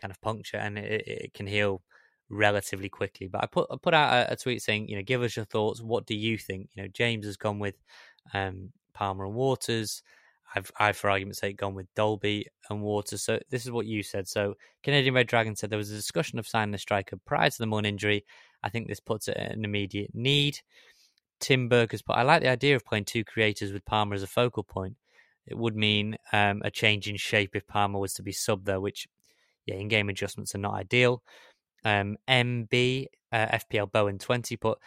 kind 0.00 0.10
of 0.10 0.20
puncture 0.20 0.58
and 0.58 0.78
it, 0.78 1.04
it 1.06 1.34
can 1.34 1.46
heal 1.46 1.82
relatively 2.28 2.88
quickly. 2.88 3.26
But 3.26 3.42
I 3.42 3.46
put 3.46 3.66
I 3.70 3.76
put 3.82 3.94
out 3.94 4.12
a, 4.12 4.32
a, 4.32 4.36
tweet 4.36 4.62
saying, 4.62 4.88
you 4.88 4.96
know, 4.96 5.02
give 5.02 5.22
us 5.22 5.36
your 5.36 5.44
thoughts. 5.46 5.82
What 5.82 6.06
do 6.06 6.14
you 6.14 6.38
think? 6.38 6.68
You 6.74 6.82
know, 6.82 6.88
James 6.92 7.26
has 7.26 7.36
gone 7.36 7.58
with 7.58 7.76
um, 8.32 8.70
Palmer 8.92 9.24
and 9.24 9.34
Waters. 9.34 10.02
I've, 10.54 10.70
I've, 10.78 10.96
for 10.96 11.10
argument's 11.10 11.40
sake, 11.40 11.56
gone 11.56 11.74
with 11.74 11.92
Dalby 11.96 12.46
and 12.70 12.80
Waters. 12.80 13.22
So 13.22 13.40
this 13.50 13.64
is 13.64 13.72
what 13.72 13.86
you 13.86 14.02
said. 14.02 14.28
So 14.28 14.54
Canadian 14.84 15.14
Red 15.14 15.26
Dragon 15.26 15.56
said 15.56 15.68
there 15.68 15.78
was 15.78 15.90
a 15.90 15.96
discussion 15.96 16.38
of 16.38 16.46
signing 16.46 16.74
a 16.74 16.78
striker 16.78 17.16
prior 17.26 17.50
to 17.50 17.58
the 17.58 17.66
Munn 17.66 17.84
injury. 17.84 18.24
I 18.64 18.70
think 18.70 18.88
this 18.88 19.00
puts 19.00 19.28
it 19.28 19.36
at 19.36 19.52
an 19.52 19.64
immediate 19.64 20.10
need. 20.14 20.58
Tim 21.40 21.68
Burke 21.68 21.92
has 21.92 22.02
put, 22.02 22.16
I 22.16 22.22
like 22.22 22.42
the 22.42 22.48
idea 22.48 22.74
of 22.74 22.84
playing 22.84 23.04
two 23.04 23.24
creators 23.24 23.72
with 23.72 23.84
Palmer 23.84 24.14
as 24.14 24.22
a 24.22 24.26
focal 24.26 24.64
point. 24.64 24.96
It 25.46 25.58
would 25.58 25.76
mean 25.76 26.16
um, 26.32 26.62
a 26.64 26.70
change 26.70 27.08
in 27.08 27.16
shape 27.16 27.54
if 27.54 27.66
Palmer 27.66 27.98
was 27.98 28.14
to 28.14 28.22
be 28.22 28.32
sub 28.32 28.64
there, 28.64 28.80
which, 28.80 29.06
yeah, 29.66 29.74
in 29.74 29.88
game 29.88 30.08
adjustments 30.08 30.54
are 30.54 30.58
not 30.58 30.74
ideal 30.74 31.22
um, 31.84 32.16
MB, 32.28 33.06
uh, 33.32 33.46
FPL 33.46 33.92
Bowen 33.92 34.18
20, 34.18 34.56
but 34.56 34.78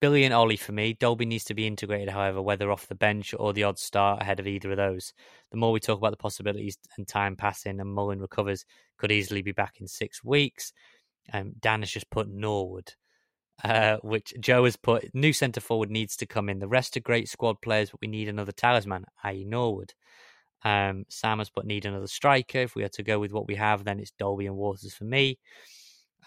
Billy 0.00 0.24
and 0.24 0.32
Ollie 0.32 0.56
for 0.56 0.72
me. 0.72 0.94
Dalby 0.94 1.26
needs 1.26 1.44
to 1.44 1.54
be 1.54 1.66
integrated, 1.66 2.08
however, 2.08 2.40
whether 2.40 2.70
off 2.70 2.86
the 2.86 2.94
bench 2.94 3.34
or 3.38 3.52
the 3.52 3.64
odd 3.64 3.78
start 3.78 4.22
ahead 4.22 4.40
of 4.40 4.46
either 4.46 4.70
of 4.70 4.76
those. 4.76 5.12
The 5.50 5.58
more 5.58 5.72
we 5.72 5.80
talk 5.80 5.98
about 5.98 6.12
the 6.12 6.16
possibilities 6.16 6.78
and 6.96 7.06
time 7.06 7.36
passing 7.36 7.80
and 7.80 7.92
Mullin 7.92 8.20
recovers, 8.20 8.64
could 8.96 9.12
easily 9.12 9.42
be 9.42 9.52
back 9.52 9.80
in 9.80 9.86
six 9.86 10.24
weeks. 10.24 10.72
Um, 11.32 11.52
Dan 11.60 11.80
has 11.80 11.90
just 11.90 12.10
put 12.10 12.28
Norwood, 12.28 12.94
uh, 13.62 13.98
which 14.02 14.34
Joe 14.40 14.64
has 14.64 14.76
put 14.76 15.14
new 15.14 15.32
centre 15.32 15.60
forward 15.60 15.90
needs 15.90 16.16
to 16.16 16.26
come 16.26 16.48
in. 16.48 16.58
The 16.58 16.68
rest 16.68 16.96
are 16.96 17.00
great 17.00 17.28
squad 17.28 17.60
players, 17.60 17.90
but 17.90 18.00
we 18.00 18.08
need 18.08 18.28
another 18.28 18.52
talisman, 18.52 19.04
i.e., 19.24 19.44
Norwood. 19.44 19.94
Um, 20.62 21.04
Sam 21.08 21.38
has 21.38 21.50
put 21.50 21.66
need 21.66 21.86
another 21.86 22.06
striker. 22.06 22.58
If 22.58 22.74
we 22.74 22.82
had 22.82 22.92
to 22.92 23.02
go 23.02 23.18
with 23.18 23.32
what 23.32 23.46
we 23.46 23.54
have, 23.54 23.84
then 23.84 23.98
it's 23.98 24.12
Dalby 24.12 24.46
and 24.46 24.56
Waters 24.56 24.94
for 24.94 25.04
me. 25.04 25.38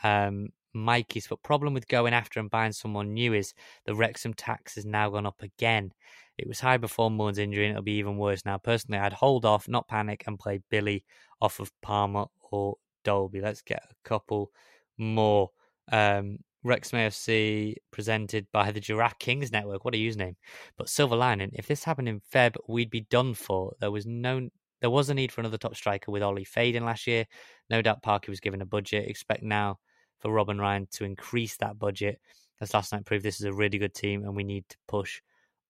Um, 0.03 0.49
Mikey's 0.73 1.27
but 1.27 1.43
problem 1.43 1.73
with 1.73 1.87
going 1.87 2.13
after 2.13 2.39
and 2.39 2.49
buying 2.49 2.71
someone 2.71 3.13
new 3.13 3.33
is 3.33 3.53
the 3.85 3.93
Wrexham 3.93 4.33
tax 4.33 4.75
has 4.75 4.85
now 4.85 5.09
gone 5.09 5.27
up 5.27 5.41
again. 5.41 5.91
It 6.37 6.47
was 6.47 6.59
high 6.59 6.77
before 6.77 7.11
Mullin's 7.11 7.37
injury 7.37 7.65
and 7.65 7.71
it'll 7.73 7.83
be 7.83 7.93
even 7.93 8.17
worse 8.17 8.43
now. 8.43 8.57
Personally, 8.57 8.99
I'd 8.99 9.13
hold 9.13 9.45
off, 9.45 9.67
not 9.67 9.87
panic, 9.87 10.23
and 10.25 10.39
play 10.39 10.61
Billy 10.69 11.05
off 11.39 11.59
of 11.59 11.71
Palmer 11.81 12.25
or 12.51 12.77
Dalby. 13.03 13.39
Let's 13.39 13.61
get 13.61 13.83
a 13.83 13.93
couple 14.03 14.51
more. 14.97 15.49
Um, 15.91 16.39
Wrexham 16.63 16.99
AFC 16.99 17.75
presented 17.91 18.47
by 18.53 18.71
the 18.71 18.79
Giraffe 18.79 19.19
Kings 19.19 19.51
Network. 19.51 19.83
What 19.83 19.95
a 19.95 19.97
username! 19.97 20.35
But 20.77 20.89
silver 20.89 21.15
lining: 21.15 21.51
if 21.53 21.67
this 21.67 21.83
happened 21.83 22.07
in 22.07 22.21
Feb, 22.33 22.55
we'd 22.67 22.89
be 22.89 23.01
done 23.01 23.33
for. 23.33 23.73
There 23.79 23.91
was 23.91 24.05
no 24.05 24.49
there 24.83 24.89
was 24.89 25.09
a 25.09 25.13
need 25.13 25.31
for 25.31 25.39
another 25.39 25.57
top 25.57 25.77
striker 25.77 26.11
with 26.11 26.21
Ollie 26.21 26.43
fading 26.43 26.83
last 26.83 27.07
year. 27.07 27.25
No 27.69 27.81
doubt 27.81 28.03
Parky 28.03 28.29
was 28.29 28.41
given 28.41 28.61
a 28.61 28.65
budget. 28.65 29.07
Expect 29.07 29.41
now 29.41 29.79
for 30.19 30.29
Rob 30.29 30.49
and 30.49 30.59
Ryan 30.59 30.87
to 30.91 31.05
increase 31.05 31.55
that 31.57 31.79
budget. 31.79 32.19
As 32.59 32.73
last 32.73 32.91
night 32.91 33.05
proved, 33.05 33.23
this 33.23 33.39
is 33.39 33.45
a 33.45 33.53
really 33.53 33.77
good 33.77 33.93
team 33.93 34.25
and 34.25 34.35
we 34.35 34.43
need 34.43 34.67
to 34.67 34.77
push 34.89 35.21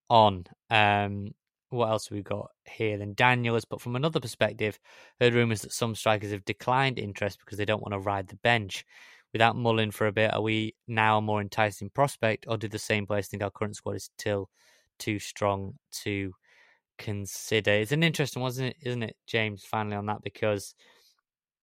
on. 0.09 0.45
Um, 0.71 1.35
what 1.69 1.89
else 1.89 2.07
have 2.07 2.15
we 2.15 2.23
got 2.23 2.49
here? 2.65 2.97
Then 2.97 3.13
Daniel 3.13 3.53
has 3.53 3.65
put 3.65 3.81
from 3.81 3.95
another 3.95 4.19
perspective, 4.19 4.79
heard 5.21 5.35
rumours 5.35 5.61
that 5.61 5.73
some 5.73 5.93
strikers 5.93 6.31
have 6.31 6.45
declined 6.45 6.97
interest 6.97 7.37
because 7.39 7.59
they 7.59 7.65
don't 7.65 7.83
want 7.83 7.93
to 7.93 7.99
ride 7.99 8.27
the 8.27 8.35
bench. 8.37 8.83
Without 9.33 9.55
Mullin 9.55 9.91
for 9.91 10.07
a 10.07 10.11
bit, 10.11 10.33
are 10.33 10.41
we 10.41 10.75
now 10.87 11.17
a 11.17 11.21
more 11.21 11.41
enticing 11.41 11.89
prospect, 11.89 12.45
or 12.47 12.57
do 12.57 12.67
the 12.67 12.79
same 12.79 13.05
players 13.07 13.27
think 13.27 13.43
our 13.43 13.49
current 13.51 13.75
squad 13.75 13.95
is 13.95 14.09
still 14.17 14.49
too 14.99 15.19
strong 15.19 15.73
to 16.03 16.33
consider. 16.97 17.71
It's 17.71 17.91
an 17.91 18.03
interesting 18.03 18.41
one, 18.41 18.51
isn't 18.51 18.65
it, 18.65 18.77
isn't 18.81 19.03
it, 19.03 19.15
James, 19.27 19.65
finally 19.65 19.95
on 19.95 20.05
that 20.05 20.21
because 20.23 20.75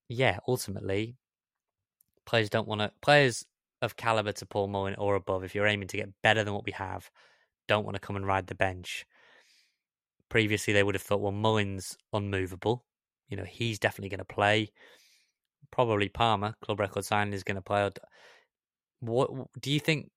yeah, 0.07 0.39
ultimately 0.47 1.15
players 2.25 2.49
don't 2.49 2.67
want 2.67 2.81
to 2.81 2.91
players 3.01 3.45
of 3.81 3.95
caliber 3.95 4.31
to 4.33 4.45
Paul 4.45 4.67
Mullin 4.67 4.95
or 4.95 5.15
above, 5.15 5.43
if 5.43 5.55
you're 5.55 5.67
aiming 5.67 5.87
to 5.89 5.97
get 5.97 6.09
better 6.21 6.43
than 6.43 6.53
what 6.53 6.65
we 6.65 6.71
have, 6.73 7.09
don't 7.67 7.85
want 7.85 7.95
to 7.95 8.01
come 8.01 8.15
and 8.15 8.27
ride 8.27 8.47
the 8.47 8.55
bench. 8.55 9.05
Previously, 10.29 10.73
they 10.73 10.83
would 10.83 10.95
have 10.95 11.01
thought, 11.01 11.21
well, 11.21 11.31
Mullin's 11.31 11.97
unmovable. 12.13 12.85
You 13.29 13.37
know, 13.37 13.43
he's 13.43 13.79
definitely 13.79 14.09
going 14.09 14.19
to 14.19 14.25
play. 14.25 14.71
Probably 15.69 16.09
Palmer, 16.09 16.55
club 16.63 16.79
record 16.79 17.05
signing, 17.05 17.33
is 17.33 17.43
going 17.43 17.55
to 17.55 17.61
play. 17.61 17.89
What 18.99 19.29
do 19.59 19.71
you 19.71 19.79
think? 19.79 20.11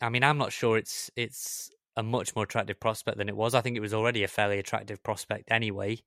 I 0.00 0.08
mean, 0.08 0.22
I'm 0.22 0.38
not 0.38 0.52
sure 0.52 0.76
it's 0.76 1.10
it's 1.16 1.70
a 1.96 2.02
much 2.02 2.34
more 2.36 2.44
attractive 2.44 2.78
prospect 2.78 3.18
than 3.18 3.28
it 3.28 3.36
was. 3.36 3.54
I 3.54 3.60
think 3.60 3.76
it 3.76 3.80
was 3.80 3.94
already 3.94 4.22
a 4.22 4.28
fairly 4.28 4.58
attractive 4.58 5.02
prospect 5.02 5.50
anyway. 5.50 5.98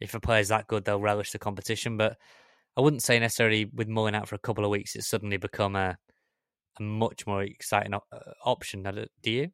If 0.00 0.14
a 0.14 0.20
player's 0.20 0.48
that 0.48 0.66
good, 0.66 0.84
they'll 0.84 1.00
relish 1.00 1.32
the 1.32 1.38
competition. 1.38 1.96
But 1.96 2.16
I 2.76 2.80
wouldn't 2.80 3.02
say 3.02 3.18
necessarily 3.18 3.70
with 3.72 3.88
Mullin 3.88 4.14
out 4.14 4.28
for 4.28 4.34
a 4.34 4.40
couple 4.40 4.64
of 4.64 4.70
weeks, 4.70 4.96
it's 4.96 5.06
suddenly 5.06 5.36
become 5.36 5.76
a 5.76 5.98
a 6.78 6.82
much 6.82 7.26
more 7.26 7.42
exciting 7.42 7.94
uh, 7.94 8.00
option. 8.44 8.82
Do 8.82 9.30
you? 9.30 9.50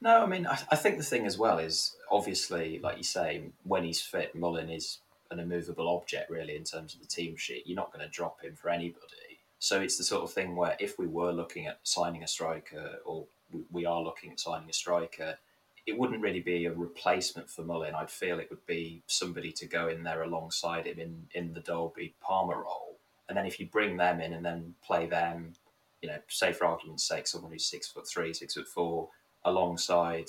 No, 0.00 0.22
I 0.22 0.26
mean, 0.26 0.46
I, 0.46 0.58
I, 0.70 0.76
think 0.76 0.98
the 0.98 1.04
thing 1.04 1.26
as 1.26 1.38
well 1.38 1.58
is 1.58 1.94
obviously, 2.10 2.80
like 2.82 2.96
you 2.96 3.04
say, 3.04 3.44
when 3.62 3.84
he's 3.84 4.00
fit, 4.00 4.34
Mullin 4.34 4.70
is 4.70 4.98
an 5.30 5.40
immovable 5.40 5.88
object, 5.88 6.30
really, 6.30 6.56
in 6.56 6.64
terms 6.64 6.94
of 6.94 7.00
the 7.00 7.06
team 7.06 7.36
sheet. 7.36 7.66
You're 7.66 7.76
not 7.76 7.92
going 7.92 8.04
to 8.04 8.10
drop 8.10 8.42
him 8.42 8.54
for 8.54 8.70
anybody. 8.70 9.40
So 9.58 9.80
it's 9.80 9.96
the 9.96 10.04
sort 10.04 10.22
of 10.22 10.32
thing 10.32 10.56
where 10.56 10.76
if 10.78 10.98
we 10.98 11.06
were 11.06 11.32
looking 11.32 11.66
at 11.66 11.78
signing 11.82 12.22
a 12.22 12.26
striker, 12.26 12.98
or 13.04 13.24
we, 13.70 13.86
are 13.86 14.02
looking 14.02 14.30
at 14.30 14.40
signing 14.40 14.68
a 14.68 14.72
striker, 14.72 15.38
it 15.86 15.96
wouldn't 15.96 16.20
really 16.20 16.40
be 16.40 16.66
a 16.66 16.72
replacement 16.72 17.48
for 17.48 17.62
Mullin. 17.62 17.94
I'd 17.94 18.10
feel 18.10 18.38
it 18.38 18.50
would 18.50 18.66
be 18.66 19.02
somebody 19.06 19.52
to 19.52 19.66
go 19.66 19.88
in 19.88 20.02
there 20.02 20.22
alongside 20.22 20.86
him 20.86 20.98
in, 20.98 21.26
in 21.32 21.54
the 21.54 21.60
Dalby 21.60 22.14
Palmer 22.20 22.56
role. 22.56 22.96
And 23.28 23.36
then 23.36 23.46
if 23.46 23.58
you 23.58 23.66
bring 23.66 23.96
them 23.96 24.20
in 24.20 24.32
and 24.32 24.44
then 24.44 24.74
play 24.84 25.06
them, 25.06 25.54
you 26.02 26.08
know, 26.08 26.18
say 26.28 26.52
for 26.52 26.66
argument's 26.66 27.04
sake, 27.04 27.26
someone 27.26 27.52
who's 27.52 27.64
six 27.64 27.88
foot 27.88 28.06
three, 28.06 28.32
six 28.34 28.54
foot 28.54 28.68
four, 28.68 29.08
alongside 29.44 30.26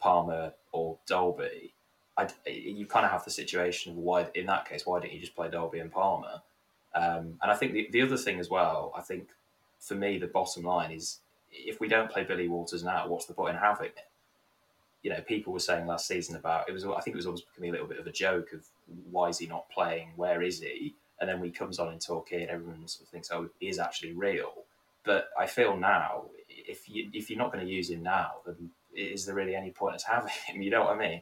Palmer 0.00 0.52
or 0.72 0.98
Dalby, 1.06 1.72
I'd, 2.18 2.32
you 2.46 2.86
kind 2.86 3.04
of 3.04 3.12
have 3.12 3.24
the 3.24 3.30
situation 3.30 3.92
of 3.92 3.98
why, 3.98 4.28
in 4.34 4.46
that 4.46 4.68
case, 4.68 4.86
why 4.86 5.00
didn't 5.00 5.14
you 5.14 5.20
just 5.20 5.36
play 5.36 5.50
Dalby 5.50 5.80
and 5.80 5.92
Palmer? 5.92 6.42
Um, 6.94 7.38
and 7.42 7.50
I 7.50 7.54
think 7.54 7.72
the, 7.72 7.88
the 7.92 8.02
other 8.02 8.16
thing 8.16 8.40
as 8.40 8.48
well, 8.48 8.92
I 8.96 9.02
think 9.02 9.28
for 9.80 9.94
me, 9.94 10.18
the 10.18 10.26
bottom 10.26 10.62
line 10.62 10.92
is 10.92 11.18
if 11.50 11.80
we 11.80 11.88
don't 11.88 12.10
play 12.10 12.24
Billy 12.24 12.48
Walters 12.48 12.82
now, 12.82 13.06
what's 13.06 13.26
the 13.26 13.34
point 13.34 13.54
in 13.54 13.60
having 13.60 13.86
it? 13.86 13.98
you 15.06 15.12
know, 15.12 15.20
people 15.20 15.52
were 15.52 15.60
saying 15.60 15.86
last 15.86 16.08
season 16.08 16.34
about 16.34 16.68
it 16.68 16.72
was. 16.72 16.84
I 16.84 17.00
think 17.00 17.14
it 17.14 17.16
was 17.16 17.26
almost 17.26 17.46
becoming 17.48 17.70
a 17.70 17.72
little 17.74 17.86
bit 17.86 18.00
of 18.00 18.08
a 18.08 18.12
joke 18.12 18.52
of 18.52 18.66
why 19.08 19.28
is 19.28 19.38
he 19.38 19.46
not 19.46 19.70
playing? 19.70 20.08
Where 20.16 20.42
is 20.42 20.60
he? 20.60 20.96
And 21.20 21.30
then 21.30 21.38
we 21.38 21.48
comes 21.48 21.78
on 21.78 21.90
and 21.90 22.00
talk 22.00 22.30
here, 22.30 22.40
and 22.40 22.50
everyone 22.50 22.88
sort 22.88 23.06
of 23.06 23.12
thinks, 23.12 23.30
oh, 23.30 23.48
he 23.60 23.68
is 23.68 23.78
actually 23.78 24.14
real. 24.14 24.64
But 25.04 25.28
I 25.38 25.46
feel 25.46 25.76
now, 25.76 26.24
if 26.48 26.88
you 26.88 27.08
if 27.12 27.30
you're 27.30 27.38
not 27.38 27.52
going 27.52 27.64
to 27.64 27.72
use 27.72 27.88
him 27.88 28.02
now, 28.02 28.32
then 28.44 28.70
is 28.96 29.24
there 29.24 29.36
really 29.36 29.54
any 29.54 29.70
point 29.70 29.94
in 29.94 30.00
having 30.12 30.32
him? 30.48 30.60
You 30.62 30.70
know 30.70 30.82
what 30.82 30.96
I 30.96 30.98
mean? 30.98 31.20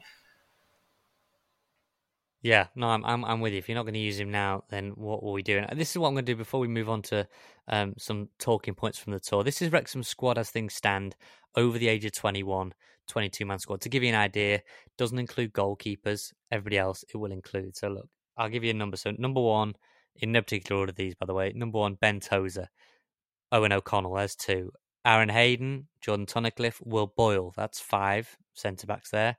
Yeah, 2.45 2.67
no, 2.75 2.89
I'm, 2.89 3.03
I'm 3.03 3.25
I'm 3.25 3.41
with 3.41 3.53
you. 3.53 3.57
If 3.57 3.67
you're 3.67 3.75
not 3.75 3.85
going 3.85 3.95
to 3.95 3.99
use 3.99 4.19
him 4.19 4.29
now, 4.29 4.65
then 4.69 4.91
what 4.91 5.23
will 5.23 5.33
we 5.33 5.41
do? 5.41 5.65
And 5.67 5.79
this 5.79 5.89
is 5.89 5.97
what 5.97 6.09
I'm 6.09 6.13
going 6.13 6.25
to 6.25 6.31
do 6.31 6.37
before 6.37 6.59
we 6.59 6.67
move 6.67 6.91
on 6.91 7.01
to 7.01 7.27
um, 7.67 7.95
some 7.97 8.29
talking 8.37 8.75
points 8.75 8.99
from 8.99 9.13
the 9.13 9.19
tour. 9.19 9.43
This 9.43 9.63
is 9.63 9.71
Wrexham's 9.71 10.07
squad 10.07 10.37
as 10.37 10.51
things 10.51 10.75
stand 10.75 11.15
over 11.55 11.79
the 11.79 11.87
age 11.87 12.05
of 12.05 12.11
21. 12.11 12.75
22 13.07 13.47
man 13.47 13.57
squad. 13.57 13.81
To 13.81 13.89
give 13.89 14.03
you 14.03 14.09
an 14.09 14.15
idea, 14.15 14.61
doesn't 14.95 15.17
include 15.17 15.53
goalkeepers. 15.53 16.33
Everybody 16.51 16.77
else 16.77 17.03
it 17.11 17.17
will 17.17 17.31
include. 17.31 17.75
So 17.75 17.87
look, 17.87 18.07
I'll 18.37 18.49
give 18.49 18.63
you 18.63 18.69
a 18.69 18.75
number. 18.75 18.97
So 18.97 19.11
number 19.17 19.41
one, 19.41 19.73
in 20.15 20.31
no 20.31 20.43
particular 20.43 20.79
order 20.79 20.91
these, 20.91 21.15
by 21.15 21.25
the 21.25 21.33
way. 21.33 21.51
Number 21.55 21.79
one, 21.79 21.95
Ben 21.95 22.19
Tozer, 22.19 22.67
Owen 23.51 23.71
O'Connell. 23.71 24.13
There's 24.13 24.35
two. 24.35 24.71
Aaron 25.03 25.29
Hayden, 25.29 25.87
Jordan 25.99 26.27
Tunnicliffe, 26.27 26.79
Will 26.85 27.07
Boyle. 27.07 27.55
That's 27.57 27.79
five 27.79 28.37
centre 28.53 28.85
backs 28.85 29.09
there. 29.09 29.35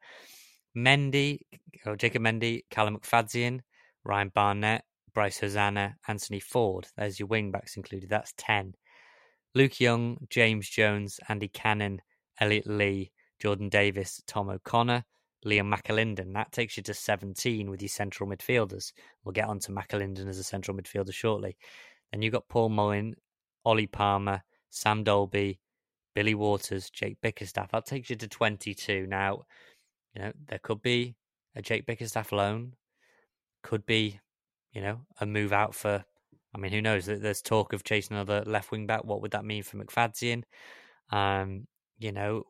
Mendy, 0.76 1.40
oh, 1.86 1.96
Jacob 1.96 2.22
Mendy, 2.22 2.62
Callum 2.70 2.98
McFadzean, 2.98 3.60
Ryan 4.04 4.30
Barnett, 4.34 4.84
Bryce 5.14 5.40
Hosannah, 5.40 5.96
Anthony 6.06 6.38
Forde. 6.38 6.88
There's 6.96 7.18
your 7.18 7.28
wing 7.28 7.50
backs 7.50 7.76
included. 7.76 8.10
That's 8.10 8.34
10. 8.36 8.74
Luke 9.54 9.80
Young, 9.80 10.18
James 10.28 10.68
Jones, 10.68 11.18
Andy 11.30 11.48
Cannon, 11.48 12.02
Elliot 12.40 12.66
Lee, 12.66 13.10
Jordan 13.40 13.70
Davies, 13.70 14.22
Tom 14.26 14.50
O'Connor, 14.50 15.04
Liam 15.46 15.74
McAlinden. 15.74 16.34
That 16.34 16.52
takes 16.52 16.76
you 16.76 16.82
to 16.82 16.94
17 16.94 17.70
with 17.70 17.80
your 17.80 17.88
central 17.88 18.28
midfielders. 18.28 18.92
We'll 19.24 19.32
get 19.32 19.48
on 19.48 19.58
to 19.60 19.72
McAlinden 19.72 20.28
as 20.28 20.38
a 20.38 20.44
central 20.44 20.76
midfielder 20.76 21.14
shortly. 21.14 21.56
Then 22.12 22.20
you've 22.20 22.34
got 22.34 22.48
Paul 22.48 22.68
Mullin, 22.68 23.14
Ollie 23.64 23.86
Palmer, 23.86 24.42
Sam 24.68 25.04
Dalby, 25.04 25.58
Billy 26.14 26.34
Waters, 26.34 26.90
Jake 26.90 27.16
Bickerstaff. 27.22 27.70
That 27.72 27.86
takes 27.86 28.10
you 28.10 28.16
to 28.16 28.28
22. 28.28 29.06
Now, 29.06 29.44
you 30.16 30.22
know, 30.22 30.32
there 30.48 30.60
could 30.62 30.80
be 30.80 31.14
a 31.54 31.60
Jake 31.60 31.84
Bickerstaff 31.84 32.32
loan, 32.32 32.72
could 33.62 33.84
be, 33.84 34.18
you 34.72 34.80
know, 34.80 35.00
a 35.20 35.26
move 35.26 35.52
out 35.52 35.74
for, 35.74 36.02
I 36.54 36.58
mean, 36.58 36.72
who 36.72 36.80
knows? 36.80 37.04
There's 37.04 37.42
talk 37.42 37.74
of 37.74 37.84
chasing 37.84 38.16
another 38.16 38.42
left 38.46 38.70
wing 38.70 38.86
back. 38.86 39.04
What 39.04 39.20
would 39.20 39.32
that 39.32 39.44
mean 39.44 39.62
for 39.62 39.76
McFadzean? 39.76 40.44
Um, 41.10 41.66
you 41.98 42.12
know, 42.12 42.44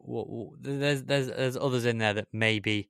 there's 0.61 1.03
there's 1.03 1.27
there's 1.29 1.57
others 1.57 1.87
in 1.87 1.99
there 1.99 2.15
that 2.15 2.29
maybe, 2.33 2.89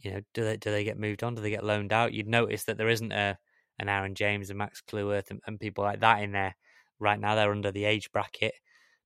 you 0.00 0.10
know, 0.10 0.20
do 0.34 0.44
they 0.44 0.56
do 0.56 0.70
they 0.72 0.82
get 0.82 0.98
moved 0.98 1.22
on? 1.22 1.36
Do 1.36 1.42
they 1.42 1.50
get 1.50 1.64
loaned 1.64 1.92
out? 1.92 2.12
You'd 2.12 2.26
notice 2.26 2.64
that 2.64 2.76
there 2.76 2.88
isn't 2.88 3.12
a 3.12 3.38
an 3.78 3.88
Aaron 3.88 4.16
James 4.16 4.50
and 4.50 4.58
Max 4.58 4.80
Cleworth 4.80 5.30
and, 5.30 5.40
and 5.46 5.60
people 5.60 5.84
like 5.84 6.00
that 6.00 6.22
in 6.22 6.32
there 6.32 6.56
right 6.98 7.20
now. 7.20 7.36
They're 7.36 7.52
under 7.52 7.70
the 7.70 7.84
age 7.84 8.10
bracket, 8.10 8.54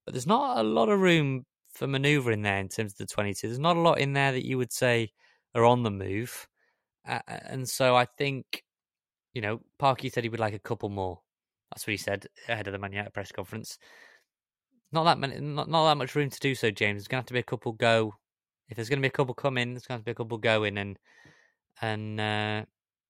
but 0.07 0.15
there's 0.15 0.27
not 0.27 0.59
a 0.59 0.63
lot 0.63 0.89
of 0.89 1.01
room 1.01 1.45
for 1.73 1.87
manoeuvre 1.87 2.33
in 2.33 2.43
there 2.43 2.59
in 2.59 2.69
terms 2.69 2.93
of 2.93 2.99
the 2.99 3.07
22. 3.07 3.47
There's 3.47 3.59
not 3.59 3.77
a 3.77 3.81
lot 3.81 3.99
in 3.99 4.13
there 4.13 4.33
that 4.33 4.47
you 4.47 4.59
would 4.59 4.73
say 4.73 5.11
are 5.55 5.65
on 5.65 5.83
the 5.83 5.91
move, 5.91 6.47
uh, 7.07 7.21
and 7.29 7.69
so 7.69 7.97
I 7.97 8.05
think, 8.05 8.63
you 9.35 9.43
know, 9.43 9.61
Parky 9.79 10.09
said 10.09 10.25
he 10.25 10.31
would 10.31 10.41
like 10.41 10.55
a 10.55 10.59
couple 10.59 10.89
more. 10.89 11.21
That's 11.71 11.87
what 11.87 11.93
he 11.93 11.97
said 11.97 12.27
ahead 12.49 12.67
of 12.67 12.73
the 12.73 12.79
Man 12.79 12.93
United 12.93 13.15
press 13.15 13.33
conference 13.33 13.79
not 14.93 15.05
that 15.05 15.19
many, 15.19 15.41
not, 15.41 15.69
not 15.69 15.89
that 15.89 15.97
much 15.97 16.15
room 16.15 16.31
to 16.31 16.41
do 16.41 16.55
so, 16.55 16.71
James. 16.71 16.99
There's 16.99 17.09
going 17.09 17.19
to 17.19 17.23
have 17.23 17.27
to 17.27 17.33
be 17.33 17.41
a 17.41 17.45
couple 17.45 17.73
go. 17.73 18.15
If 18.69 18.77
there's 18.77 18.89
going 18.89 18.99
to 18.99 19.03
be 19.03 19.09
a 19.09 19.11
couple 19.11 19.35
coming, 19.35 19.73
there's 19.73 19.87
going 19.87 19.99
to, 19.99 20.03
to 20.03 20.05
be 20.05 20.11
a 20.13 20.15
couple 20.15 20.39
going, 20.39 20.79
and 20.79 20.99
and 21.81 22.21
uh, 22.21 22.65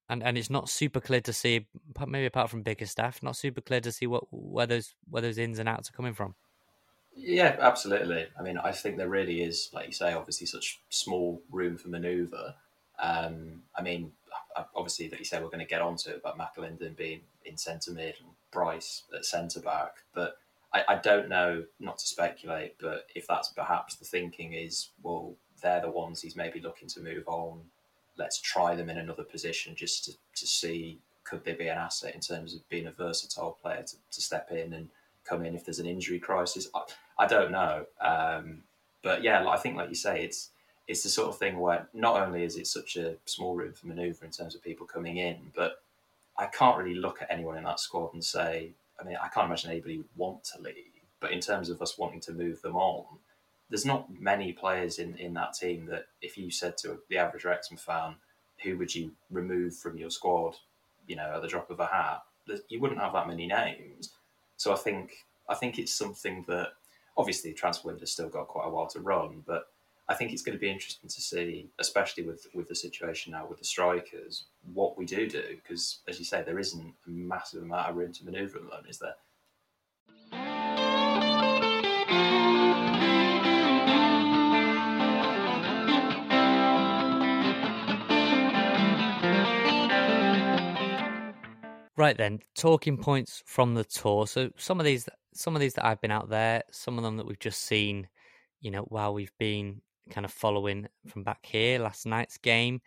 and 0.08 0.22
and 0.22 0.38
it's 0.38 0.50
not 0.50 0.68
super 0.68 1.00
clear 1.00 1.20
to 1.22 1.32
see. 1.32 1.66
Maybe 2.06 2.26
apart 2.26 2.50
from 2.50 2.62
Bickerstaff, 2.62 3.22
not 3.22 3.36
super 3.36 3.60
clear 3.60 3.80
to 3.80 3.92
see 3.92 4.06
what 4.06 4.24
where 4.30 4.66
those 4.66 4.94
where 5.08 5.22
those 5.22 5.38
ins 5.38 5.58
and 5.58 5.68
outs 5.68 5.90
are 5.90 5.94
coming 5.94 6.14
from. 6.14 6.34
Yeah, 7.14 7.56
absolutely. 7.60 8.26
I 8.38 8.42
mean, 8.42 8.58
I 8.58 8.72
think 8.72 8.96
there 8.96 9.08
really 9.08 9.42
is, 9.42 9.70
like 9.72 9.86
you 9.86 9.92
say, 9.92 10.12
obviously 10.14 10.46
such 10.46 10.80
small 10.88 11.42
room 11.50 11.76
for 11.76 11.88
manoeuvre. 11.88 12.54
Um, 12.98 13.62
I 13.76 13.82
mean, 13.82 14.12
obviously, 14.74 15.08
that 15.08 15.18
you 15.18 15.24
say 15.24 15.38
we're 15.38 15.46
going 15.46 15.58
to 15.58 15.64
get 15.66 15.82
onto 15.82 16.10
it 16.10 16.16
about 16.24 16.38
McAlinden 16.38 16.96
being 16.96 17.20
in 17.44 17.56
centre 17.56 17.92
mid 17.92 18.14
and 18.20 18.30
Bryce 18.50 19.04
at 19.14 19.24
centre 19.24 19.60
back, 19.60 19.92
but 20.14 20.36
I, 20.72 20.84
I 20.88 20.96
don't 20.96 21.28
know, 21.28 21.64
not 21.80 21.98
to 21.98 22.06
speculate, 22.06 22.76
but 22.80 23.06
if 23.14 23.26
that's 23.26 23.48
perhaps 23.50 23.96
the 23.96 24.04
thinking 24.04 24.54
is, 24.54 24.90
well, 25.02 25.34
they're 25.62 25.80
the 25.80 25.90
ones 25.90 26.20
he's 26.20 26.36
maybe 26.36 26.60
looking 26.60 26.88
to 26.88 27.00
move 27.00 27.24
on. 27.26 27.60
Let's 28.16 28.40
try 28.40 28.74
them 28.74 28.90
in 28.90 28.98
another 28.98 29.24
position 29.24 29.74
just 29.74 30.04
to, 30.04 30.12
to 30.36 30.46
see 30.46 31.00
could 31.24 31.44
they 31.44 31.54
be 31.54 31.68
an 31.68 31.78
asset 31.78 32.14
in 32.14 32.20
terms 32.20 32.54
of 32.54 32.68
being 32.68 32.86
a 32.86 32.92
versatile 32.92 33.56
player 33.62 33.82
to, 33.82 33.96
to 34.10 34.20
step 34.20 34.50
in 34.50 34.72
and 34.72 34.88
come 35.24 35.44
in 35.44 35.54
if 35.54 35.64
there's 35.64 35.78
an 35.78 35.86
injury 35.86 36.18
crisis. 36.18 36.68
I, 36.74 36.82
I 37.18 37.26
don't 37.26 37.52
know. 37.52 37.86
Um, 38.00 38.62
but 39.02 39.22
yeah, 39.22 39.46
I 39.48 39.56
think, 39.56 39.76
like 39.76 39.88
you 39.88 39.94
say, 39.94 40.24
it's 40.24 40.50
it's 40.88 41.02
the 41.02 41.08
sort 41.08 41.28
of 41.28 41.38
thing 41.38 41.58
where 41.58 41.88
not 41.94 42.20
only 42.20 42.42
is 42.42 42.56
it 42.56 42.66
such 42.66 42.96
a 42.96 43.14
small 43.24 43.54
room 43.54 43.72
for 43.72 43.86
manoeuvre 43.86 44.26
in 44.26 44.32
terms 44.32 44.54
of 44.54 44.62
people 44.62 44.84
coming 44.84 45.16
in, 45.16 45.36
but 45.54 45.82
I 46.36 46.46
can't 46.46 46.76
really 46.76 46.96
look 46.96 47.22
at 47.22 47.30
anyone 47.30 47.56
in 47.56 47.64
that 47.64 47.78
squad 47.78 48.14
and 48.14 48.24
say 48.24 48.72
I 49.02 49.04
mean, 49.04 49.16
I 49.22 49.28
can't 49.28 49.46
imagine 49.46 49.70
anybody 49.70 49.98
would 49.98 50.08
want 50.16 50.44
to 50.44 50.62
leave. 50.62 50.74
But 51.20 51.32
in 51.32 51.40
terms 51.40 51.70
of 51.70 51.80
us 51.82 51.98
wanting 51.98 52.20
to 52.20 52.32
move 52.32 52.62
them 52.62 52.76
on, 52.76 53.04
there's 53.68 53.86
not 53.86 54.08
many 54.20 54.52
players 54.52 54.98
in, 54.98 55.16
in 55.16 55.34
that 55.34 55.54
team 55.54 55.86
that 55.86 56.06
if 56.20 56.36
you 56.36 56.50
said 56.50 56.76
to 56.78 56.98
the 57.08 57.18
average 57.18 57.44
Wrexham 57.44 57.76
fan, 57.76 58.16
who 58.62 58.76
would 58.78 58.94
you 58.94 59.12
remove 59.30 59.76
from 59.76 59.96
your 59.96 60.10
squad, 60.10 60.56
you 61.06 61.16
know, 61.16 61.32
at 61.34 61.42
the 61.42 61.48
drop 61.48 61.70
of 61.70 61.80
a 61.80 61.86
hat, 61.86 62.22
you 62.68 62.80
wouldn't 62.80 63.00
have 63.00 63.12
that 63.12 63.28
many 63.28 63.46
names. 63.46 64.12
So 64.62 64.72
I 64.72 64.76
think 64.76 65.26
I 65.48 65.56
think 65.56 65.80
it's 65.80 65.92
something 65.92 66.44
that 66.46 66.68
obviously 67.16 67.52
transfer 67.52 67.88
window's 67.88 68.12
still 68.12 68.28
got 68.28 68.46
quite 68.46 68.68
a 68.68 68.70
while 68.70 68.86
to 68.86 69.00
run, 69.00 69.42
but 69.44 69.72
I 70.08 70.14
think 70.14 70.32
it's 70.32 70.42
going 70.42 70.56
to 70.56 70.60
be 70.60 70.70
interesting 70.70 71.10
to 71.10 71.20
see, 71.20 71.68
especially 71.80 72.22
with 72.22 72.46
with 72.54 72.68
the 72.68 72.76
situation 72.76 73.32
now 73.32 73.44
with 73.44 73.58
the 73.58 73.64
strikers, 73.64 74.44
what 74.72 74.96
we 74.96 75.04
do 75.04 75.28
do 75.28 75.42
because, 75.56 75.98
as 76.06 76.20
you 76.20 76.24
say, 76.24 76.44
there 76.44 76.60
isn't 76.60 76.94
a 77.08 77.10
massive 77.10 77.64
amount 77.64 77.90
of 77.90 77.96
room 77.96 78.12
to 78.12 78.24
manoeuvre 78.24 78.60
at 78.60 78.64
the 78.64 78.70
moment, 78.70 78.88
is 78.88 78.98
there? 78.98 79.16
Right 91.96 92.16
then, 92.16 92.40
talking 92.56 92.96
points 92.96 93.42
from 93.46 93.74
the 93.74 93.84
tour. 93.84 94.26
So 94.26 94.50
some 94.56 94.80
of 94.80 94.86
these 94.86 95.08
some 95.34 95.54
of 95.54 95.60
these 95.60 95.74
that 95.74 95.84
I've 95.84 96.00
been 96.00 96.10
out 96.10 96.28
there, 96.28 96.62
some 96.70 96.98
of 96.98 97.04
them 97.04 97.16
that 97.16 97.26
we've 97.26 97.38
just 97.38 97.62
seen, 97.62 98.08
you 98.60 98.70
know, 98.70 98.82
while 98.82 99.14
we've 99.14 99.32
been 99.38 99.82
kind 100.10 100.24
of 100.24 100.32
following 100.32 100.88
from 101.08 101.22
back 101.22 101.44
here 101.44 101.78
last 101.78 102.06
night's 102.06 102.38
game. 102.38 102.80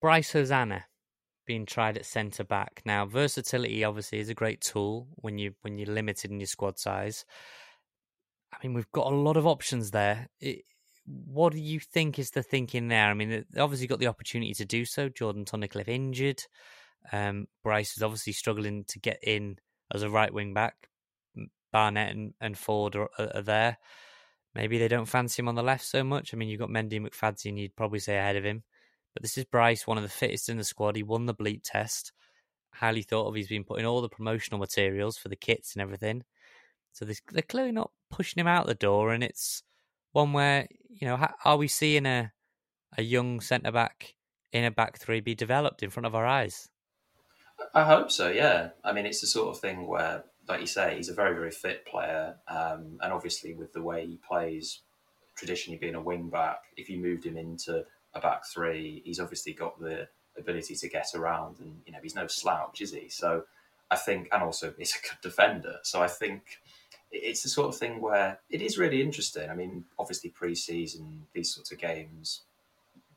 Bryce 0.00 0.32
Hosannah 0.32 0.84
being 1.46 1.66
tried 1.66 1.96
at 1.96 2.06
centre 2.06 2.44
back. 2.44 2.82
Now, 2.84 3.06
versatility 3.06 3.84
obviously 3.84 4.18
is 4.20 4.28
a 4.28 4.34
great 4.34 4.60
tool 4.60 5.08
when 5.16 5.38
you 5.38 5.54
when 5.62 5.78
you're 5.78 5.94
limited 5.94 6.30
in 6.30 6.40
your 6.40 6.46
squad 6.46 6.78
size. 6.78 7.24
I 8.52 8.56
mean, 8.62 8.74
we've 8.74 8.90
got 8.92 9.12
a 9.12 9.16
lot 9.16 9.36
of 9.36 9.46
options 9.46 9.90
there. 9.90 10.28
It, 10.40 10.64
what 11.04 11.52
do 11.52 11.60
you 11.60 11.80
think 11.80 12.18
is 12.18 12.30
the 12.30 12.42
thinking 12.42 12.88
there? 12.88 13.08
I 13.08 13.14
mean, 13.14 13.44
obviously 13.58 13.86
got 13.86 13.98
the 13.98 14.06
opportunity 14.06 14.54
to 14.54 14.64
do 14.64 14.84
so. 14.84 15.08
Jordan 15.08 15.44
Tunnicliffe 15.44 15.88
injured. 15.88 16.42
Um, 17.10 17.48
Bryce 17.62 17.96
is 17.96 18.02
obviously 18.02 18.32
struggling 18.32 18.84
to 18.84 18.98
get 18.98 19.18
in 19.22 19.58
as 19.92 20.02
a 20.02 20.10
right 20.10 20.32
wing 20.32 20.54
back. 20.54 20.88
Barnett 21.72 22.14
and, 22.14 22.34
and 22.40 22.54
Forde 22.54 22.96
are, 22.96 23.10
are, 23.18 23.42
there. 23.42 23.78
Maybe 24.54 24.78
they 24.78 24.88
don't 24.88 25.06
fancy 25.06 25.40
him 25.40 25.48
on 25.48 25.54
the 25.54 25.62
left 25.62 25.84
so 25.84 26.04
much. 26.04 26.32
I 26.32 26.36
mean, 26.36 26.48
you've 26.48 26.60
got 26.60 26.68
Mendy 26.68 26.96
and 26.96 27.10
McFadzean, 27.10 27.58
you'd 27.58 27.76
probably 27.76 27.98
say 27.98 28.16
ahead 28.16 28.36
of 28.36 28.44
him. 28.44 28.62
But 29.14 29.22
this 29.22 29.38
is 29.38 29.44
Bryce, 29.44 29.86
one 29.86 29.96
of 29.96 30.02
the 30.02 30.10
fittest 30.10 30.48
in 30.48 30.58
the 30.58 30.64
squad. 30.64 30.96
He 30.96 31.02
won 31.02 31.26
the 31.26 31.34
bleep 31.34 31.62
test. 31.64 32.12
Highly 32.74 33.02
thought 33.02 33.28
of. 33.28 33.34
He's 33.34 33.48
been 33.48 33.64
putting 33.64 33.86
all 33.86 34.00
the 34.00 34.08
promotional 34.08 34.60
materials 34.60 35.18
for 35.18 35.28
the 35.28 35.36
kits 35.36 35.74
and 35.74 35.82
everything. 35.82 36.24
So 36.92 37.06
they're 37.06 37.42
clearly 37.42 37.72
not 37.72 37.90
pushing 38.10 38.40
him 38.40 38.46
out 38.46 38.66
the 38.66 38.74
door. 38.74 39.12
And 39.12 39.24
it's 39.24 39.62
one 40.12 40.32
where, 40.32 40.66
you 40.88 41.06
know, 41.06 41.26
are 41.44 41.56
we 41.56 41.68
seeing 41.68 42.06
a, 42.06 42.32
a 42.96 43.02
young 43.02 43.40
centre 43.40 43.72
back 43.72 44.14
in 44.52 44.64
a 44.64 44.70
back 44.70 44.98
three 44.98 45.20
be 45.20 45.34
developed 45.34 45.82
in 45.82 45.90
front 45.90 46.06
of 46.06 46.14
our 46.14 46.26
eyes? 46.26 46.68
I 47.74 47.84
hope 47.84 48.10
so. 48.10 48.28
Yeah. 48.28 48.70
I 48.84 48.92
mean, 48.92 49.06
it's 49.06 49.20
the 49.20 49.26
sort 49.26 49.54
of 49.54 49.60
thing 49.60 49.86
where, 49.86 50.24
like 50.48 50.60
you 50.60 50.66
say, 50.66 50.96
he's 50.96 51.08
a 51.08 51.14
very, 51.14 51.34
very 51.34 51.50
fit 51.50 51.86
player, 51.86 52.36
um, 52.48 52.98
and 53.00 53.12
obviously 53.12 53.54
with 53.54 53.72
the 53.72 53.82
way 53.82 54.06
he 54.06 54.16
plays, 54.16 54.80
traditionally 55.36 55.78
being 55.78 55.94
a 55.94 56.02
wing 56.02 56.28
back, 56.28 56.58
if 56.76 56.88
you 56.90 56.98
moved 56.98 57.24
him 57.24 57.36
into 57.36 57.84
a 58.14 58.20
back 58.20 58.44
three, 58.46 59.02
he's 59.04 59.20
obviously 59.20 59.52
got 59.52 59.78
the 59.80 60.08
ability 60.36 60.74
to 60.74 60.88
get 60.88 61.08
around, 61.14 61.58
and 61.60 61.80
you 61.86 61.92
know 61.92 61.98
he's 62.02 62.14
no 62.14 62.26
slouch, 62.26 62.80
is 62.80 62.92
he? 62.92 63.08
So 63.08 63.44
I 63.90 63.96
think, 63.96 64.28
and 64.32 64.42
also 64.42 64.74
he's 64.78 64.94
a 64.94 65.08
good 65.08 65.20
defender. 65.22 65.76
So 65.82 66.02
I 66.02 66.08
think 66.08 66.42
it's 67.10 67.42
the 67.42 67.48
sort 67.48 67.68
of 67.68 67.76
thing 67.76 68.00
where 68.00 68.40
it 68.50 68.62
is 68.62 68.78
really 68.78 69.02
interesting. 69.02 69.50
I 69.50 69.54
mean, 69.54 69.84
obviously 69.98 70.30
pre-season, 70.30 71.26
these 71.34 71.54
sorts 71.54 71.70
of 71.70 71.78
games 71.78 72.42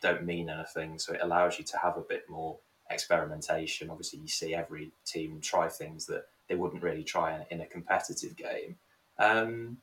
don't 0.01 0.25
mean 0.25 0.49
anything, 0.49 0.99
so 0.99 1.13
it 1.13 1.21
allows 1.23 1.57
you 1.57 1.65
to 1.65 1.77
have 1.77 1.97
a 1.97 2.01
bit 2.01 2.29
more 2.29 2.57
experimentation. 2.89 3.89
Obviously, 3.89 4.19
you 4.19 4.27
see 4.27 4.55
every 4.55 4.91
team 5.05 5.39
try 5.41 5.67
things 5.67 6.05
that 6.07 6.25
they 6.47 6.55
wouldn't 6.55 6.83
really 6.83 7.03
try 7.03 7.45
in, 7.49 7.61
a 7.61 7.65
competitive 7.65 8.35
game. 8.35 8.75
Um, 9.17 9.77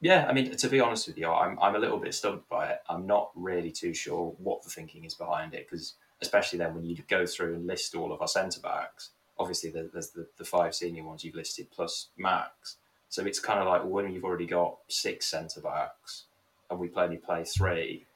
yeah, 0.00 0.26
I 0.28 0.32
mean, 0.32 0.54
to 0.54 0.68
be 0.68 0.80
honest 0.80 1.08
with 1.08 1.18
you, 1.18 1.28
I'm, 1.28 1.58
I'm 1.60 1.74
a 1.74 1.78
little 1.78 1.98
bit 1.98 2.14
stumped 2.14 2.48
by 2.48 2.68
it. 2.68 2.80
I'm 2.88 3.06
not 3.06 3.30
really 3.34 3.72
too 3.72 3.94
sure 3.94 4.34
what 4.38 4.62
the 4.62 4.70
thinking 4.70 5.04
is 5.04 5.14
behind 5.14 5.54
it 5.54 5.66
because, 5.68 5.94
especially 6.20 6.58
then 6.58 6.74
when 6.74 6.84
you 6.84 6.96
go 7.08 7.26
through 7.26 7.54
and 7.54 7.66
list 7.66 7.94
all 7.94 8.12
of 8.12 8.20
our 8.20 8.28
centre 8.28 8.60
backs, 8.60 9.10
obviously 9.38 9.70
there's 9.70 10.10
the, 10.10 10.26
the 10.36 10.44
five 10.44 10.74
senior 10.74 11.02
ones 11.02 11.24
you've 11.24 11.34
listed 11.34 11.68
plus 11.70 12.08
Max. 12.16 12.76
So 13.08 13.24
it's 13.24 13.38
kind 13.38 13.60
of 13.60 13.66
like 13.66 13.84
when 13.84 14.12
you've 14.12 14.24
already 14.24 14.46
got 14.46 14.76
six 14.88 15.26
centre 15.26 15.60
backs 15.60 16.24
and 16.70 16.78
we 16.78 16.88
play 16.88 17.04
only 17.04 17.16
play 17.16 17.44
three, 17.44 18.06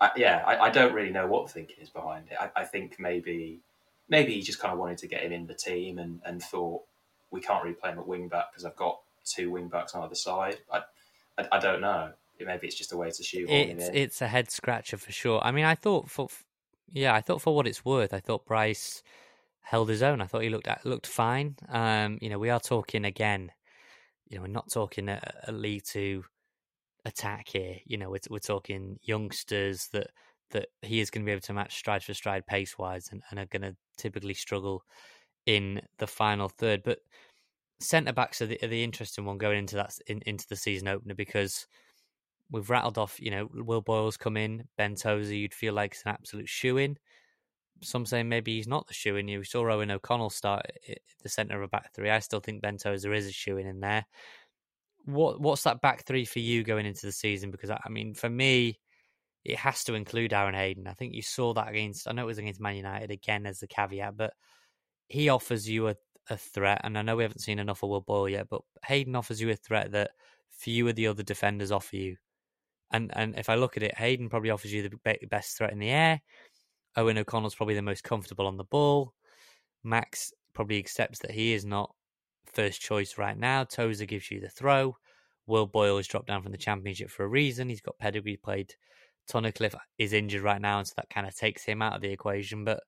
I, 0.00 0.10
yeah, 0.16 0.42
I, 0.46 0.58
I, 0.58 0.70
don't 0.70 0.94
really 0.94 1.10
know 1.10 1.26
what 1.26 1.46
the 1.46 1.52
thinking 1.52 1.76
is 1.82 1.90
behind 1.90 2.26
it. 2.30 2.38
I, 2.40 2.50
I, 2.56 2.64
think 2.64 2.98
maybe 2.98 3.60
maybe 4.08 4.32
he 4.32 4.40
just 4.40 4.58
kind 4.58 4.72
of 4.72 4.78
wanted 4.78 4.98
to 4.98 5.06
get 5.06 5.22
him 5.22 5.32
in 5.32 5.46
the 5.46 5.54
team 5.54 5.98
and, 5.98 6.20
and 6.24 6.42
thought 6.42 6.82
we 7.30 7.40
can't 7.40 7.62
really 7.62 7.74
play 7.74 7.90
him 7.90 7.98
at 7.98 8.06
wing 8.06 8.28
back 8.28 8.50
because 8.50 8.64
I've 8.64 8.76
got 8.76 9.00
two 9.24 9.50
wing 9.50 9.68
backs 9.68 9.94
on 9.94 10.02
either 10.02 10.14
side. 10.14 10.58
I, 10.72 10.80
I, 11.38 11.48
I 11.52 11.58
don't 11.58 11.80
know. 11.80 12.12
Maybe 12.42 12.66
it's 12.66 12.76
just 12.76 12.92
a 12.92 12.96
way 12.96 13.10
to 13.10 13.22
shoehorn 13.22 13.52
it's. 13.52 13.90
It's 13.92 14.22
a 14.22 14.26
head 14.26 14.50
scratcher 14.50 14.96
for 14.96 15.12
sure. 15.12 15.40
I 15.44 15.50
mean, 15.50 15.66
I 15.66 15.74
thought 15.74 16.10
for 16.10 16.28
yeah, 16.90 17.14
I 17.14 17.20
thought 17.20 17.42
for 17.42 17.54
what 17.54 17.66
it's 17.66 17.84
worth, 17.84 18.14
I 18.14 18.20
thought 18.20 18.46
Bryce 18.46 19.02
held 19.60 19.90
his 19.90 20.02
own. 20.02 20.22
I 20.22 20.26
thought 20.26 20.42
he 20.42 20.48
looked 20.48 20.66
looked 20.86 21.06
fine. 21.06 21.56
Um, 21.68 22.18
you 22.22 22.30
know, 22.30 22.38
we 22.38 22.48
are 22.48 22.58
talking 22.58 23.04
again. 23.04 23.52
You 24.28 24.36
know, 24.36 24.42
we're 24.42 24.48
not 24.48 24.70
talking 24.70 25.10
a, 25.10 25.20
a 25.46 25.52
League 25.52 25.84
Two 25.84 26.24
attack 27.04 27.48
here. 27.48 27.76
You 27.84 27.98
know, 27.98 28.10
we're, 28.10 28.20
we're 28.30 28.38
talking 28.38 28.98
youngsters 29.02 29.88
that 29.92 30.08
that 30.50 30.66
he 30.82 31.00
is 31.00 31.10
going 31.10 31.22
to 31.22 31.26
be 31.26 31.32
able 31.32 31.40
to 31.40 31.52
match 31.52 31.76
stride 31.76 32.02
for 32.02 32.12
stride 32.12 32.46
pace 32.46 32.76
wise 32.76 33.08
and, 33.12 33.22
and 33.30 33.38
are 33.38 33.46
going 33.46 33.62
to 33.62 33.76
typically 33.96 34.34
struggle 34.34 34.82
in 35.46 35.80
the 35.98 36.06
final 36.06 36.48
third. 36.48 36.82
But 36.84 36.98
centre 37.78 38.12
backs 38.12 38.42
are 38.42 38.46
the, 38.46 38.58
are 38.62 38.68
the, 38.68 38.82
interesting 38.82 39.24
one 39.24 39.38
going 39.38 39.58
into 39.58 39.76
that 39.76 39.92
in, 40.08 40.20
into 40.26 40.46
the 40.48 40.56
season 40.56 40.88
opener 40.88 41.14
because 41.14 41.66
we've 42.50 42.68
rattled 42.68 42.98
off. 42.98 43.20
You 43.20 43.30
know, 43.30 43.48
Will 43.52 43.80
Boyle's 43.80 44.16
come 44.16 44.36
in, 44.36 44.64
Ben 44.76 44.96
Tozer. 44.96 45.34
You'd 45.34 45.54
feel 45.54 45.74
like 45.74 45.92
it's 45.92 46.02
an 46.04 46.12
absolute 46.12 46.48
shoe 46.48 46.78
in. 46.78 46.96
Some 47.82 48.04
say 48.04 48.22
maybe 48.22 48.56
he's 48.56 48.68
not 48.68 48.88
the 48.88 48.94
shoe 48.94 49.16
in. 49.16 49.28
You 49.28 49.42
saw 49.44 49.70
Owen 49.70 49.90
O'Connell 49.90 50.30
start 50.30 50.66
at 50.88 50.98
the 51.22 51.28
centre 51.28 51.56
of 51.56 51.62
a 51.62 51.68
back 51.68 51.94
three. 51.94 52.10
I 52.10 52.18
still 52.18 52.40
think 52.40 52.60
Ben 52.60 52.76
Tozer 52.76 53.14
is 53.14 53.26
a 53.26 53.32
shoe 53.32 53.56
in 53.56 53.66
in 53.66 53.80
there 53.80 54.04
what 55.12 55.40
what's 55.40 55.64
that 55.64 55.80
back 55.80 56.04
three 56.04 56.24
for 56.24 56.38
you 56.38 56.62
going 56.62 56.86
into 56.86 57.06
the 57.06 57.12
season? 57.12 57.50
Because 57.50 57.70
I 57.70 57.88
mean, 57.88 58.14
for 58.14 58.28
me, 58.28 58.78
it 59.44 59.56
has 59.56 59.84
to 59.84 59.94
include 59.94 60.32
Aaron 60.32 60.54
Hayden. 60.54 60.86
I 60.86 60.94
think 60.94 61.14
you 61.14 61.22
saw 61.22 61.54
that 61.54 61.68
against. 61.68 62.08
I 62.08 62.12
know 62.12 62.22
it 62.22 62.26
was 62.26 62.38
against 62.38 62.60
Man 62.60 62.76
United 62.76 63.10
again 63.10 63.46
as 63.46 63.58
the 63.58 63.66
caveat, 63.66 64.16
but 64.16 64.32
he 65.08 65.28
offers 65.28 65.68
you 65.68 65.88
a, 65.88 65.96
a 66.28 66.36
threat, 66.36 66.82
and 66.84 66.98
I 66.98 67.02
know 67.02 67.16
we 67.16 67.24
haven't 67.24 67.40
seen 67.40 67.58
enough 67.58 67.82
of 67.82 67.90
Will 67.90 68.00
Boyle 68.00 68.28
yet, 68.28 68.48
but 68.48 68.62
Hayden 68.86 69.16
offers 69.16 69.40
you 69.40 69.50
a 69.50 69.56
threat 69.56 69.92
that 69.92 70.10
few 70.50 70.88
of 70.88 70.94
the 70.94 71.06
other 71.06 71.22
defenders 71.22 71.72
offer 71.72 71.96
you. 71.96 72.16
And 72.92 73.10
and 73.16 73.38
if 73.38 73.48
I 73.48 73.54
look 73.54 73.76
at 73.76 73.82
it, 73.82 73.96
Hayden 73.96 74.28
probably 74.28 74.50
offers 74.50 74.72
you 74.72 74.88
the 74.88 75.26
best 75.28 75.56
threat 75.56 75.72
in 75.72 75.78
the 75.78 75.90
air. 75.90 76.20
Owen 76.96 77.18
O'Connell's 77.18 77.54
probably 77.54 77.76
the 77.76 77.82
most 77.82 78.04
comfortable 78.04 78.46
on 78.46 78.56
the 78.56 78.64
ball. 78.64 79.14
Max 79.84 80.32
probably 80.52 80.78
accepts 80.78 81.20
that 81.20 81.30
he 81.30 81.52
is 81.52 81.64
not 81.64 81.94
first 82.52 82.80
choice 82.80 83.18
right 83.18 83.38
now. 83.38 83.64
Tozer 83.64 84.06
gives 84.06 84.30
you 84.30 84.40
the 84.40 84.48
throw. 84.48 84.96
Will 85.46 85.66
Boyle 85.66 85.96
has 85.96 86.06
dropped 86.06 86.28
down 86.28 86.42
from 86.42 86.52
the 86.52 86.58
championship 86.58 87.10
for 87.10 87.24
a 87.24 87.28
reason. 87.28 87.68
He's 87.68 87.80
got 87.80 87.98
pedigree, 87.98 88.36
played 88.36 88.74
Tunnicliffe 89.30 89.78
is 89.98 90.12
injured 90.12 90.42
right 90.42 90.60
now, 90.60 90.78
and 90.78 90.86
so 90.86 90.94
that 90.96 91.10
kind 91.10 91.26
of 91.26 91.36
takes 91.36 91.64
him 91.64 91.82
out 91.82 91.94
of 91.94 92.02
the 92.02 92.12
equation. 92.12 92.64
But 92.64 92.80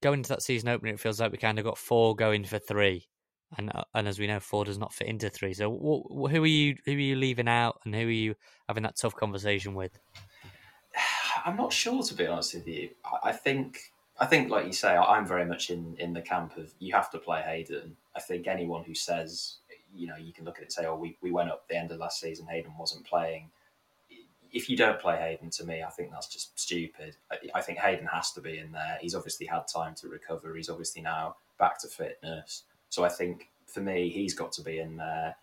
going 0.00 0.20
into 0.20 0.30
that 0.30 0.42
season 0.42 0.68
opener, 0.68 0.92
it 0.92 1.00
feels 1.00 1.20
like 1.20 1.32
we 1.32 1.38
kind 1.38 1.58
of 1.58 1.64
got 1.64 1.78
four 1.78 2.16
going 2.16 2.44
for 2.44 2.58
three, 2.58 3.08
and 3.56 3.70
uh, 3.74 3.84
and 3.94 4.08
as 4.08 4.18
we 4.18 4.26
know, 4.26 4.40
four 4.40 4.64
does 4.64 4.78
not 4.78 4.92
fit 4.92 5.08
into 5.08 5.30
three. 5.30 5.54
So 5.54 5.70
wh- 5.70 6.30
who 6.30 6.42
are 6.42 6.46
you 6.46 6.76
who 6.84 6.92
are 6.92 6.94
you 6.94 7.16
leaving 7.16 7.48
out, 7.48 7.80
and 7.84 7.94
who 7.94 8.06
are 8.06 8.10
you 8.10 8.34
having 8.68 8.82
that 8.82 8.96
tough 9.00 9.14
conversation 9.14 9.74
with? 9.74 9.98
I'm 11.44 11.56
not 11.56 11.72
sure 11.72 12.02
to 12.02 12.14
be 12.14 12.26
honest 12.26 12.54
with 12.54 12.66
you. 12.66 12.90
I 13.22 13.32
think 13.32 13.78
I 14.20 14.26
think, 14.26 14.50
like 14.50 14.66
you 14.66 14.72
say, 14.72 14.96
I'm 14.96 15.26
very 15.26 15.44
much 15.44 15.70
in 15.70 15.96
in 15.98 16.12
the 16.12 16.22
camp 16.22 16.56
of 16.56 16.72
you 16.78 16.92
have 16.94 17.10
to 17.10 17.18
play 17.18 17.42
Hayden. 17.42 17.96
I 18.16 18.20
think 18.20 18.46
anyone 18.46 18.84
who 18.84 18.94
says, 18.94 19.56
you 19.94 20.06
know, 20.08 20.16
you 20.16 20.32
can 20.32 20.44
look 20.44 20.56
at 20.56 20.62
it 20.62 20.64
and 20.64 20.72
say, 20.72 20.86
oh, 20.86 20.96
we, 20.96 21.16
we 21.22 21.30
went 21.30 21.50
up 21.50 21.68
the 21.68 21.76
end 21.76 21.92
of 21.92 21.98
last 21.98 22.20
season, 22.20 22.46
Hayden 22.46 22.72
wasn't 22.78 23.06
playing. 23.06 23.50
If 24.50 24.68
you 24.68 24.76
don't 24.76 24.98
play 24.98 25.16
Hayden, 25.16 25.50
to 25.50 25.64
me, 25.64 25.82
I 25.82 25.90
think 25.90 26.10
that's 26.10 26.26
just 26.26 26.58
stupid. 26.58 27.16
I, 27.30 27.36
I 27.56 27.60
think 27.60 27.78
Hayden 27.78 28.06
has 28.06 28.32
to 28.32 28.40
be 28.40 28.58
in 28.58 28.72
there. 28.72 28.98
He's 29.00 29.14
obviously 29.14 29.46
had 29.46 29.68
time 29.68 29.94
to 29.96 30.08
recover. 30.08 30.54
He's 30.56 30.70
obviously 30.70 31.02
now 31.02 31.36
back 31.58 31.78
to 31.82 31.88
fitness. 31.88 32.64
So 32.88 33.04
I 33.04 33.08
think 33.10 33.50
for 33.66 33.80
me, 33.80 34.08
he's 34.08 34.34
got 34.34 34.52
to 34.52 34.62
be 34.62 34.78
in 34.78 34.96
there. 34.96 35.36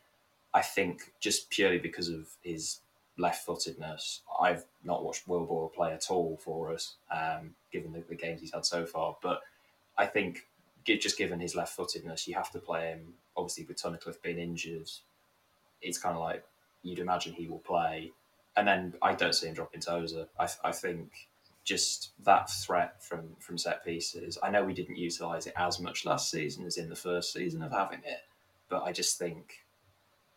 I 0.53 0.61
think 0.61 1.13
just 1.19 1.49
purely 1.49 1.78
because 1.78 2.09
of 2.09 2.28
his 2.41 2.80
left-footedness. 3.18 4.22
I've 4.39 4.66
not 4.84 5.03
watched 5.03 5.28
Boyle 5.28 5.72
play 5.76 5.93
at 5.93 6.09
all 6.09 6.38
for 6.43 6.74
us, 6.74 6.95
um, 7.11 7.55
given 7.72 7.93
the, 7.93 8.03
the, 8.07 8.16
games 8.16 8.41
he's 8.41 8.53
had 8.53 8.66
so 8.66 8.86
far. 8.86 9.16
But 9.22 9.41
I 9.97 10.05
think 10.05 10.47
just 10.84 11.18
given 11.18 11.39
his 11.39 11.55
left-footedness, 11.55 12.28
you 12.28 12.36
have 12.36 12.51
to 12.51 12.59
play 12.59 12.88
him. 12.88 13.13
Obviously, 13.38 13.66
with 13.66 13.82
Tunnicliffe 13.82 14.22
being 14.22 14.39
injured, 14.39 14.89
it's 15.82 15.97
kind 15.97 16.16
of 16.16 16.22
like 16.22 16.43
you'd 16.84 16.99
imagine 16.99 17.34
he 17.34 17.47
will 17.47 17.59
play. 17.59 18.11
And 18.55 18.68
then 18.68 18.93
I 19.01 19.13
don't 19.13 19.36
see 19.36 19.47
him 19.47 19.53
dropping 19.53 19.82
Tozer. 19.82 20.28
I, 20.39 20.47
I 20.63 20.72
think 20.72 21.28
just 21.66 22.11
that 22.24 22.49
threat 22.49 23.03
from 23.03 23.36
from 23.39 23.57
set 23.57 23.84
pieces. 23.84 24.38
I 24.41 24.51
know 24.51 24.63
we 24.63 24.74
didn't 24.74 24.97
utilise 24.97 25.47
it 25.47 25.53
as 25.57 25.80
much 25.80 26.05
last 26.05 26.30
season 26.30 26.66
as 26.66 26.78
in 26.78 26.88
the 26.88 26.95
first 26.95 27.34
season 27.34 27.63
of 27.63 27.72
having 27.72 27.99
it, 28.05 28.22
but 28.70 28.84
I 28.84 28.91
just 28.91 29.18
think 29.18 29.66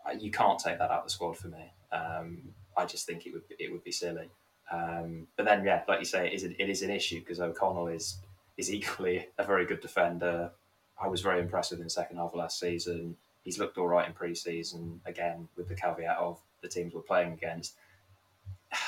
uh, 0.07 0.15
you 0.19 0.31
can't 0.31 0.59
take 0.59 0.79
that 0.79 0.91
out 0.91 1.01
of 1.01 1.05
the 1.05 1.11
squad 1.11 1.37
for 1.37 1.49
me. 1.49 1.73
Um, 1.93 2.55
I 2.79 2.87
just 2.87 3.07
think 3.07 3.27
it 3.27 3.33
would 3.35 3.43
it 3.59 3.71
would 3.73 3.85
be 3.85 3.93
silly. 3.93 4.31
Um, 4.71 5.27
but 5.37 5.47
then, 5.47 5.65
yeah, 5.65 5.83
like 5.89 5.99
you 5.99 6.05
say, 6.05 6.27
it 6.27 6.35
is, 6.35 6.45
it 6.45 6.57
is 6.59 6.83
an 6.83 6.91
issue 6.91 7.21
because 7.21 7.41
O'Connell 7.41 7.89
is 7.89 8.19
is 8.57 8.73
equally 8.79 9.27
a 9.39 9.45
very 9.45 9.67
good 9.67 9.81
defender. 9.81 10.51
I 11.01 11.09
was 11.09 11.21
very 11.21 11.41
impressed 11.41 11.71
with 11.71 11.79
him 11.79 11.83
in 11.83 11.87
the 11.87 11.91
second 11.91 12.17
half 12.17 12.31
of 12.33 12.35
last 12.35 12.59
season. 12.59 13.17
He's 13.45 13.59
looked 13.59 13.79
all 13.79 13.87
right 13.87 14.07
in 14.07 14.13
pre-season, 14.13 15.01
again, 15.07 15.49
with 15.57 15.69
the 15.69 15.75
caveat 15.75 16.19
of 16.19 16.39
the 16.61 16.69
teams 16.69 16.93
we're 16.93 17.01
playing 17.03 17.33
against. 17.33 17.75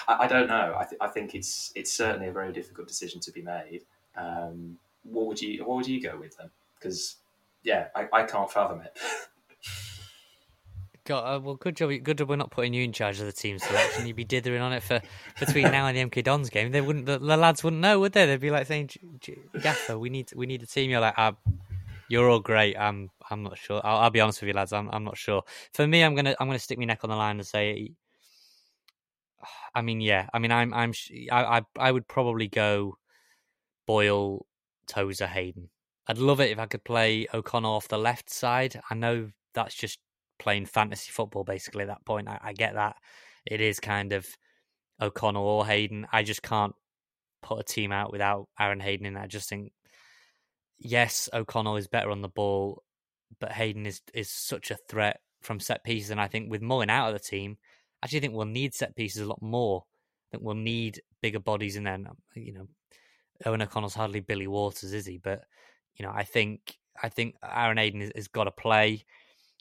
I, 0.09 0.25
I 0.25 0.27
don't 0.27 0.49
know. 0.49 0.77
I, 0.79 0.85
th- 0.85 1.01
I 1.01 1.07
think 1.07 1.35
it's 1.35 1.73
it's 1.75 1.93
certainly 1.93 2.29
a 2.29 2.33
very 2.33 2.53
difficult 2.53 2.89
decision 2.89 3.21
to 3.21 3.33
be 3.33 3.43
made. 3.43 3.83
Um, 4.17 4.79
what 5.05 5.27
would 5.27 5.41
you 5.41 5.65
what 5.65 5.77
would 5.77 5.87
you 5.87 6.03
go 6.03 6.19
with 6.19 6.37
then? 6.37 6.51
Because 6.79 7.17
yeah, 7.63 7.89
I, 7.95 8.09
I 8.13 8.23
can't 8.25 8.51
fathom 8.51 8.83
it. 8.83 8.97
Uh, 11.19 11.41
well, 11.41 11.55
good 11.57 11.77
job. 11.77 11.91
Good 12.03 12.19
job. 12.19 12.29
We're 12.29 12.37
not 12.37 12.51
putting 12.51 12.75
you 12.75 12.83
in 12.83 12.93
charge 12.93 13.21
of 13.21 13.27
the 13.27 13.33
team 13.33 13.59
selection. 13.59 14.07
You'd 14.07 14.17
be 14.17 14.25
dithering 14.25 14.63
on 14.63 14.73
it 14.73 14.83
for 14.83 15.01
between 15.39 15.65
now 15.65 15.87
and 15.87 15.97
the 15.97 16.05
MK 16.05 16.25
Dons 16.25 16.51
game. 16.51 16.71
They 16.71 16.81
wouldn't. 16.81 17.07
The, 17.07 17.19
the 17.19 17.37
lads 17.37 17.65
wouldn't 17.65 17.83
know, 17.83 18.01
would 18.01 18.13
they? 18.13 18.27
They'd 18.27 18.41
be 18.41 18.51
like 18.51 18.67
saying, 18.67 18.91
"Gaffer, 19.61 19.99
we 19.99 20.11
need 20.11 20.31
we 20.35 20.47
need 20.47 20.63
a 20.63 20.67
team." 20.67 20.91
You're 20.91 21.01
like, 21.01 21.15
ah, 21.17 21.35
"You're 22.09 22.29
all 22.31 22.41
great." 22.41 22.77
I'm 22.77 23.11
I'm 23.31 23.43
not 23.43 23.59
sure. 23.59 23.81
I'll, 23.85 23.99
I'll, 23.99 24.11
be 24.11 24.21
honest 24.21 24.41
with 24.41 24.49
you, 24.49 24.55
lads. 24.55 24.73
I'm 24.73 24.89
I'm 24.91 25.05
not 25.05 25.17
sure. 25.17 25.43
For 25.73 25.87
me, 25.87 26.03
I'm 26.03 26.15
gonna 26.15 26.35
I'm 26.39 26.47
gonna 26.47 26.59
stick 26.59 26.79
my 26.79 26.85
neck 26.85 27.01
on 27.05 27.11
the 27.11 27.17
line 27.17 27.37
and 27.37 27.47
say. 27.47 27.93
I 29.75 29.83
mean, 29.83 30.01
yeah. 30.01 30.29
I 30.33 30.39
mean, 30.39 30.53
I'm 30.53 30.73
I'm 30.75 30.93
I 31.31 31.59
I, 31.59 31.63
I 31.79 31.93
would 31.93 32.09
probably 32.09 32.49
go 32.49 32.97
Boyle, 33.87 34.47
Tozer, 34.87 35.27
Hayden. 35.27 35.71
I'd 36.07 36.19
love 36.19 36.41
it 36.41 36.51
if 36.51 36.59
I 36.59 36.67
could 36.67 36.85
play 36.85 37.27
O'Connor 37.33 37.69
off 37.69 37.89
the 37.89 37.99
left 37.99 38.31
side. 38.31 38.81
I 38.91 38.95
know 38.95 39.31
that's 39.55 39.75
just 39.75 39.99
playing 40.41 40.67
fantasy 40.67 41.11
football 41.13 41.45
basically 41.45 41.83
at 41.83 41.89
that 41.89 42.05
point. 42.05 42.29
I, 42.29 42.39
I 42.43 42.53
get 42.53 42.75
that. 42.75 42.97
It 43.47 43.61
is 43.61 43.79
kind 43.79 44.13
of 44.13 44.27
O'Connell 45.01 45.45
or 45.45 45.67
Hayden. 45.67 46.07
I 46.13 46.23
just 46.23 46.43
can't 46.43 46.75
put 47.43 47.61
a 47.61 47.65
team 47.65 47.93
out 47.93 48.13
without 48.13 48.49
Aaron 48.59 48.81
Hayden 48.81 49.07
in. 49.07 49.17
I 49.17 49.27
just 49.27 49.49
think 49.49 49.73
yes, 50.79 51.29
O'Connell 51.33 51.77
is 51.77 51.89
better 51.89 52.11
on 52.11 52.23
the 52.23 52.29
ball, 52.29 52.83
but 53.39 53.53
Hayden 53.53 53.87
is 53.87 54.01
is 54.15 54.31
such 54.31 54.71
a 54.71 54.79
threat 54.89 55.21
from 55.43 55.61
set 55.61 55.85
pieces. 55.85 56.11
And 56.11 56.21
I 56.21 56.27
think 56.27 56.51
with 56.51 56.63
Mullin 56.63 56.91
out 56.91 57.09
of 57.09 57.15
the 57.15 57.21
team, 57.21 57.57
I 58.03 58.07
actually 58.07 58.21
think 58.21 58.35
we'll 58.35 58.47
need 58.47 58.75
set 58.75 58.97
pieces 58.97 59.23
a 59.23 59.29
lot 59.29 59.41
more. 59.43 59.85
I 59.85 60.37
think 60.37 60.45
we'll 60.45 60.55
need 60.55 61.01
bigger 61.23 61.41
bodies 61.41 61.77
in 61.77 61.85
there. 61.85 61.95
Um, 61.95 62.17
you 62.35 62.53
know, 62.53 62.69
Owen 63.45 63.63
O'Connell's 63.63 63.95
hardly 63.95 64.21
Billy 64.21 64.47
Waters, 64.47 64.93
is 64.93 65.07
he? 65.07 65.19
But 65.19 65.45
you 65.95 66.05
know, 66.05 66.13
I 66.15 66.25
think 66.25 66.77
I 67.01 67.09
think 67.09 67.37
Aaron 67.43 67.79
Hayden 67.79 68.11
has 68.15 68.29
got 68.29 68.45
to 68.45 68.51
play. 68.51 69.05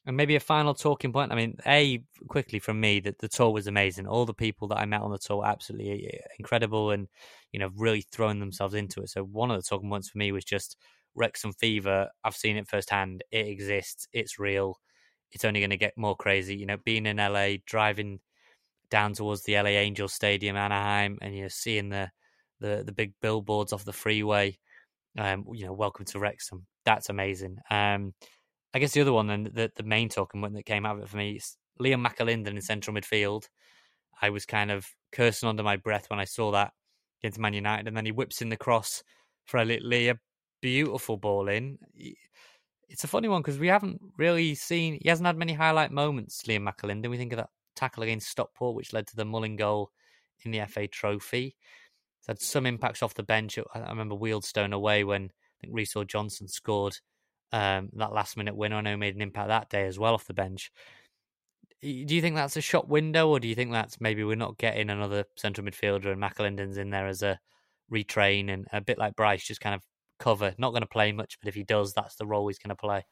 And 0.05 0.15
maybe 0.15 0.35
a 0.35 0.39
final 0.39 0.73
talking 0.73 1.11
point. 1.11 1.31
I 1.31 1.35
mean, 1.35 1.57
a 1.65 2.01
quickly 2.29 2.59
from 2.59 2.79
me 2.79 2.99
that 3.01 3.19
the 3.19 3.27
tour 3.27 3.51
was 3.51 3.67
amazing. 3.67 4.07
All 4.07 4.25
the 4.25 4.33
people 4.33 4.67
that 4.69 4.79
I 4.79 4.85
met 4.85 5.01
on 5.01 5.11
the 5.11 5.17
tour 5.17 5.45
absolutely 5.45 6.07
eh, 6.13 6.17
incredible, 6.37 6.91
and 6.91 7.07
you 7.51 7.59
know, 7.59 7.69
really 7.75 8.01
throwing 8.01 8.39
themselves 8.39 8.73
into 8.75 9.01
it. 9.01 9.09
So 9.09 9.23
one 9.23 9.51
of 9.51 9.57
the 9.57 9.67
talking 9.67 9.89
points 9.89 10.09
for 10.09 10.17
me 10.17 10.31
was 10.31 10.45
just 10.45 10.77
Wrexham 11.15 11.53
fever. 11.53 12.09
I've 12.23 12.35
seen 12.35 12.57
it 12.57 12.67
firsthand. 12.67 13.23
It 13.31 13.47
exists. 13.47 14.07
It's 14.13 14.39
real. 14.39 14.79
It's 15.31 15.45
only 15.45 15.59
going 15.59 15.69
to 15.71 15.77
get 15.77 15.97
more 15.97 16.15
crazy. 16.15 16.55
You 16.55 16.65
know, 16.65 16.77
being 16.83 17.05
in 17.05 17.17
LA, 17.17 17.57
driving 17.65 18.19
down 18.89 19.13
towards 19.13 19.43
the 19.43 19.55
LA 19.55 19.71
Angels 19.71 20.13
Stadium, 20.13 20.55
Anaheim, 20.55 21.17
and 21.21 21.35
you 21.35 21.43
know, 21.43 21.47
seeing 21.49 21.89
the 21.89 22.09
the 22.59 22.83
the 22.85 22.91
big 22.91 23.13
billboards 23.21 23.73
off 23.73 23.85
the 23.85 23.93
freeway. 23.93 24.57
Um, 25.17 25.45
you 25.53 25.65
know, 25.65 25.73
welcome 25.73 26.05
to 26.05 26.19
Wrexham. 26.19 26.65
That's 26.85 27.09
amazing. 27.09 27.57
Um, 27.69 28.13
I 28.73 28.79
guess 28.79 28.93
the 28.93 29.01
other 29.01 29.13
one, 29.13 29.27
then 29.27 29.49
the 29.53 29.71
the 29.75 29.83
main 29.83 30.09
talking 30.09 30.41
point 30.41 30.53
that 30.53 30.65
came 30.65 30.85
out 30.85 30.97
of 30.97 31.03
it 31.03 31.09
for 31.09 31.17
me 31.17 31.37
is 31.37 31.57
Liam 31.79 32.05
McAlinden 32.05 32.47
in 32.47 32.61
central 32.61 32.95
midfield. 32.95 33.47
I 34.21 34.29
was 34.29 34.45
kind 34.45 34.69
of 34.69 34.87
cursing 35.11 35.49
under 35.49 35.63
my 35.63 35.77
breath 35.77 36.09
when 36.09 36.19
I 36.19 36.25
saw 36.25 36.51
that 36.51 36.73
against 37.21 37.39
Man 37.39 37.53
United, 37.53 37.87
and 37.87 37.97
then 37.97 38.05
he 38.05 38.11
whips 38.11 38.41
in 38.41 38.49
the 38.49 38.57
cross 38.57 39.03
for 39.45 39.57
a 39.57 40.09
a 40.09 40.15
beautiful 40.61 41.17
ball 41.17 41.47
in. 41.47 41.77
It's 42.89 43.03
a 43.03 43.07
funny 43.07 43.27
one 43.27 43.41
because 43.41 43.59
we 43.59 43.67
haven't 43.67 44.01
really 44.17 44.55
seen. 44.55 44.99
He 45.01 45.09
hasn't 45.09 45.27
had 45.27 45.37
many 45.37 45.53
highlight 45.53 45.91
moments. 45.91 46.43
Liam 46.43 46.67
McAlinden. 46.67 47.09
We 47.09 47.17
think 47.17 47.33
of 47.33 47.37
that 47.37 47.49
tackle 47.75 48.03
against 48.03 48.29
Stockport, 48.29 48.75
which 48.75 48.93
led 48.93 49.07
to 49.07 49.15
the 49.15 49.25
Mullin 49.25 49.55
goal 49.55 49.91
in 50.43 50.51
the 50.51 50.65
FA 50.67 50.87
Trophy. 50.87 51.55
He's 52.19 52.27
had 52.27 52.41
some 52.41 52.65
impacts 52.65 53.01
off 53.01 53.13
the 53.13 53.23
bench. 53.23 53.57
I 53.73 53.79
remember 53.79 54.15
Wealdstone 54.15 54.73
away 54.73 55.03
when 55.03 55.25
I 55.25 55.55
think 55.61 55.73
Reece 55.73 55.95
Johnson 56.07 56.47
scored 56.47 56.97
um, 57.51 57.89
that 57.93 58.13
last 58.13 58.37
minute 58.37 58.55
win 58.55 58.73
I 58.73 58.81
know 58.81 58.97
made 58.97 59.15
an 59.15 59.21
impact 59.21 59.47
that 59.47 59.69
day 59.69 59.85
as 59.85 59.97
well 59.97 60.13
off 60.13 60.27
the 60.27 60.33
bench. 60.33 60.71
Do 61.81 61.87
you 61.87 62.21
think 62.21 62.35
that's 62.35 62.57
a 62.57 62.61
shot 62.61 62.89
window, 62.89 63.29
or 63.29 63.39
do 63.39 63.47
you 63.47 63.55
think 63.55 63.71
that's 63.71 64.01
maybe 64.01 64.23
we're 64.23 64.35
not 64.35 64.57
getting 64.57 64.89
another 64.89 65.23
central 65.37 65.65
midfielder 65.65 66.11
and 66.11 66.21
McAlinden's 66.21 66.77
in 66.77 66.89
there 66.89 67.07
as 67.07 67.21
a 67.21 67.39
retrain 67.91 68.51
and 68.51 68.67
a 68.73 68.81
bit 68.81 68.97
like 68.97 69.15
Bryce, 69.15 69.45
just 69.45 69.61
kind 69.61 69.75
of 69.75 69.81
cover? 70.19 70.53
Not 70.57 70.71
going 70.71 70.81
to 70.81 70.87
play 70.87 71.13
much, 71.13 71.37
but 71.39 71.47
if 71.47 71.55
he 71.55 71.63
does, 71.63 71.93
that's 71.93 72.15
the 72.15 72.25
role 72.25 72.47
he's 72.47 72.59
going 72.59 72.69
to 72.69 72.75
play. 72.75 73.05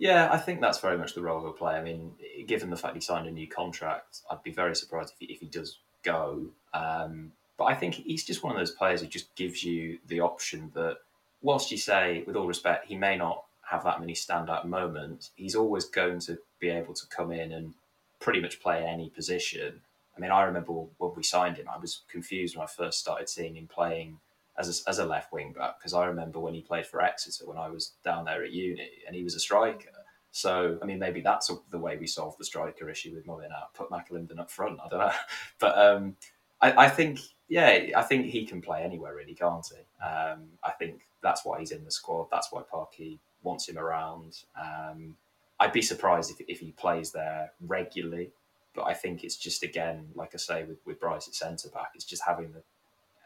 Yeah, 0.00 0.28
I 0.32 0.38
think 0.38 0.60
that's 0.60 0.80
very 0.80 0.98
much 0.98 1.14
the 1.14 1.22
role 1.22 1.40
he'll 1.40 1.52
play. 1.52 1.74
I 1.74 1.82
mean, 1.82 2.12
given 2.48 2.70
the 2.70 2.76
fact 2.76 2.96
he 2.96 3.00
signed 3.00 3.28
a 3.28 3.30
new 3.30 3.46
contract, 3.46 4.22
I'd 4.28 4.42
be 4.42 4.50
very 4.50 4.74
surprised 4.74 5.12
if 5.12 5.28
he, 5.28 5.32
if 5.32 5.40
he 5.40 5.46
does 5.46 5.78
go. 6.02 6.46
Um, 6.74 7.30
but 7.56 7.66
I 7.66 7.74
think 7.74 7.94
he's 7.94 8.24
just 8.24 8.42
one 8.42 8.52
of 8.52 8.58
those 8.58 8.72
players 8.72 9.00
who 9.00 9.06
just 9.06 9.32
gives 9.36 9.62
you 9.62 9.98
the 10.08 10.18
option 10.20 10.72
that, 10.74 10.96
whilst 11.42 11.70
you 11.70 11.78
say, 11.78 12.22
with 12.26 12.36
all 12.36 12.46
respect, 12.46 12.86
he 12.86 12.96
may 12.96 13.16
not 13.16 13.44
have 13.62 13.84
that 13.84 14.00
many 14.00 14.14
standout 14.14 14.64
moments, 14.64 15.30
he's 15.36 15.54
always 15.54 15.84
going 15.84 16.18
to 16.20 16.38
be 16.58 16.68
able 16.68 16.94
to 16.94 17.06
come 17.06 17.32
in 17.32 17.52
and 17.52 17.74
pretty 18.18 18.40
much 18.40 18.60
play 18.60 18.84
any 18.84 19.08
position. 19.10 19.80
I 20.16 20.20
mean, 20.20 20.30
I 20.30 20.42
remember 20.42 20.72
when 20.72 21.12
we 21.16 21.22
signed 21.22 21.56
him, 21.56 21.66
I 21.72 21.78
was 21.78 22.02
confused 22.10 22.56
when 22.56 22.64
I 22.64 22.66
first 22.66 22.98
started 22.98 23.28
seeing 23.28 23.56
him 23.56 23.68
playing 23.72 24.18
as 24.58 24.68
a, 24.86 24.90
as 24.90 24.98
a 24.98 25.06
left 25.06 25.32
wing 25.32 25.52
back 25.52 25.78
because 25.78 25.94
I 25.94 26.06
remember 26.06 26.38
when 26.40 26.54
he 26.54 26.60
played 26.60 26.86
for 26.86 27.00
Exeter 27.00 27.46
when 27.46 27.56
I 27.56 27.68
was 27.68 27.92
down 28.04 28.24
there 28.24 28.44
at 28.44 28.52
uni 28.52 28.90
and 29.06 29.16
he 29.16 29.24
was 29.24 29.34
a 29.34 29.40
striker. 29.40 29.88
So, 30.32 30.78
I 30.82 30.86
mean, 30.86 30.98
maybe 30.98 31.20
that's 31.20 31.50
the 31.70 31.78
way 31.78 31.96
we 31.96 32.06
solve 32.06 32.36
the 32.38 32.44
striker 32.44 32.88
issue 32.88 33.14
with 33.14 33.26
Mullin 33.26 33.50
out, 33.52 33.74
put 33.74 33.90
McAlinden 33.90 34.38
up 34.38 34.50
front. 34.50 34.78
I 34.84 34.88
don't 34.88 35.00
know. 35.00 35.12
But 35.58 35.78
um, 35.78 36.16
I, 36.60 36.86
I, 36.86 36.88
think 36.88 37.20
yeah, 37.50 37.86
I 37.96 38.02
think 38.02 38.26
he 38.26 38.46
can 38.46 38.62
play 38.62 38.82
anywhere, 38.84 39.12
really, 39.16 39.34
can't 39.34 39.66
he? 39.66 40.06
Um, 40.06 40.50
I 40.64 40.70
think 40.70 41.00
that's 41.20 41.44
why 41.44 41.58
he's 41.58 41.72
in 41.72 41.84
the 41.84 41.90
squad. 41.90 42.28
That's 42.30 42.52
why 42.52 42.62
Parky 42.62 43.18
wants 43.42 43.68
him 43.68 43.76
around. 43.76 44.44
Um, 44.56 45.16
I'd 45.58 45.72
be 45.72 45.82
surprised 45.82 46.30
if, 46.30 46.40
if 46.48 46.60
he 46.60 46.70
plays 46.70 47.10
there 47.10 47.50
regularly, 47.60 48.30
but 48.72 48.84
I 48.84 48.94
think 48.94 49.24
it's 49.24 49.36
just 49.36 49.64
again, 49.64 50.10
like 50.14 50.30
I 50.32 50.38
say, 50.38 50.62
with, 50.64 50.78
with 50.86 51.00
Bryce 51.00 51.26
at 51.26 51.34
centre 51.34 51.68
back, 51.70 51.90
it's 51.96 52.04
just 52.04 52.22
having 52.24 52.52
the 52.52 52.62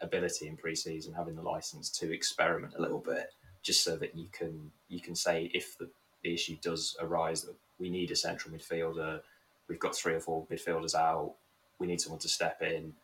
ability 0.00 0.48
in 0.48 0.56
pre-season, 0.56 1.12
having 1.12 1.36
the 1.36 1.42
license 1.42 1.90
to 1.98 2.10
experiment 2.10 2.72
a 2.78 2.80
little 2.80 3.00
bit, 3.00 3.26
just 3.62 3.84
so 3.84 3.94
that 3.96 4.16
you 4.16 4.28
can 4.32 4.70
you 4.88 5.00
can 5.00 5.14
say 5.14 5.50
if 5.52 5.76
the, 5.76 5.90
the 6.22 6.32
issue 6.32 6.56
does 6.62 6.96
arise 6.98 7.42
that 7.42 7.56
we 7.78 7.90
need 7.90 8.10
a 8.10 8.16
central 8.16 8.54
midfielder, 8.54 9.20
we've 9.68 9.78
got 9.78 9.94
three 9.94 10.14
or 10.14 10.20
four 10.20 10.46
midfielders 10.50 10.94
out, 10.94 11.34
we 11.78 11.86
need 11.86 12.00
someone 12.00 12.20
to 12.20 12.28
step 12.28 12.62
in 12.62 12.94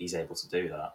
he's 0.00 0.14
able 0.14 0.34
to 0.34 0.48
do 0.48 0.68
that. 0.70 0.94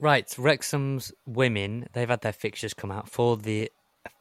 Right, 0.00 0.32
Wrexham's 0.38 1.12
women, 1.26 1.86
they've 1.92 2.08
had 2.08 2.22
their 2.22 2.32
fixtures 2.32 2.72
come 2.72 2.90
out 2.90 3.10
for 3.10 3.36
the 3.36 3.70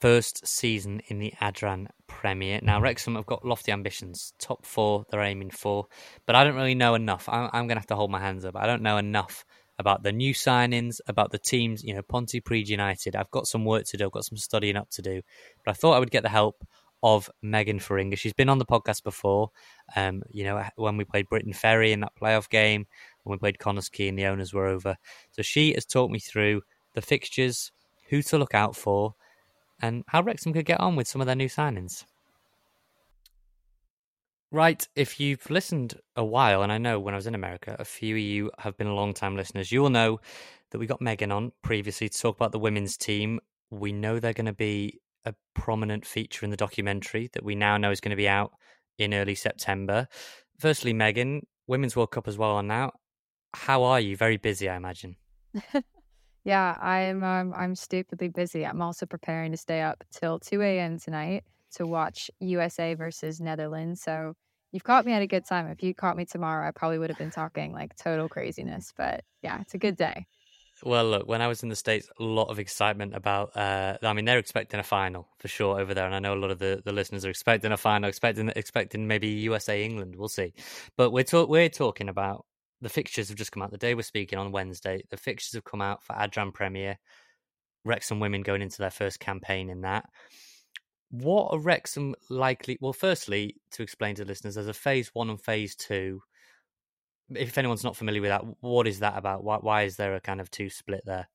first 0.01 0.45
season 0.45 1.01
in 1.07 1.19
the 1.19 1.33
Adran 1.39 1.87
Premier. 2.07 2.59
Now, 2.61 2.75
mm-hmm. 2.75 2.83
Wrexham 2.83 3.15
have 3.15 3.25
got 3.25 3.45
lofty 3.45 3.71
ambitions, 3.71 4.33
top 4.37 4.65
four 4.65 5.05
they're 5.09 5.21
aiming 5.21 5.51
for, 5.51 5.85
but 6.25 6.35
I 6.35 6.43
don't 6.43 6.55
really 6.55 6.75
know 6.75 6.95
enough. 6.95 7.29
I'm, 7.29 7.49
I'm 7.53 7.67
going 7.67 7.75
to 7.77 7.79
have 7.79 7.87
to 7.87 7.95
hold 7.95 8.11
my 8.11 8.19
hands 8.19 8.43
up. 8.43 8.57
I 8.57 8.65
don't 8.65 8.81
know 8.81 8.97
enough 8.97 9.45
about 9.79 10.03
the 10.03 10.11
new 10.11 10.33
signings, 10.33 10.99
about 11.07 11.31
the 11.31 11.37
teams, 11.37 11.83
you 11.83 11.93
know, 11.93 12.01
Pontypridd 12.01 12.67
United. 12.67 13.15
I've 13.15 13.31
got 13.31 13.47
some 13.47 13.65
work 13.65 13.85
to 13.85 13.97
do, 13.97 14.05
I've 14.05 14.11
got 14.11 14.25
some 14.25 14.37
studying 14.37 14.75
up 14.75 14.89
to 14.91 15.01
do, 15.01 15.21
but 15.63 15.71
I 15.71 15.73
thought 15.73 15.93
I 15.93 15.99
would 15.99 16.11
get 16.11 16.23
the 16.23 16.29
help 16.29 16.65
of 17.03 17.29
Megan 17.41 17.79
Ferringa. 17.79 18.17
She's 18.17 18.33
been 18.33 18.49
on 18.49 18.57
the 18.57 18.65
podcast 18.65 19.03
before. 19.03 19.51
Um, 19.95 20.23
you 20.31 20.43
know, 20.43 20.63
when 20.75 20.97
we 20.97 21.05
played 21.05 21.29
Briton 21.29 21.53
Ferry 21.53 21.91
in 21.91 21.99
that 21.99 22.13
playoff 22.19 22.49
game, 22.49 22.87
when 23.23 23.35
we 23.35 23.39
played 23.39 23.59
Connah's 23.59 23.89
Quay 23.89 24.07
and 24.07 24.17
the 24.17 24.25
owners 24.25 24.53
were 24.53 24.65
over. 24.65 24.97
So 25.31 25.41
she 25.41 25.73
has 25.73 25.85
talked 25.85 26.11
me 26.11 26.19
through 26.19 26.61
the 26.93 27.01
fixtures, 27.01 27.71
who 28.09 28.21
to 28.23 28.37
look 28.37 28.55
out 28.55 28.75
for, 28.75 29.13
and 29.81 30.03
how 30.07 30.23
Wrexham 30.23 30.53
could 30.53 30.65
get 30.65 30.79
on 30.79 30.95
with 30.95 31.07
some 31.07 31.21
of 31.21 31.27
their 31.27 31.35
new 31.35 31.49
signings. 31.49 32.05
Right, 34.51 34.87
if 34.95 35.19
you've 35.19 35.49
listened 35.49 35.95
a 36.15 36.23
while, 36.23 36.63
and 36.63 36.71
I 36.71 36.77
know 36.77 37.01
when 37.01 37.13
I 37.13 37.17
was 37.17 37.27
in 37.27 37.35
America, 37.35 37.75
a 37.79 37.83
few 37.83 38.15
of 38.15 38.21
you 38.21 38.51
have 38.59 38.77
been 38.77 38.95
long 38.95 39.13
time 39.13 39.35
listeners, 39.35 39.73
you 39.73 39.81
will 39.81 39.89
know 39.89 40.21
that 40.71 40.77
we 40.77 40.87
got 40.87 41.01
Megan 41.01 41.33
on 41.33 41.51
previously 41.63 42.07
to 42.07 42.17
talk 42.17 42.37
about 42.37 42.53
the 42.53 42.59
women's 42.59 42.95
team. 42.95 43.41
We 43.71 43.91
know 43.91 44.19
they're 44.19 44.31
going 44.31 44.45
to 44.45 44.53
be 44.53 45.01
a 45.25 45.33
prominent 45.53 46.05
feature 46.05 46.45
in 46.45 46.51
the 46.51 46.57
documentary 46.57 47.29
that 47.33 47.43
we 47.43 47.55
now 47.55 47.75
know 47.75 47.91
is 47.91 47.99
going 47.99 48.11
to 48.11 48.15
be 48.15 48.29
out 48.29 48.53
in 48.97 49.13
early 49.13 49.35
September. 49.35 50.07
Firstly, 50.59 50.93
Megan, 50.93 51.45
Women's 51.67 51.97
World 51.97 52.11
Cup 52.11 52.29
as 52.29 52.37
well 52.37 52.51
on 52.51 52.67
now. 52.67 52.93
How 53.53 53.83
are 53.83 53.99
you? 53.99 54.15
Very 54.15 54.37
busy, 54.37 54.69
I 54.69 54.77
imagine. 54.77 55.17
yeah, 56.45 56.77
I'm 56.79 57.21
um, 57.21 57.53
I'm 57.53 57.75
stupidly 57.75 58.29
busy. 58.29 58.65
I'm 58.65 58.81
also 58.81 59.05
preparing 59.05 59.51
to 59.51 59.57
stay 59.57 59.81
up 59.81 60.05
till 60.09 60.39
2 60.39 60.61
a.m. 60.61 60.99
tonight 60.99 61.43
to 61.75 61.85
watch 61.85 62.29
USA 62.39 62.93
versus 62.93 63.39
Netherlands. 63.39 64.01
So 64.01 64.33
you've 64.71 64.83
caught 64.83 65.05
me 65.05 65.13
at 65.13 65.21
a 65.21 65.27
good 65.27 65.45
time. 65.45 65.67
If 65.67 65.83
you 65.83 65.93
caught 65.93 66.17
me 66.17 66.25
tomorrow, 66.25 66.67
I 66.67 66.71
probably 66.71 66.99
would 66.99 67.09
have 67.09 67.17
been 67.17 67.31
talking 67.31 67.73
like 67.73 67.95
total 67.95 68.29
craziness. 68.29 68.93
But 68.95 69.23
yeah, 69.41 69.61
it's 69.61 69.73
a 69.73 69.77
good 69.77 69.97
day. 69.97 70.25
Well, 70.83 71.05
look, 71.09 71.27
when 71.27 71.41
I 71.41 71.47
was 71.47 71.63
in 71.63 71.69
the 71.69 71.75
States, 71.75 72.07
a 72.19 72.23
lot 72.23 72.49
of 72.49 72.59
excitement 72.59 73.15
about, 73.15 73.57
uh, 73.57 73.97
I 74.03 74.13
mean, 74.13 74.25
they're 74.25 74.37
expecting 74.37 74.79
a 74.79 74.83
final 74.83 75.27
for 75.39 75.47
sure 75.47 75.79
over 75.79 75.95
there. 75.95 76.05
And 76.05 76.13
I 76.13 76.19
know 76.19 76.35
a 76.35 76.39
lot 76.39 76.51
of 76.51 76.59
the, 76.59 76.83
the 76.85 76.91
listeners 76.91 77.25
are 77.25 77.31
expecting 77.31 77.71
a 77.71 77.77
final, 77.77 78.07
expecting 78.07 78.51
expecting 78.55 79.07
maybe 79.07 79.27
USA 79.27 79.83
England. 79.83 80.15
We'll 80.15 80.27
see. 80.27 80.53
But 80.95 81.11
we're, 81.11 81.23
talk, 81.23 81.49
we're 81.49 81.69
talking 81.69 82.09
about 82.09 82.45
the 82.81 82.89
fixtures 82.89 83.29
have 83.29 83.37
just 83.37 83.51
come 83.51 83.63
out. 83.63 83.71
The 83.71 83.77
day 83.77 83.95
we're 83.95 84.03
speaking 84.03 84.37
on 84.37 84.51
Wednesday, 84.51 85.01
the 85.09 85.17
fixtures 85.17 85.55
have 85.55 85.63
come 85.63 85.81
out 85.81 86.03
for 86.03 86.13
Adran 86.13 86.53
Premier. 86.53 86.99
Wrexham 87.83 88.19
women 88.19 88.41
going 88.41 88.61
into 88.61 88.77
their 88.77 88.91
first 88.91 89.19
campaign 89.19 89.69
in 89.69 89.81
that. 89.81 90.05
What 91.09 91.53
are 91.53 91.59
Wrexham 91.59 92.15
likely? 92.29 92.77
Well, 92.81 92.93
firstly, 92.93 93.55
to 93.71 93.83
explain 93.83 94.15
to 94.15 94.25
listeners, 94.25 94.55
there's 94.55 94.67
a 94.67 94.73
phase 94.73 95.09
one 95.13 95.29
and 95.29 95.39
phase 95.39 95.75
two. 95.75 96.21
If 97.29 97.57
anyone's 97.57 97.83
not 97.83 97.95
familiar 97.95 98.21
with 98.21 98.29
that, 98.29 98.43
what 98.61 98.87
is 98.87 98.99
that 98.99 99.17
about? 99.17 99.43
Why, 99.43 99.57
why 99.57 99.83
is 99.83 99.97
there 99.97 100.15
a 100.15 100.21
kind 100.21 100.41
of 100.41 100.51
two 100.51 100.69
split 100.69 101.03
there? 101.05 101.27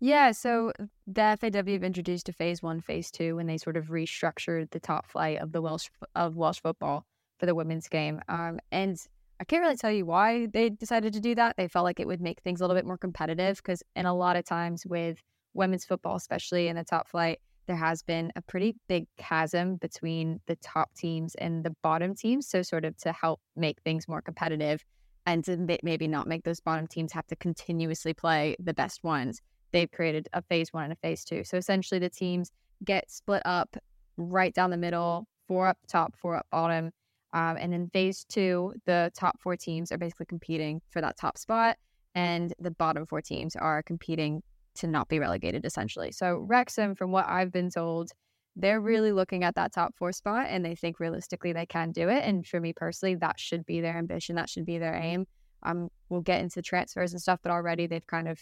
Yeah, 0.00 0.32
so 0.32 0.72
the 1.06 1.38
FAW 1.40 1.72
have 1.72 1.84
introduced 1.84 2.28
a 2.28 2.32
phase 2.32 2.62
one, 2.62 2.80
phase 2.80 3.10
two, 3.10 3.36
when 3.36 3.46
they 3.46 3.56
sort 3.56 3.76
of 3.76 3.86
restructured 3.86 4.70
the 4.70 4.80
top 4.80 5.06
flight 5.06 5.38
of 5.38 5.52
the 5.52 5.62
Welsh 5.62 5.88
of 6.14 6.36
Welsh 6.36 6.60
football 6.60 7.06
for 7.38 7.46
the 7.46 7.54
women's 7.54 7.88
game. 7.88 8.20
Um, 8.28 8.58
and 8.70 8.98
I 9.40 9.44
can't 9.44 9.62
really 9.62 9.76
tell 9.76 9.90
you 9.90 10.04
why 10.04 10.46
they 10.46 10.70
decided 10.70 11.12
to 11.14 11.20
do 11.20 11.34
that. 11.36 11.56
They 11.56 11.68
felt 11.68 11.84
like 11.84 12.00
it 12.00 12.06
would 12.06 12.20
make 12.20 12.40
things 12.42 12.60
a 12.60 12.64
little 12.64 12.76
bit 12.76 12.86
more 12.86 12.98
competitive 12.98 13.56
because, 13.58 13.82
in 13.96 14.06
a 14.06 14.14
lot 14.14 14.36
of 14.36 14.44
times 14.44 14.84
with 14.84 15.22
women's 15.54 15.84
football, 15.84 16.16
especially 16.16 16.68
in 16.68 16.76
the 16.76 16.84
top 16.84 17.08
flight, 17.08 17.40
there 17.66 17.76
has 17.76 18.02
been 18.02 18.32
a 18.36 18.42
pretty 18.42 18.76
big 18.88 19.06
chasm 19.16 19.76
between 19.76 20.40
the 20.46 20.56
top 20.56 20.92
teams 20.94 21.34
and 21.36 21.64
the 21.64 21.74
bottom 21.82 22.14
teams. 22.14 22.48
So, 22.48 22.62
sort 22.62 22.84
of 22.84 22.96
to 22.98 23.12
help 23.12 23.40
make 23.56 23.80
things 23.82 24.08
more 24.08 24.20
competitive 24.20 24.84
and 25.26 25.44
to 25.44 25.56
maybe 25.82 26.06
not 26.06 26.26
make 26.26 26.44
those 26.44 26.60
bottom 26.60 26.86
teams 26.86 27.12
have 27.12 27.26
to 27.28 27.36
continuously 27.36 28.12
play 28.12 28.56
the 28.58 28.74
best 28.74 29.02
ones, 29.02 29.40
they've 29.72 29.90
created 29.90 30.28
a 30.34 30.42
phase 30.42 30.72
one 30.72 30.84
and 30.84 30.92
a 30.92 30.96
phase 30.96 31.24
two. 31.24 31.44
So, 31.44 31.56
essentially, 31.56 31.98
the 31.98 32.10
teams 32.10 32.50
get 32.84 33.10
split 33.10 33.42
up 33.44 33.76
right 34.16 34.54
down 34.54 34.70
the 34.70 34.76
middle, 34.76 35.26
four 35.48 35.68
up 35.68 35.78
top, 35.88 36.14
four 36.16 36.36
up 36.36 36.46
bottom. 36.50 36.90
Um, 37.32 37.56
and 37.58 37.74
in 37.74 37.88
phase 37.90 38.24
two, 38.28 38.74
the 38.86 39.10
top 39.18 39.40
four 39.40 39.56
teams 39.56 39.90
are 39.90 39.98
basically 39.98 40.26
competing 40.26 40.80
for 40.90 41.00
that 41.00 41.16
top 41.16 41.36
spot, 41.36 41.76
and 42.14 42.54
the 42.60 42.70
bottom 42.70 43.06
four 43.06 43.20
teams 43.20 43.56
are 43.56 43.82
competing 43.82 44.42
to 44.76 44.86
not 44.86 45.08
be 45.08 45.18
relegated 45.18 45.64
essentially. 45.64 46.12
So 46.12 46.44
Wrexham, 46.46 46.94
from 46.94 47.10
what 47.10 47.26
I've 47.28 47.52
been 47.52 47.70
told, 47.70 48.10
they're 48.56 48.78
mm-hmm. 48.78 48.86
really 48.86 49.12
looking 49.12 49.44
at 49.44 49.54
that 49.56 49.72
top 49.72 49.94
four 49.96 50.12
spot 50.12 50.46
and 50.48 50.64
they 50.64 50.74
think 50.74 51.00
realistically 51.00 51.52
they 51.52 51.66
can 51.66 51.92
do 51.92 52.08
it. 52.08 52.24
And 52.24 52.46
for 52.46 52.60
me 52.60 52.72
personally, 52.72 53.16
that 53.16 53.38
should 53.38 53.66
be 53.66 53.80
their 53.80 53.96
ambition. 53.96 54.36
That 54.36 54.48
should 54.48 54.66
be 54.66 54.78
their 54.78 54.92
mm-hmm. 54.92 55.04
aim. 55.04 55.26
Um, 55.62 55.88
we'll 56.08 56.20
get 56.20 56.42
into 56.42 56.60
transfers 56.60 57.12
and 57.12 57.20
stuff, 57.20 57.40
but 57.42 57.50
already 57.50 57.86
they've 57.86 58.06
kind 58.06 58.28
of 58.28 58.38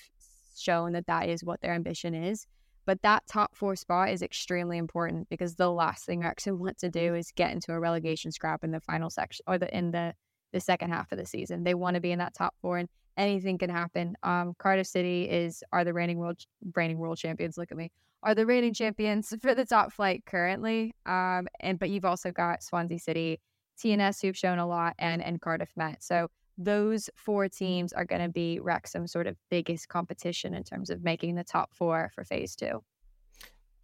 shown 0.57 0.93
that 0.93 1.07
that 1.07 1.29
is 1.29 1.45
what 1.45 1.61
their 1.61 1.73
ambition 1.73 2.15
is. 2.15 2.47
But 2.85 3.01
that 3.03 3.23
top 3.29 3.55
four 3.55 3.77
spot 3.77 4.11
is 4.11 4.23
extremely 4.23 4.77
important 4.77 5.29
because 5.29 5.55
the 5.55 5.71
last 5.71 6.05
thing 6.05 6.21
Wrexham 6.21 6.59
want 6.59 6.79
to 6.79 6.89
mm-hmm. 6.89 6.99
do 6.99 7.15
is 7.15 7.31
get 7.35 7.53
into 7.53 7.73
a 7.73 7.81
relegation 7.81 8.33
scrap 8.33 8.65
in 8.65 8.73
the 8.73 8.81
final 8.81 9.09
section 9.09 9.45
or 9.47 9.59
the 9.59 9.75
in 9.77 9.93
the 9.93 10.15
the 10.53 10.61
second 10.61 10.91
half 10.91 11.11
of 11.13 11.19
the 11.19 11.25
season. 11.25 11.65
They 11.65 11.75
want 11.75 11.95
to 11.95 12.01
be 12.01 12.13
in 12.13 12.19
that 12.19 12.35
top 12.35 12.55
four. 12.61 12.79
And 12.79 12.89
anything 13.17 13.59
can 13.59 13.71
happen. 13.71 14.17
Um, 14.23 14.55
Cardiff 14.59 14.87
City 14.87 15.29
is 15.29 15.63
are 15.73 15.85
the 15.85 15.93
reigning 15.93 16.19
world 16.19 16.39
reigning 16.75 16.99
world 16.99 17.19
champions. 17.19 17.59
Look 17.59 17.71
at 17.71 17.79
me, 17.79 17.91
are 18.23 18.35
the 18.35 18.47
reigning 18.47 18.75
champions 18.75 19.35
for 19.43 19.55
the 19.55 19.65
top 19.65 19.93
flight 19.93 20.25
currently. 20.27 20.95
Um, 21.07 21.49
and 21.61 21.79
but 21.79 21.91
you've 21.91 22.05
also 22.05 22.31
got 22.31 22.63
Swansea 22.63 22.99
City, 22.99 23.41
TNS 23.83 24.23
who've 24.23 24.37
shown 24.37 24.59
a 24.59 24.67
lot, 24.67 24.95
and 24.99 25.23
and 25.23 25.41
Cardiff 25.41 25.71
Met. 25.77 26.03
So 26.03 26.29
those 26.59 27.09
four 27.17 27.49
teams 27.49 27.93
are 27.93 28.05
going 28.05 28.23
to 28.23 28.29
be 28.29 28.61
Wrexham's 28.61 29.13
sort 29.13 29.27
of 29.27 29.37
biggest 29.51 29.89
competition 29.89 30.55
in 30.55 30.63
terms 30.63 30.91
of 30.91 31.03
making 31.03 31.35
the 31.35 31.45
top 31.45 31.75
four 31.75 32.11
for 32.15 32.25
phase 32.25 32.55
two. 32.55 32.83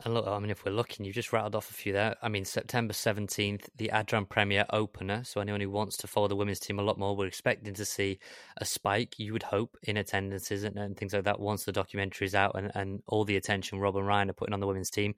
And 0.05 0.15
look, 0.15 0.29
I 0.29 0.39
mean, 0.39 0.51
if 0.51 0.65
we're 0.65 0.71
looking, 0.71 1.05
you've 1.05 1.17
just 1.17 1.33
rattled 1.33 1.57
off 1.57 1.71
a 1.71 1.75
few 1.75 1.93
there. 1.93 2.15
I 2.23 2.29
mean, 2.29 2.45
September 2.45 2.95
17th, 2.95 3.69
the 3.77 3.91
Adran 3.93 4.29
Premier 4.29 4.65
opener. 4.71 5.25
So, 5.25 5.41
anyone 5.41 5.61
who 5.61 5.71
wants 5.71 5.97
to 5.99 6.07
follow 6.07 6.29
the 6.29 6.37
women's 6.37 6.61
team 6.61 6.79
a 6.79 6.83
lot 6.83 6.99
more, 6.99 7.17
we're 7.17 7.27
expecting 7.27 7.75
to 7.75 7.85
see 7.85 8.21
a 8.59 8.65
spike, 8.65 9.19
you 9.19 9.33
would 9.33 9.43
hope, 9.43 9.77
in 9.83 9.97
attendances 9.97 10.63
and, 10.63 10.79
and 10.79 10.97
things 10.97 11.15
like 11.15 11.25
that 11.25 11.41
once 11.41 11.65
the 11.65 11.73
documentary 11.73 12.29
is 12.29 12.37
out 12.37 12.53
and, 12.57 12.71
and 12.77 13.03
all 13.09 13.25
the 13.25 13.37
attention 13.37 13.81
Rob 13.81 13.97
and 13.97 14.07
Ryan 14.07 14.31
are 14.31 14.35
putting 14.35 14.55
on 14.55 14.61
the 14.61 14.69
women's 14.69 14.91
team. 14.91 15.17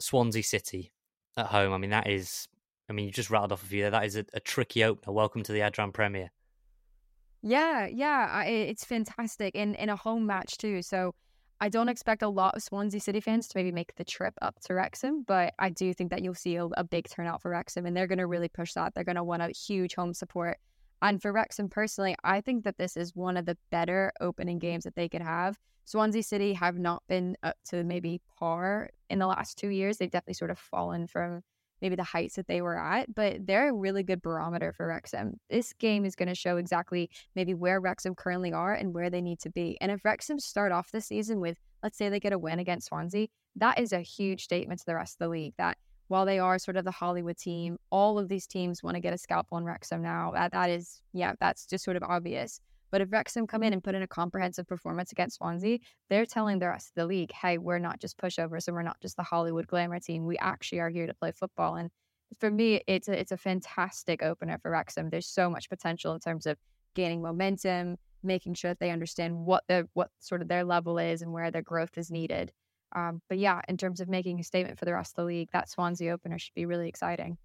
Swansea 0.00 0.42
City 0.42 0.92
at 1.36 1.46
home. 1.46 1.74
I 1.74 1.78
mean, 1.78 1.90
that 1.90 2.08
is, 2.08 2.48
I 2.88 2.94
mean, 2.94 3.04
you 3.04 3.12
just 3.12 3.28
rattled 3.28 3.52
off 3.52 3.62
a 3.62 3.66
few 3.66 3.82
there. 3.82 3.90
That 3.90 4.06
is 4.06 4.16
a, 4.16 4.24
a 4.32 4.40
tricky 4.40 4.82
opener. 4.82 5.12
Welcome 5.12 5.42
to 5.42 5.52
the 5.52 5.60
Adran 5.60 5.92
Premier. 5.92 6.30
Yeah, 7.42 7.86
yeah, 7.86 8.44
it's 8.44 8.84
fantastic. 8.84 9.54
And 9.56 9.76
in 9.76 9.90
a 9.90 9.96
home 9.96 10.26
match, 10.26 10.56
too. 10.56 10.80
So, 10.80 11.14
I 11.62 11.68
don't 11.68 11.88
expect 11.88 12.22
a 12.22 12.28
lot 12.28 12.56
of 12.56 12.62
Swansea 12.64 12.98
City 12.98 13.20
fans 13.20 13.46
to 13.46 13.56
maybe 13.56 13.70
make 13.70 13.94
the 13.94 14.02
trip 14.02 14.34
up 14.42 14.58
to 14.64 14.74
Wrexham, 14.74 15.22
but 15.22 15.54
I 15.60 15.70
do 15.70 15.94
think 15.94 16.10
that 16.10 16.20
you'll 16.20 16.34
see 16.34 16.56
a, 16.56 16.64
a 16.64 16.82
big 16.82 17.08
turnout 17.08 17.40
for 17.40 17.52
Wrexham, 17.52 17.86
and 17.86 17.96
they're 17.96 18.08
going 18.08 18.18
to 18.18 18.26
really 18.26 18.48
push 18.48 18.72
that. 18.72 18.96
They're 18.96 19.04
going 19.04 19.14
to 19.14 19.22
want 19.22 19.42
a 19.42 19.50
huge 19.50 19.94
home 19.94 20.12
support. 20.12 20.58
And 21.02 21.22
for 21.22 21.32
Wrexham 21.32 21.68
personally, 21.68 22.16
I 22.24 22.40
think 22.40 22.64
that 22.64 22.78
this 22.78 22.96
is 22.96 23.14
one 23.14 23.36
of 23.36 23.46
the 23.46 23.56
better 23.70 24.12
opening 24.20 24.58
games 24.58 24.82
that 24.82 24.96
they 24.96 25.08
could 25.08 25.22
have. 25.22 25.56
Swansea 25.84 26.24
City 26.24 26.52
have 26.54 26.78
not 26.78 27.04
been 27.08 27.36
up 27.44 27.54
to 27.68 27.84
maybe 27.84 28.20
par 28.40 28.90
in 29.08 29.20
the 29.20 29.28
last 29.28 29.56
two 29.56 29.68
years. 29.68 29.98
They've 29.98 30.10
definitely 30.10 30.34
sort 30.34 30.50
of 30.50 30.58
fallen 30.58 31.06
from 31.06 31.42
maybe 31.82 31.96
the 31.96 32.04
heights 32.04 32.36
that 32.36 32.46
they 32.46 32.62
were 32.62 32.78
at, 32.78 33.12
but 33.14 33.44
they're 33.46 33.68
a 33.68 33.74
really 33.74 34.02
good 34.04 34.22
barometer 34.22 34.72
for 34.72 34.86
Wrexham. 34.86 35.38
This 35.50 35.72
game 35.74 36.04
is 36.04 36.14
going 36.14 36.28
to 36.28 36.34
show 36.34 36.56
exactly 36.56 37.10
maybe 37.34 37.52
where 37.52 37.80
Wrexham 37.80 38.14
currently 38.14 38.52
are 38.52 38.72
and 38.72 38.94
where 38.94 39.10
they 39.10 39.20
need 39.20 39.40
to 39.40 39.50
be. 39.50 39.76
And 39.80 39.90
if 39.90 40.04
Wrexham 40.04 40.38
start 40.38 40.72
off 40.72 40.92
the 40.92 41.00
season 41.00 41.40
with, 41.40 41.58
let's 41.82 41.98
say 41.98 42.08
they 42.08 42.20
get 42.20 42.32
a 42.32 42.38
win 42.38 42.60
against 42.60 42.86
Swansea, 42.86 43.26
that 43.56 43.78
is 43.78 43.92
a 43.92 44.00
huge 44.00 44.44
statement 44.44 44.80
to 44.80 44.86
the 44.86 44.94
rest 44.94 45.16
of 45.16 45.18
the 45.18 45.28
league 45.28 45.54
that 45.58 45.76
while 46.08 46.24
they 46.24 46.38
are 46.38 46.58
sort 46.58 46.76
of 46.76 46.84
the 46.84 46.90
Hollywood 46.90 47.36
team, 47.36 47.78
all 47.90 48.18
of 48.18 48.28
these 48.28 48.46
teams 48.46 48.82
want 48.82 48.94
to 48.94 49.00
get 49.00 49.14
a 49.14 49.18
scalp 49.18 49.46
on 49.50 49.64
Wrexham 49.64 50.02
now. 50.02 50.30
That 50.32 50.52
that 50.52 50.70
is, 50.70 51.00
yeah, 51.12 51.32
that's 51.40 51.66
just 51.66 51.84
sort 51.84 51.96
of 51.96 52.02
obvious. 52.02 52.60
But 52.92 53.00
if 53.00 53.10
Wrexham 53.10 53.46
come 53.46 53.62
in 53.62 53.72
and 53.72 53.82
put 53.82 53.94
in 53.94 54.02
a 54.02 54.06
comprehensive 54.06 54.68
performance 54.68 55.12
against 55.12 55.38
Swansea, 55.38 55.78
they're 56.10 56.26
telling 56.26 56.58
the 56.58 56.68
rest 56.68 56.90
of 56.90 56.94
the 56.94 57.06
league, 57.06 57.32
hey, 57.32 57.56
we're 57.56 57.78
not 57.78 57.98
just 57.98 58.18
pushovers 58.18 58.68
and 58.68 58.76
we're 58.76 58.82
not 58.82 59.00
just 59.00 59.16
the 59.16 59.22
Hollywood 59.22 59.66
glamour 59.66 59.98
team. 59.98 60.26
We 60.26 60.36
actually 60.36 60.80
are 60.80 60.90
here 60.90 61.06
to 61.06 61.14
play 61.14 61.32
football. 61.32 61.76
And 61.76 61.90
for 62.38 62.50
me, 62.50 62.82
it's 62.86 63.08
a, 63.08 63.18
it's 63.18 63.32
a 63.32 63.38
fantastic 63.38 64.22
opener 64.22 64.58
for 64.58 64.70
Wrexham. 64.70 65.08
There's 65.08 65.26
so 65.26 65.48
much 65.48 65.70
potential 65.70 66.12
in 66.12 66.20
terms 66.20 66.44
of 66.44 66.58
gaining 66.94 67.22
momentum, 67.22 67.96
making 68.22 68.54
sure 68.54 68.72
that 68.72 68.78
they 68.78 68.90
understand 68.90 69.36
what 69.36 69.64
the 69.68 69.88
what 69.94 70.10
sort 70.20 70.42
of 70.42 70.48
their 70.48 70.62
level 70.62 70.98
is 70.98 71.22
and 71.22 71.32
where 71.32 71.50
their 71.50 71.62
growth 71.62 71.96
is 71.96 72.10
needed. 72.10 72.52
Um, 72.94 73.22
but 73.30 73.38
yeah, 73.38 73.62
in 73.68 73.78
terms 73.78 74.00
of 74.00 74.10
making 74.10 74.38
a 74.38 74.44
statement 74.44 74.78
for 74.78 74.84
the 74.84 74.92
rest 74.92 75.12
of 75.12 75.16
the 75.16 75.24
league, 75.24 75.48
that 75.54 75.70
Swansea 75.70 76.12
opener 76.12 76.38
should 76.38 76.54
be 76.54 76.66
really 76.66 76.90
exciting. 76.90 77.38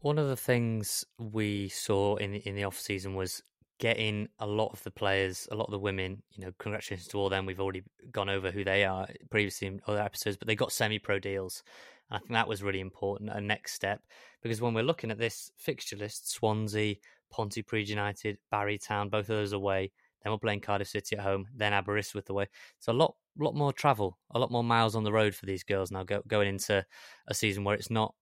One 0.00 0.18
of 0.18 0.28
the 0.28 0.36
things 0.36 1.04
we 1.18 1.68
saw 1.68 2.14
in 2.14 2.30
the, 2.30 2.38
in 2.48 2.54
the 2.54 2.62
off 2.62 2.78
season 2.78 3.16
was 3.16 3.42
getting 3.78 4.28
a 4.38 4.46
lot 4.46 4.72
of 4.72 4.82
the 4.82 4.90
players, 4.90 5.46
a 5.50 5.54
lot 5.54 5.66
of 5.66 5.72
the 5.72 5.78
women, 5.78 6.22
you 6.32 6.44
know, 6.44 6.52
congratulations 6.58 7.08
to 7.08 7.18
all 7.18 7.28
them. 7.28 7.46
We've 7.46 7.60
already 7.60 7.82
gone 8.10 8.28
over 8.28 8.50
who 8.50 8.64
they 8.64 8.84
are 8.84 9.06
previously 9.30 9.68
in 9.68 9.80
other 9.86 10.00
episodes, 10.00 10.36
but 10.36 10.48
they 10.48 10.54
got 10.54 10.72
semi 10.72 10.98
pro 10.98 11.18
deals. 11.18 11.62
And 12.10 12.16
I 12.16 12.18
think 12.20 12.32
that 12.32 12.48
was 12.48 12.62
really 12.62 12.80
important, 12.80 13.30
a 13.30 13.40
next 13.40 13.74
step, 13.74 14.00
because 14.42 14.60
when 14.60 14.74
we're 14.74 14.82
looking 14.82 15.10
at 15.10 15.18
this 15.18 15.50
fixture 15.56 15.96
list, 15.96 16.30
Swansea, 16.30 16.96
Pontypridd 17.34 17.88
United, 17.88 18.38
Barry 18.50 18.78
Town, 18.78 19.08
both 19.08 19.28
of 19.28 19.36
those 19.36 19.52
away, 19.52 19.90
then 20.22 20.32
we're 20.32 20.38
playing 20.38 20.60
Cardiff 20.60 20.88
City 20.88 21.16
at 21.16 21.22
home, 21.22 21.46
then 21.54 21.72
Aberystwyth 21.72 22.30
away. 22.30 22.48
So 22.78 22.92
a 22.92 22.94
lot, 22.94 23.14
lot 23.38 23.54
more 23.54 23.72
travel, 23.72 24.18
a 24.32 24.38
lot 24.38 24.50
more 24.50 24.64
miles 24.64 24.96
on 24.96 25.04
the 25.04 25.12
road 25.12 25.34
for 25.34 25.46
these 25.46 25.64
girls 25.64 25.90
now 25.90 26.04
go, 26.04 26.22
going 26.26 26.48
into 26.48 26.84
a 27.28 27.34
season 27.34 27.64
where 27.64 27.74
it's 27.74 27.90
not 27.90 28.14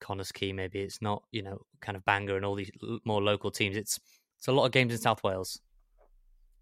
Connah's 0.00 0.32
Quay, 0.32 0.52
maybe 0.52 0.80
it's 0.80 1.00
not 1.00 1.22
you 1.30 1.42
know 1.42 1.60
kind 1.80 1.96
of 1.96 2.04
Bangor 2.04 2.36
and 2.36 2.44
all 2.44 2.54
these 2.54 2.70
more 3.04 3.22
local 3.22 3.50
teams. 3.50 3.76
It's 3.76 4.00
it's 4.44 4.48
a 4.50 4.52
lot 4.52 4.66
of 4.66 4.72
games 4.72 4.92
in 4.92 4.98
South 4.98 5.24
Wales. 5.24 5.58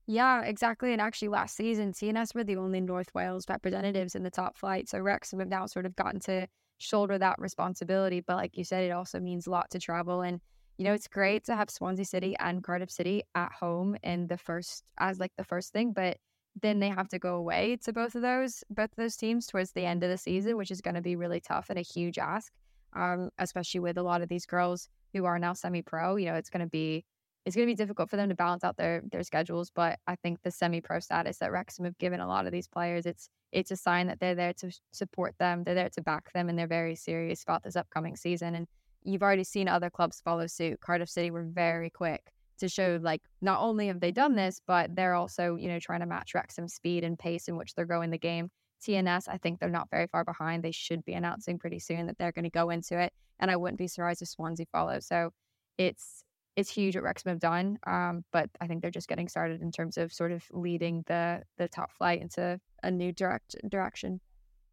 Yeah, 0.07 0.43
exactly. 0.43 0.93
And 0.93 1.01
actually, 1.01 1.29
last 1.29 1.57
season, 1.57 1.93
TNS 1.93 2.33
were 2.33 2.45
the 2.45 2.55
only 2.55 2.81
North 2.81 3.13
Wales 3.13 3.45
representatives 3.49 4.15
in 4.15 4.23
the 4.23 4.31
top 4.31 4.57
flight. 4.57 4.89
So 4.89 5.01
Wrexham 5.01 5.41
have 5.41 5.49
now 5.49 5.67
sort 5.67 5.85
of 5.85 5.97
gotten 5.97 6.21
to 6.21 6.47
shoulder 6.79 7.19
that 7.19 7.41
responsibility. 7.41 8.21
But 8.21 8.37
like 8.37 8.57
you 8.57 8.63
said, 8.63 8.85
it 8.85 8.93
also 8.93 9.19
means 9.19 9.49
a 9.49 9.51
lot 9.51 9.69
to 9.71 9.81
travel. 9.81 10.21
And, 10.21 10.41
you 10.79 10.85
know, 10.85 10.93
it's 10.93 11.09
great 11.09 11.43
to 11.47 11.57
have 11.57 11.71
Swansea 11.71 12.05
City 12.05 12.37
and 12.39 12.63
Cardiff 12.63 12.89
City 12.89 13.25
at 13.35 13.51
home 13.51 13.97
in 14.05 14.29
the 14.29 14.39
first, 14.39 14.85
as 14.99 15.19
like 15.19 15.33
the 15.37 15.45
first 15.45 15.73
thing. 15.73 15.93
But 15.93 16.19
then 16.61 16.79
they 16.79 16.89
have 16.89 17.09
to 17.09 17.19
go 17.19 17.35
away 17.35 17.79
to 17.83 17.93
both 17.93 18.15
of 18.15 18.23
those, 18.23 18.63
both 18.71 18.91
of 18.91 18.97
those 18.97 19.17
teams 19.17 19.49
towards 19.49 19.73
the 19.73 19.85
end 19.85 20.05
of 20.05 20.11
the 20.11 20.19
season, 20.19 20.57
which 20.57 20.71
is 20.71 20.81
going 20.81 20.95
to 20.95 21.03
be 21.03 21.17
really 21.17 21.41
tough 21.41 21.67
and 21.69 21.81
a 21.81 21.83
huge 21.83 22.19
ask, 22.19 22.53
um, 22.93 23.31
especially 23.39 23.81
with 23.81 23.99
a 23.99 24.05
lot 24.05 24.23
of 24.23 24.29
these 24.29 24.47
girls 24.47 24.89
who 25.13 25.25
are 25.25 25.41
now 25.41 25.53
semi 25.53 25.83
pro. 25.83 26.15
You 26.15 26.27
know, 26.27 26.35
it's 26.37 26.51
going 26.51 26.65
to 26.65 26.71
be 26.71 27.05
it's 27.45 27.57
going 27.57 27.67
to 27.67 27.71
be 27.71 27.77
difficult 27.77 28.09
for 28.09 28.17
them 28.17 28.29
to 28.29 28.35
balance 28.35 28.63
out 28.63 28.77
their 28.77 29.03
their 29.11 29.23
schedules. 29.23 29.71
But 29.75 29.99
I 30.07 30.17
think 30.17 30.43
the 30.43 30.51
semi 30.51 30.81
pro 30.81 31.01
status 31.01 31.39
that 31.39 31.51
Wrexham 31.51 31.85
have 31.85 31.99
given 31.99 32.21
a 32.21 32.29
lot 32.29 32.47
of 32.47 32.53
these 32.53 32.69
players, 32.69 33.07
it's 33.07 33.29
it's 33.51 33.71
a 33.71 33.77
sign 33.77 34.07
that 34.07 34.21
they're 34.21 34.35
there 34.35 34.53
to 34.55 34.71
support 34.93 35.35
them, 35.39 35.65
they're 35.65 35.75
there 35.75 35.91
to 35.91 36.03
back 36.03 36.33
them, 36.33 36.49
and 36.49 36.59
they're 36.59 36.67
very 36.67 36.95
serious 36.95 37.43
about 37.43 37.63
this 37.63 37.77
upcoming 37.77 38.17
season. 38.17 38.55
And 38.55 38.67
you've 39.03 39.23
already 39.23 39.45
seen 39.45 39.69
other 39.69 39.91
clubs 39.91 40.21
follow 40.21 40.47
suit. 40.47 40.81
Cardiff 40.81 41.09
City 41.11 41.31
were 41.31 41.45
very 41.45 41.91
quick 41.91 42.33
to 42.59 42.69
show 42.69 42.99
like 43.03 43.23
not 43.41 43.61
only 43.61 43.89
have 43.89 44.01
they 44.01 44.13
done 44.13 44.37
this, 44.37 44.61
but 44.67 44.95
they're 44.95 45.15
also 45.15 45.57
you 45.57 45.69
know 45.69 45.81
trying 45.81 46.01
to 46.01 46.07
match 46.07 46.35
Wrexham's 46.35 46.75
speed 46.75 47.03
and 47.03 47.19
pace 47.19 47.49
in 47.49 47.57
which 47.57 47.75
they're 47.75 47.85
going 47.87 48.11
the 48.11 48.19
game. 48.19 48.51
TNS, 48.87 49.29
I 49.29 49.39
think 49.39 49.61
they're 49.61 49.69
not 49.69 49.89
very 49.91 50.09
far 50.09 50.25
behind. 50.25 50.63
They 50.63 50.73
should 50.73 51.05
be 51.05 51.13
announcing 51.15 51.57
pretty 51.57 51.79
soon 51.79 52.07
that 52.07 52.19
they're 52.19 52.33
going 52.33 52.45
to 52.45 52.51
go 52.51 52.71
into 52.71 52.99
it, 52.99 53.13
and 53.41 53.51
I 53.51 53.57
wouldn't 53.57 53.79
be 53.79 53.89
surprised 53.89 54.23
if 54.23 54.29
Swansea 54.29 54.67
follow. 54.73 55.01
So 55.01 55.31
it's 55.79 56.25
it's 56.57 56.71
huge 56.71 56.95
what 56.95 57.05
Wrexham 57.05 57.31
have 57.31 57.39
done. 57.39 57.79
Um, 57.87 58.25
but 58.33 58.51
I 58.61 58.67
think 58.67 58.83
they're 58.83 58.91
just 58.91 59.09
getting 59.09 59.29
started 59.29 59.63
in 59.63 59.73
terms 59.73 59.97
of 59.97 60.13
sort 60.13 60.33
of 60.33 60.45
leading 60.53 61.05
the 61.07 61.43
the 61.59 61.69
top 61.69 61.93
flight 61.93 62.21
into 62.21 62.61
a 62.83 62.91
new 62.91 63.13
direct 63.13 63.57
direction. 63.69 64.21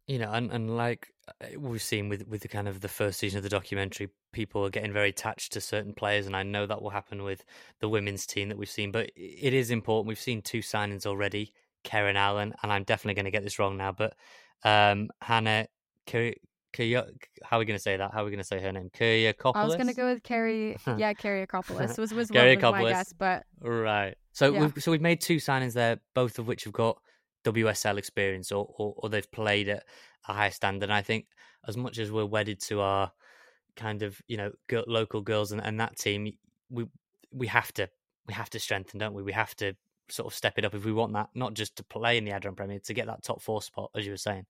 You 0.06 0.18
know, 0.18 0.32
and, 0.32 0.50
and 0.50 0.76
like 0.76 1.08
uh, 1.28 1.58
we've 1.58 1.82
seen 1.82 2.08
with 2.08 2.26
with 2.26 2.42
the 2.42 2.48
kind 2.48 2.68
of 2.68 2.80
the 2.80 2.88
first 2.88 3.18
season 3.18 3.38
of 3.38 3.42
the 3.44 3.48
documentary, 3.48 4.08
people 4.32 4.64
are 4.64 4.70
getting 4.70 4.92
very 4.92 5.10
attached 5.10 5.52
to 5.52 5.60
certain 5.60 5.94
players, 5.94 6.26
and 6.26 6.36
I 6.36 6.42
know 6.42 6.66
that 6.66 6.82
will 6.82 6.90
happen 6.90 7.22
with 7.22 7.44
the 7.80 7.88
women's 7.88 8.26
team 8.26 8.48
that 8.48 8.58
we've 8.58 8.68
seen. 8.68 8.90
But 8.90 9.10
it 9.16 9.54
is 9.54 9.70
important. 9.70 10.08
We've 10.08 10.18
seen 10.18 10.42
two 10.42 10.60
signings 10.60 11.06
already, 11.06 11.52
Karen 11.84 12.16
Allen, 12.16 12.54
and 12.62 12.72
I'm 12.72 12.84
definitely 12.84 13.14
going 13.14 13.26
to 13.26 13.30
get 13.30 13.44
this 13.44 13.58
wrong 13.58 13.76
now, 13.76 13.92
but 13.92 14.14
um, 14.64 15.10
Hannah 15.20 15.66
Kaya, 16.72 17.06
how 17.42 17.56
are 17.56 17.58
we 17.60 17.64
going 17.64 17.76
to 17.76 17.82
say 17.82 17.96
that? 17.96 18.12
How 18.12 18.22
are 18.22 18.24
we 18.24 18.30
going 18.30 18.38
to 18.38 18.44
say 18.44 18.60
her 18.60 18.72
name? 18.72 18.90
Kyriakopoulos? 18.90 19.56
I 19.56 19.64
was 19.64 19.74
going 19.74 19.88
to 19.88 19.94
go 19.94 20.06
with 20.06 20.22
Carrie. 20.22 20.76
Yeah, 20.96 21.12
Kyriakopoulos 21.14 21.98
was 21.98 22.12
was 22.12 22.30
one 22.30 22.46
of 22.46 22.62
my 22.62 22.84
guess, 22.84 23.12
but 23.12 23.44
right. 23.60 24.14
So 24.32 24.52
yeah. 24.52 24.60
we've 24.60 24.82
so 24.82 24.90
we've 24.90 25.00
made 25.00 25.20
two 25.20 25.36
signings 25.36 25.72
there, 25.72 26.00
both 26.14 26.38
of 26.38 26.46
which 26.46 26.64
have 26.64 26.72
got 26.72 26.98
WSL 27.44 27.98
experience 27.98 28.52
or, 28.52 28.72
or, 28.78 28.94
or 28.98 29.08
they've 29.08 29.30
played 29.30 29.68
at 29.68 29.84
a 30.28 30.32
high 30.32 30.50
standard. 30.50 30.84
And 30.84 30.92
I 30.92 31.02
think 31.02 31.26
as 31.66 31.76
much 31.76 31.98
as 31.98 32.12
we're 32.12 32.26
wedded 32.26 32.60
to 32.62 32.80
our 32.80 33.12
kind 33.76 34.02
of 34.02 34.20
you 34.28 34.36
know 34.36 34.50
local 34.86 35.20
girls 35.22 35.52
and, 35.52 35.62
and 35.62 35.80
that 35.80 35.96
team, 35.96 36.32
we 36.70 36.86
we 37.32 37.46
have 37.46 37.72
to 37.74 37.88
we 38.26 38.34
have 38.34 38.50
to 38.50 38.60
strengthen, 38.60 38.98
don't 38.98 39.14
we? 39.14 39.22
We 39.22 39.32
have 39.32 39.54
to 39.56 39.74
sort 40.08 40.32
of 40.32 40.36
step 40.36 40.54
it 40.56 40.64
up 40.64 40.74
if 40.74 40.84
we 40.84 40.92
want 40.92 41.12
that, 41.14 41.30
not 41.34 41.54
just 41.54 41.76
to 41.76 41.84
play 41.84 42.18
in 42.18 42.24
the 42.24 42.32
Adran 42.32 42.56
Premier, 42.56 42.78
to 42.80 42.94
get 42.94 43.06
that 43.06 43.22
top 43.22 43.42
four 43.42 43.62
spot, 43.62 43.90
as 43.94 44.04
you 44.04 44.12
were 44.12 44.16
saying. 44.16 44.44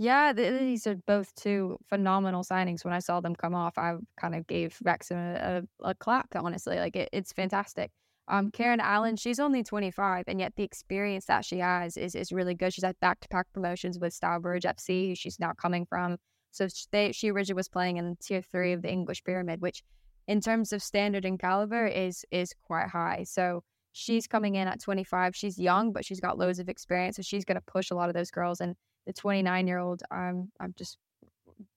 Yeah, 0.00 0.32
these 0.32 0.86
are 0.86 0.94
both 0.94 1.34
two 1.34 1.76
phenomenal 1.88 2.44
signings. 2.44 2.84
When 2.84 2.94
I 2.94 3.00
saw 3.00 3.20
them 3.20 3.34
come 3.34 3.54
off, 3.54 3.76
I 3.76 3.96
kind 4.18 4.36
of 4.36 4.46
gave 4.46 4.78
Wrexham 4.84 5.18
a, 5.18 5.64
a, 5.82 5.88
a 5.90 5.94
clap, 5.96 6.28
honestly. 6.36 6.76
Like, 6.76 6.94
it, 6.94 7.08
it's 7.12 7.32
fantastic. 7.32 7.90
Um, 8.28 8.52
Karen 8.52 8.78
Allen, 8.78 9.16
she's 9.16 9.40
only 9.40 9.64
25, 9.64 10.24
and 10.28 10.38
yet 10.38 10.52
the 10.54 10.62
experience 10.62 11.24
that 11.24 11.44
she 11.44 11.58
has 11.58 11.96
is, 11.96 12.14
is 12.14 12.30
really 12.30 12.54
good. 12.54 12.72
She's 12.72 12.84
had 12.84 13.00
back 13.00 13.20
to 13.20 13.28
back 13.28 13.46
promotions 13.52 13.98
with 13.98 14.12
Stourbridge 14.12 14.64
FC, 14.64 15.08
who 15.08 15.14
she's 15.16 15.40
now 15.40 15.52
coming 15.52 15.84
from. 15.84 16.18
So 16.52 16.68
they, 16.92 17.10
she 17.12 17.30
originally 17.30 17.56
was 17.56 17.68
playing 17.68 17.96
in 17.96 18.16
tier 18.22 18.42
three 18.42 18.72
of 18.74 18.82
the 18.82 18.90
English 18.90 19.24
pyramid, 19.24 19.60
which 19.60 19.82
in 20.28 20.40
terms 20.40 20.72
of 20.72 20.82
standard 20.82 21.24
and 21.24 21.40
caliber 21.40 21.86
is 21.86 22.24
is 22.30 22.54
quite 22.62 22.88
high. 22.88 23.24
So 23.24 23.62
she's 23.92 24.26
coming 24.26 24.54
in 24.54 24.68
at 24.68 24.80
25. 24.80 25.34
She's 25.34 25.58
young, 25.58 25.92
but 25.92 26.04
she's 26.04 26.20
got 26.20 26.38
loads 26.38 26.58
of 26.58 26.68
experience. 26.68 27.16
So 27.16 27.22
she's 27.22 27.44
going 27.44 27.56
to 27.56 27.72
push 27.72 27.90
a 27.90 27.94
lot 27.94 28.08
of 28.10 28.14
those 28.14 28.30
girls. 28.30 28.60
And 28.60 28.76
the 29.08 29.14
29 29.14 29.66
year 29.66 29.78
old, 29.78 30.02
um, 30.10 30.50
I'm 30.60 30.74
just 30.76 30.98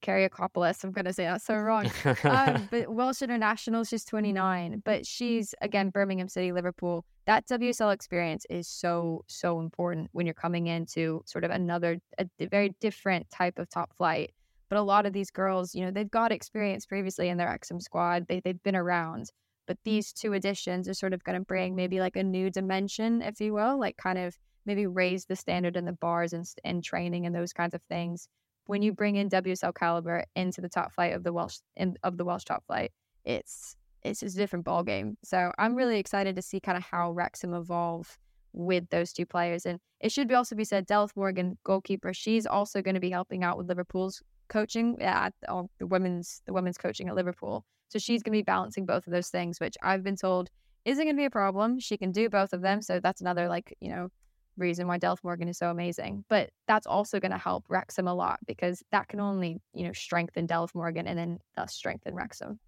Kyriakopoulos. 0.04 0.84
I'm 0.84 0.92
going 0.92 1.06
to 1.06 1.14
say 1.14 1.24
that 1.24 1.42
so 1.42 1.56
wrong. 1.56 1.90
um, 2.26 2.68
but 2.72 2.94
Welsh 2.94 3.22
International, 3.22 3.86
she's 3.86 4.04
29, 4.04 4.82
but 4.84 5.06
she's, 5.08 5.56
again, 5.62 5.90
Birmingham 5.90 6.28
City, 6.28 6.52
Liverpool. 6.52 7.06
That 7.28 7.48
WSL 7.48 7.94
experience 7.94 8.46
is 8.50 8.68
so, 8.68 9.24
so 9.28 9.62
important 9.62 10.10
when 10.12 10.26
you're 10.26 10.34
coming 10.34 10.68
into 10.68 11.22
sort 11.26 11.46
of 11.46 11.52
another, 11.52 12.00
a 12.20 12.28
very 12.48 12.76
different 12.82 13.30
type 13.32 13.58
of 13.58 13.70
top 13.70 13.96
flight. 13.96 14.34
But 14.70 14.78
a 14.78 14.82
lot 14.82 15.06
of 15.06 15.14
these 15.14 15.32
girls, 15.32 15.74
you 15.74 15.86
know, 15.86 15.92
they've 15.92 16.12
got 16.12 16.34
experience 16.34 16.86
previously 16.86 17.30
in 17.30 17.38
their 17.38 17.48
Wrexham 17.48 17.80
squad, 17.80 18.26
they, 18.28 18.42
they've 18.42 18.62
been 18.64 18.76
around. 18.76 19.32
But 19.68 19.78
these 19.86 20.12
two 20.12 20.34
additions 20.34 20.90
are 20.90 20.94
sort 20.94 21.14
of 21.14 21.24
going 21.24 21.40
to 21.40 21.46
bring 21.46 21.76
maybe 21.76 22.02
like 22.02 22.18
a 22.18 22.24
new 22.24 22.50
dimension, 22.50 23.22
if 23.22 23.40
you 23.40 23.54
will, 23.54 23.80
like 23.80 23.96
kind 23.96 24.18
of 24.18 24.36
maybe 24.66 24.88
raise 24.88 25.26
the 25.26 25.36
standard 25.36 25.76
in 25.76 25.86
the 25.86 25.94
bars 25.94 26.34
and, 26.34 26.46
and 26.64 26.84
training 26.84 27.26
and 27.26 27.36
those 27.36 27.54
kinds 27.54 27.74
of 27.74 27.82
things. 27.84 28.28
When 28.66 28.82
you 28.82 28.94
bring 28.94 29.16
in 29.16 29.30
WSL 29.30 29.76
caliber 29.76 30.26
into 30.36 30.62
the 30.62 30.70
top 30.70 30.94
flight 30.94 31.14
of 31.14 31.24
the 31.24 31.34
Welsh 31.34 31.58
in, 31.76 31.96
of 32.04 32.18
the 32.18 32.26
Welsh 32.26 32.46
top 32.46 32.66
flight, 32.66 32.92
it's 33.26 33.76
it's 34.04 34.22
just 34.22 34.36
a 34.36 34.40
different 34.40 34.66
ball 34.66 34.84
game. 34.84 35.18
So 35.24 35.52
I'm 35.58 35.76
really 35.76 36.00
excited 36.00 36.36
to 36.36 36.42
see 36.42 36.60
kind 36.60 36.78
of 36.78 36.84
how 36.84 37.12
Wrexham 37.12 37.54
evolve 37.54 38.18
with 38.54 38.90
those 38.90 39.14
two 39.14 39.26
players. 39.26 39.66
And 39.66 39.80
it 40.00 40.12
should 40.12 40.28
be 40.28 40.36
also 40.36 40.56
be 40.56 40.64
said, 40.64 40.88
Delph 40.88 41.16
Morgan, 41.16 41.58
goalkeeper, 41.64 42.14
she's 42.14 42.46
also 42.46 42.82
going 42.82 42.96
to 42.96 43.00
be 43.02 43.12
helping 43.12 43.44
out 43.44 43.58
with 43.58 43.68
Liverpool's 43.68 44.22
coaching 44.50 45.02
at 45.02 45.34
uh, 45.48 45.64
the 45.80 45.88
women's 45.88 46.42
the 46.46 46.54
women's 46.54 46.78
coaching 46.78 47.08
at 47.08 47.16
Liverpool. 47.16 47.64
So 47.90 48.00
she's 48.00 48.24
going 48.24 48.34
to 48.34 48.40
be 48.40 48.44
balancing 48.44 48.86
both 48.86 49.06
of 49.08 49.14
those 49.14 49.30
things, 49.30 49.60
which 49.60 49.76
I've 49.82 50.04
been 50.04 50.16
told 50.16 50.50
isn't 50.86 51.04
going 51.04 51.16
to 51.16 51.20
be 51.20 51.26
a 51.26 51.30
problem. 51.30 51.80
She 51.80 51.98
can 51.98 52.12
do 52.12 52.30
both 52.30 52.54
of 52.54 52.62
them. 52.62 52.82
So 52.82 53.00
that's 53.00 53.22
another 53.22 53.48
like 53.48 53.76
you 53.80 53.90
know 53.90 54.10
reason 54.58 54.88
why 54.88 55.00
Delph 55.00 55.24
Morgan 55.24 55.48
is 55.48 55.58
so 55.58 55.70
amazing. 55.70 56.24
But 56.30 56.52
that's 56.68 56.88
also 56.88 57.20
going 57.20 57.32
to 57.32 57.38
help 57.38 57.66
Wrexham 57.70 58.08
a 58.08 58.14
lot 58.14 58.40
because 58.46 58.84
that 58.92 59.08
can 59.08 59.20
only, 59.20 59.60
you 59.74 59.86
know, 59.86 59.94
strengthen 59.94 60.48
Delph 60.48 60.76
Morgan 60.76 61.08
and 61.08 61.18
then 61.18 61.40
thus 61.56 61.74
strengthen 61.74 62.16
Wrexham. 62.16 62.60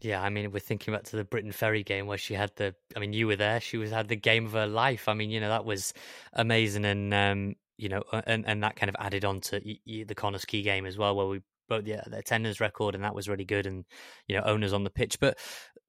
Yeah, 0.00 0.22
I 0.22 0.30
mean, 0.30 0.50
we're 0.50 0.60
thinking 0.60 0.94
back 0.94 1.04
to 1.04 1.16
the 1.16 1.24
Briton 1.24 1.52
Ferry 1.52 1.82
game 1.82 2.06
where 2.06 2.18
she 2.18 2.34
had 2.34 2.52
the. 2.56 2.74
I 2.96 3.00
mean, 3.00 3.12
you 3.12 3.26
were 3.26 3.36
there. 3.36 3.60
She 3.60 3.76
was 3.76 3.90
had 3.90 4.08
the 4.08 4.16
game 4.16 4.46
of 4.46 4.52
her 4.52 4.66
life. 4.66 5.08
I 5.08 5.14
mean, 5.14 5.30
you 5.30 5.40
know, 5.40 5.50
that 5.50 5.66
was 5.66 5.92
amazing, 6.32 6.86
and 6.86 7.12
um, 7.12 7.54
you 7.76 7.90
know, 7.90 8.02
and 8.26 8.46
and 8.46 8.62
that 8.62 8.76
kind 8.76 8.88
of 8.88 8.96
added 8.98 9.26
on 9.26 9.40
to 9.42 9.60
the 9.60 10.14
Connah's 10.14 10.46
Quay 10.46 10.62
game 10.62 10.86
as 10.86 10.96
well, 10.96 11.14
where 11.14 11.26
we 11.26 11.42
broke 11.68 11.86
yeah 11.86 12.02
the 12.06 12.18
attendance 12.18 12.60
record, 12.60 12.94
and 12.94 13.04
that 13.04 13.14
was 13.14 13.28
really 13.28 13.44
good, 13.44 13.66
and 13.66 13.84
you 14.26 14.36
know, 14.36 14.42
owners 14.44 14.72
on 14.72 14.84
the 14.84 14.90
pitch. 14.90 15.20
But 15.20 15.38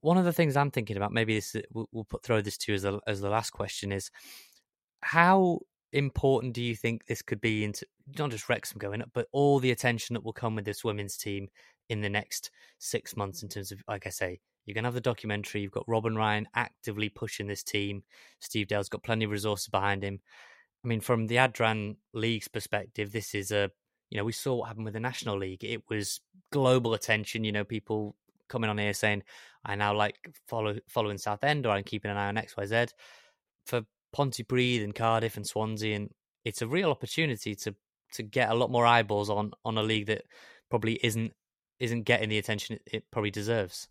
one 0.01 0.17
of 0.17 0.25
the 0.25 0.33
things 0.33 0.57
I'm 0.57 0.71
thinking 0.71 0.97
about, 0.97 1.13
maybe 1.13 1.35
this 1.35 1.55
we'll, 1.71 1.87
we'll 1.91 2.03
put 2.03 2.23
throw 2.23 2.41
this 2.41 2.57
to 2.59 2.71
you 2.71 2.75
as 2.75 2.81
the 2.81 2.99
as 3.07 3.21
the 3.21 3.29
last 3.29 3.51
question 3.51 3.93
is 3.93 4.11
how 5.01 5.59
important 5.93 6.53
do 6.53 6.61
you 6.61 6.75
think 6.75 7.05
this 7.05 7.21
could 7.21 7.41
be 7.41 7.63
into 7.63 7.85
not 8.17 8.31
just 8.31 8.49
Wrexham 8.49 8.79
going 8.79 9.01
up, 9.01 9.09
but 9.13 9.27
all 9.31 9.59
the 9.59 9.71
attention 9.71 10.13
that 10.13 10.23
will 10.23 10.33
come 10.33 10.55
with 10.55 10.65
this 10.65 10.83
women's 10.83 11.17
team 11.17 11.47
in 11.89 12.01
the 12.01 12.09
next 12.09 12.51
six 12.79 13.15
months 13.15 13.43
in 13.43 13.49
terms 13.49 13.71
of, 13.71 13.83
like 13.87 14.07
I 14.07 14.09
say, 14.09 14.39
you're 14.65 14.73
going 14.73 14.83
to 14.83 14.87
have 14.87 14.93
the 14.93 15.01
documentary. 15.01 15.61
You've 15.61 15.71
got 15.71 15.87
Rob 15.87 16.05
and 16.05 16.17
Ryan 16.17 16.47
actively 16.55 17.09
pushing 17.09 17.47
this 17.47 17.63
team. 17.63 18.03
Steve 18.39 18.67
Dale's 18.67 18.89
got 18.89 19.03
plenty 19.03 19.25
of 19.25 19.31
resources 19.31 19.67
behind 19.67 20.03
him. 20.03 20.19
I 20.83 20.87
mean, 20.87 21.01
from 21.01 21.27
the 21.27 21.35
Adran 21.35 21.97
League's 22.13 22.47
perspective, 22.47 23.11
this 23.11 23.35
is 23.35 23.51
a, 23.51 23.69
you 24.09 24.17
know, 24.17 24.23
we 24.23 24.31
saw 24.31 24.55
what 24.55 24.67
happened 24.67 24.85
with 24.85 24.93
the 24.93 24.99
National 24.99 25.37
League. 25.37 25.63
It 25.63 25.83
was 25.89 26.21
global 26.51 26.93
attention. 26.93 27.43
You 27.43 27.51
know, 27.51 27.63
people 27.63 28.15
coming 28.49 28.69
on 28.69 28.77
here 28.77 28.93
saying, 28.93 29.23
I 29.65 29.75
now 29.75 29.95
like 29.95 30.17
follow 30.47 30.77
following 30.87 31.17
Southend 31.17 31.65
or 31.65 31.69
I'm 31.69 31.83
keeping 31.83 32.11
an 32.11 32.17
eye 32.17 32.27
on 32.27 32.35
XYZ. 32.35 32.93
For 33.65 33.81
Pontypridd 34.15 34.83
and 34.83 34.95
Cardiff 34.95 35.37
and 35.37 35.47
Swansea, 35.47 35.95
and 35.95 36.09
it's 36.45 36.61
a 36.61 36.67
real 36.67 36.91
opportunity 36.91 37.55
to 37.55 37.75
to 38.13 38.23
get 38.23 38.49
a 38.49 38.55
lot 38.55 38.71
more 38.71 38.85
eyeballs 38.85 39.29
on 39.29 39.51
on 39.63 39.77
a 39.77 39.83
league 39.83 40.07
that 40.07 40.23
probably 40.69 40.99
isn't 41.03 41.33
isn't 41.79 42.03
getting 42.03 42.29
the 42.29 42.37
attention 42.37 42.75
it, 42.75 42.81
it 42.85 43.03
probably 43.11 43.31
deserves. 43.31 43.87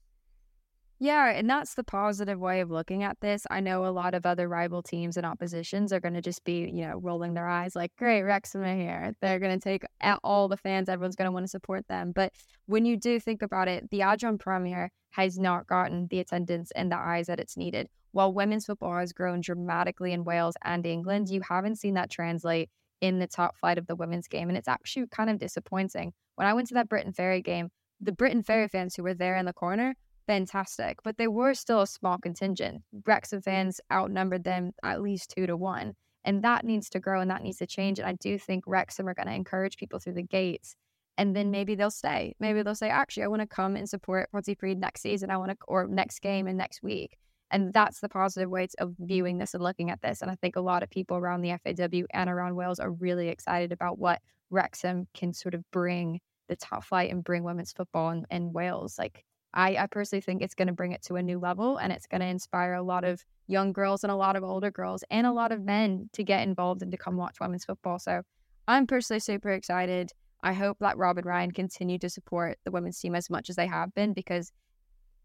Yeah, 1.02 1.30
and 1.30 1.48
that's 1.48 1.76
the 1.76 1.82
positive 1.82 2.38
way 2.38 2.60
of 2.60 2.70
looking 2.70 3.04
at 3.04 3.18
this. 3.20 3.46
I 3.50 3.60
know 3.60 3.86
a 3.86 3.88
lot 3.88 4.12
of 4.12 4.26
other 4.26 4.46
rival 4.48 4.82
teams 4.82 5.16
and 5.16 5.24
oppositions 5.24 5.94
are 5.94 6.00
going 6.00 6.12
to 6.12 6.20
just 6.20 6.44
be, 6.44 6.70
you 6.70 6.86
know, 6.86 6.98
rolling 6.98 7.32
their 7.32 7.48
eyes 7.48 7.74
like, 7.74 7.96
great, 7.96 8.22
Wrexham 8.22 8.60
are 8.60 8.76
here. 8.76 9.14
They're 9.22 9.38
going 9.38 9.58
to 9.58 9.64
take 9.64 9.84
all 10.22 10.46
the 10.46 10.58
fans. 10.58 10.90
Everyone's 10.90 11.16
going 11.16 11.24
to 11.24 11.32
want 11.32 11.44
to 11.44 11.50
support 11.50 11.88
them. 11.88 12.12
But 12.14 12.34
when 12.66 12.84
you 12.84 12.98
do 12.98 13.18
think 13.18 13.40
about 13.40 13.66
it, 13.66 13.88
the 13.90 14.00
Adran 14.00 14.38
Premier 14.38 14.90
has 15.12 15.38
not 15.38 15.66
gotten 15.66 16.06
the 16.08 16.20
attendance 16.20 16.70
and 16.72 16.92
the 16.92 16.98
eyes 16.98 17.28
that 17.28 17.40
it's 17.40 17.56
needed. 17.56 17.88
While 18.12 18.34
women's 18.34 18.66
football 18.66 18.98
has 18.98 19.14
grown 19.14 19.40
dramatically 19.40 20.12
in 20.12 20.24
Wales 20.24 20.56
and 20.62 20.84
England, 20.84 21.30
you 21.30 21.40
haven't 21.40 21.76
seen 21.76 21.94
that 21.94 22.10
translate 22.10 22.68
in 23.00 23.20
the 23.20 23.26
top 23.26 23.56
flight 23.56 23.78
of 23.78 23.86
the 23.86 23.96
women's 23.96 24.28
game. 24.28 24.50
And 24.50 24.58
it's 24.58 24.68
actually 24.68 25.06
kind 25.06 25.30
of 25.30 25.38
disappointing. 25.38 26.12
When 26.34 26.46
I 26.46 26.52
went 26.52 26.68
to 26.68 26.74
that 26.74 26.90
Briton 26.90 27.14
Ferry 27.14 27.40
game, 27.40 27.70
the 28.02 28.12
Briton 28.12 28.42
Ferry 28.42 28.68
fans 28.68 28.94
who 28.94 29.02
were 29.02 29.14
there 29.14 29.36
in 29.36 29.46
the 29.46 29.54
corner 29.54 29.94
fantastic, 30.30 31.02
but 31.02 31.18
they 31.18 31.26
were 31.26 31.54
still 31.54 31.80
a 31.80 31.86
small 31.88 32.16
contingent. 32.16 32.82
Wrexham 33.04 33.40
mm. 33.40 33.44
fans 33.44 33.80
outnumbered 33.92 34.44
them 34.44 34.70
at 34.84 35.02
least 35.02 35.32
two 35.36 35.44
to 35.48 35.56
one. 35.56 35.94
And 36.24 36.44
that 36.44 36.64
needs 36.64 36.88
to 36.90 37.00
grow 37.00 37.20
and 37.20 37.30
that 37.30 37.42
needs 37.42 37.58
to 37.58 37.66
change. 37.66 37.98
And 37.98 38.06
I 38.06 38.12
do 38.12 38.38
think 38.38 38.62
Wrexham 38.64 39.08
are 39.08 39.14
going 39.14 39.26
to 39.26 39.34
encourage 39.34 39.76
people 39.76 39.98
through 39.98 40.12
the 40.12 40.22
gates. 40.22 40.76
And 41.18 41.34
then 41.34 41.50
maybe 41.50 41.74
they'll 41.74 41.90
stay. 41.90 42.36
Maybe 42.38 42.62
they'll 42.62 42.76
say, 42.76 42.90
actually, 42.90 43.24
I 43.24 43.26
want 43.26 43.42
to 43.42 43.48
come 43.48 43.74
and 43.74 43.88
support 43.88 44.30
Pontypridd 44.32 44.78
next 44.78 45.02
season. 45.02 45.30
I 45.30 45.36
want 45.36 45.50
to, 45.50 45.56
or 45.66 45.88
next 45.88 46.20
game 46.20 46.46
and 46.46 46.56
next 46.56 46.80
week. 46.80 47.16
And 47.50 47.74
that's 47.74 47.98
the 47.98 48.08
positive 48.08 48.48
way 48.48 48.68
of 48.78 48.94
viewing 49.00 49.38
this 49.38 49.54
and 49.54 49.64
looking 49.64 49.90
at 49.90 50.00
this. 50.00 50.22
And 50.22 50.30
I 50.30 50.36
think 50.36 50.54
a 50.54 50.60
lot 50.60 50.84
of 50.84 50.90
people 50.90 51.16
around 51.16 51.40
the 51.40 51.58
FAW 51.64 52.06
and 52.14 52.30
around 52.30 52.54
Wales 52.54 52.78
are 52.78 52.92
really 52.92 53.28
excited 53.28 53.72
about 53.72 53.98
what 53.98 54.20
Wrexham 54.50 55.08
can 55.12 55.32
sort 55.32 55.54
of 55.54 55.68
bring 55.72 56.20
the 56.48 56.54
top 56.54 56.84
flight 56.84 57.10
and 57.10 57.24
bring 57.24 57.42
women's 57.42 57.72
football 57.72 58.10
in, 58.10 58.24
in 58.30 58.52
Wales. 58.52 58.96
Like 58.96 59.24
I, 59.52 59.76
I 59.76 59.86
personally 59.86 60.20
think 60.20 60.42
it's 60.42 60.54
going 60.54 60.68
to 60.68 60.74
bring 60.74 60.92
it 60.92 61.02
to 61.02 61.16
a 61.16 61.22
new 61.22 61.38
level 61.38 61.76
and 61.78 61.92
it's 61.92 62.06
going 62.06 62.20
to 62.20 62.26
inspire 62.26 62.74
a 62.74 62.82
lot 62.82 63.04
of 63.04 63.24
young 63.46 63.72
girls 63.72 64.04
and 64.04 64.10
a 64.10 64.16
lot 64.16 64.36
of 64.36 64.44
older 64.44 64.70
girls 64.70 65.02
and 65.10 65.26
a 65.26 65.32
lot 65.32 65.50
of 65.50 65.62
men 65.62 66.08
to 66.12 66.22
get 66.22 66.46
involved 66.46 66.82
and 66.82 66.92
to 66.92 66.96
come 66.96 67.16
watch 67.16 67.40
women's 67.40 67.64
football. 67.64 67.98
So 67.98 68.22
I'm 68.68 68.86
personally 68.86 69.20
super 69.20 69.50
excited. 69.50 70.12
I 70.42 70.52
hope 70.52 70.78
that 70.80 70.96
Rob 70.96 71.18
and 71.18 71.26
Ryan 71.26 71.50
continue 71.50 71.98
to 71.98 72.08
support 72.08 72.58
the 72.64 72.70
women's 72.70 72.98
team 72.98 73.14
as 73.14 73.28
much 73.28 73.50
as 73.50 73.56
they 73.56 73.66
have 73.66 73.92
been 73.94 74.12
because 74.12 74.52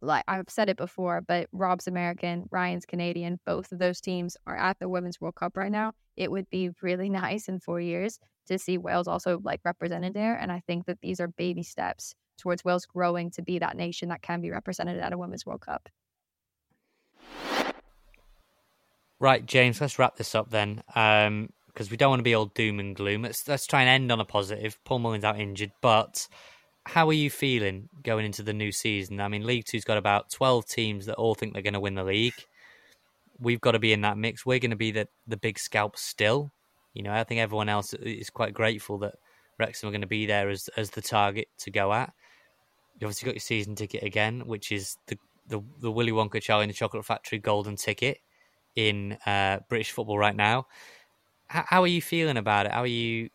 like 0.02 0.24
I've 0.28 0.50
said 0.50 0.70
it 0.70 0.78
before, 0.78 1.22
but 1.22 1.48
Rob's 1.52 1.88
American, 1.88 2.46
Ryan's 2.52 2.86
Canadian, 2.86 3.40
both 3.46 3.72
of 3.72 3.80
those 3.80 4.02
teams 4.02 4.36
are 4.46 4.58
at 4.58 4.78
the 4.80 4.90
Women's 4.90 5.22
World 5.22 5.36
Cup 5.36 5.56
right 5.56 5.72
now. 5.72 5.94
It 6.18 6.32
would 6.32 6.50
be 6.50 6.70
really 6.82 7.10
nice 7.24 7.48
in 7.48 7.60
four 7.60 7.80
years 7.80 8.20
to 8.48 8.60
see 8.60 8.78
Wales 8.78 9.08
also 9.08 9.40
like 9.44 9.62
represented 9.64 10.14
there. 10.14 10.36
And 10.36 10.52
I 10.52 10.62
think 10.68 10.86
that 10.86 11.00
these 11.02 11.20
are 11.20 11.28
baby 11.28 11.64
steps 11.64 12.14
towards 12.38 12.66
Wales 12.66 12.86
growing 12.86 13.32
to 13.32 13.42
be 13.42 13.60
that 13.60 13.78
nation 13.78 14.10
that 14.10 14.22
can 14.22 14.42
be 14.42 14.52
represented 14.52 15.00
at 15.00 15.14
a 15.14 15.18
Women's 15.18 15.46
World 15.46 15.62
Cup. 15.62 15.90
Right, 19.20 19.46
James, 19.46 19.80
let's 19.80 19.98
wrap 19.98 20.18
this 20.18 20.36
up 20.36 20.50
then. 20.50 20.84
Um, 20.94 21.50
because 21.76 21.92
we 21.92 21.98
don't 21.98 22.10
want 22.10 22.22
to 22.22 22.24
be 22.24 22.34
all 22.34 22.46
doom 22.46 22.80
and 22.80 22.96
gloom. 22.96 23.24
Let's 23.24 23.48
let's 23.48 23.68
try 23.68 23.82
and 23.82 23.90
end 23.90 24.12
on 24.12 24.22
a 24.22 24.26
positive. 24.26 24.80
Paul 24.86 25.00
Mullin's 25.00 25.26
out 25.26 25.40
injured, 25.40 25.74
but 25.82 26.28
how 26.86 27.10
are 27.10 27.14
you 27.14 27.30
feeling 27.30 27.90
going 28.02 28.26
into 28.26 28.44
the 28.44 28.54
new 28.54 28.72
season? 28.72 29.20
I 29.20 29.28
mean, 29.28 29.46
League 29.46 29.66
Two's 29.66 29.84
got 29.84 29.98
about 29.98 30.32
twelve 30.32 30.66
teams 30.68 31.06
that 31.08 31.16
all 31.16 31.36
think 31.36 31.54
they're 31.54 31.62
going 31.62 31.74
to 31.74 31.80
win 31.82 31.96
the 31.96 32.04
league. 32.04 32.34
We've 33.40 33.60
got 33.60 33.74
to 33.74 33.80
be 33.80 33.92
in 33.92 34.02
that 34.02 34.18
mix. 34.18 34.46
We're 34.46 34.60
going 34.60 34.72
to 34.72 34.78
be 34.78 34.92
the 34.92 35.10
the 35.28 35.38
big 35.38 35.60
scalp 35.60 35.98
still. 35.98 36.54
You 36.94 37.04
know, 37.04 37.12
I 37.12 37.26
think 37.26 37.42
everyone 37.42 37.68
else 37.68 37.94
is 37.94 38.30
quite 38.30 38.54
grateful 38.54 39.00
that 39.00 39.16
Wrexham 39.60 39.90
are 39.90 39.92
going 39.92 40.02
to 40.02 40.08
be 40.08 40.26
there 40.26 40.50
as 40.50 40.70
as 40.78 40.92
the 40.92 41.02
target 41.02 41.50
to 41.60 41.72
go 41.72 41.92
at. 41.92 42.14
You 42.98 43.08
obviously 43.08 43.26
got 43.26 43.36
your 43.36 43.41
season 43.41 43.76
ticket 43.76 44.04
again, 44.04 44.46
which 44.46 44.72
is 44.72 44.98
the 45.08 45.18
the, 45.48 45.62
the 45.80 45.91
Willy 45.91 46.12
Wonka 46.12 46.41
Charlie 46.41 46.64
and 46.64 46.70
the 46.72 46.76
Chocolate 46.76 47.06
Factory 47.06 47.38
golden 47.38 47.76
ticket 47.76 48.20
in 48.76 49.18
uh, 49.26 49.60
British 49.70 49.91
football 49.91 50.18
right 50.18 50.36
now. 50.36 50.68
How, 51.48 51.64
how, 51.68 51.82
are 51.84 51.88
you 51.88 52.02
feeling 52.02 52.38
about 52.38 52.66
it? 52.66 52.72
How 52.72 52.82
are 52.82 52.88
you 52.88 53.30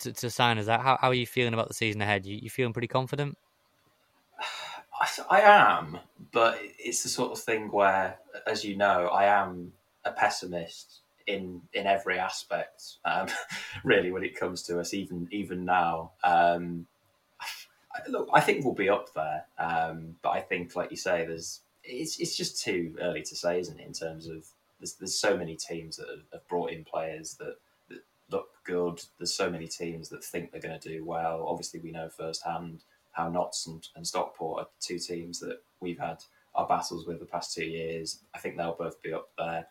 to, 0.00 0.12
to 0.12 0.30
sign 0.30 0.58
as 0.58 0.66
that? 0.66 0.80
How, 0.80 0.98
how, 1.00 1.08
are 1.08 1.14
you 1.14 1.26
feeling 1.26 1.54
about 1.54 1.68
the 1.68 1.74
season 1.74 2.02
ahead? 2.02 2.26
You, 2.26 2.38
you 2.42 2.50
feeling 2.50 2.72
pretty 2.72 2.88
confident? 2.88 3.38
I, 5.00 5.08
I 5.30 5.40
am, 5.40 5.98
but 6.32 6.58
it's 6.78 7.02
the 7.02 7.08
sort 7.08 7.32
of 7.32 7.38
thing 7.38 7.70
where, 7.70 8.18
as 8.46 8.64
you 8.64 8.76
know, 8.76 9.06
I 9.06 9.24
am 9.24 9.72
a 10.04 10.12
pessimist 10.12 11.00
in 11.26 11.62
in 11.72 11.86
every 11.86 12.18
aspect. 12.18 12.98
Um, 13.04 13.28
really, 13.84 14.10
when 14.10 14.24
it 14.24 14.38
comes 14.38 14.62
to 14.64 14.80
us, 14.80 14.94
even 14.94 15.28
even 15.30 15.64
now. 15.64 16.12
Um, 16.24 16.86
look, 18.08 18.28
I 18.32 18.40
think 18.40 18.64
we'll 18.64 18.74
be 18.74 18.88
up 18.88 19.12
there, 19.14 19.44
um, 19.58 20.16
but 20.22 20.30
I 20.30 20.40
think, 20.40 20.74
like 20.76 20.90
you 20.90 20.96
say, 20.96 21.26
there's 21.26 21.60
it's 21.84 22.18
it's 22.18 22.36
just 22.36 22.62
too 22.62 22.96
early 23.00 23.22
to 23.22 23.36
say, 23.36 23.58
isn't 23.60 23.78
it? 23.78 23.86
In 23.86 23.92
terms 23.92 24.26
of 24.26 24.46
there's 24.78 24.94
there's 24.94 25.18
so 25.18 25.36
many 25.36 25.56
teams 25.56 25.96
that 25.96 26.06
have, 26.32 26.48
brought 26.48 26.70
in 26.70 26.84
players 26.84 27.34
that, 27.34 27.56
that 27.88 28.02
look 28.30 28.48
good. 28.64 29.02
There's 29.18 29.34
so 29.34 29.50
many 29.50 29.66
teams 29.66 30.08
that 30.10 30.24
think 30.24 30.50
they're 30.50 30.60
going 30.60 30.78
to 30.78 30.88
do 30.88 31.04
well. 31.04 31.46
Obviously, 31.48 31.80
we 31.80 31.90
know 31.90 32.08
firsthand 32.08 32.82
how 33.12 33.28
Notts 33.28 33.66
and, 33.66 33.86
and 33.94 34.06
Stockport 34.06 34.62
are 34.62 34.68
two 34.80 34.98
teams 34.98 35.38
that 35.40 35.62
we've 35.80 35.98
had 35.98 36.22
our 36.54 36.66
battles 36.66 37.06
with 37.06 37.20
the 37.20 37.26
past 37.26 37.54
two 37.54 37.64
years. 37.64 38.20
I 38.34 38.38
think 38.38 38.56
they'll 38.56 38.74
both 38.74 39.02
be 39.02 39.12
up 39.12 39.28
there. 39.38 39.66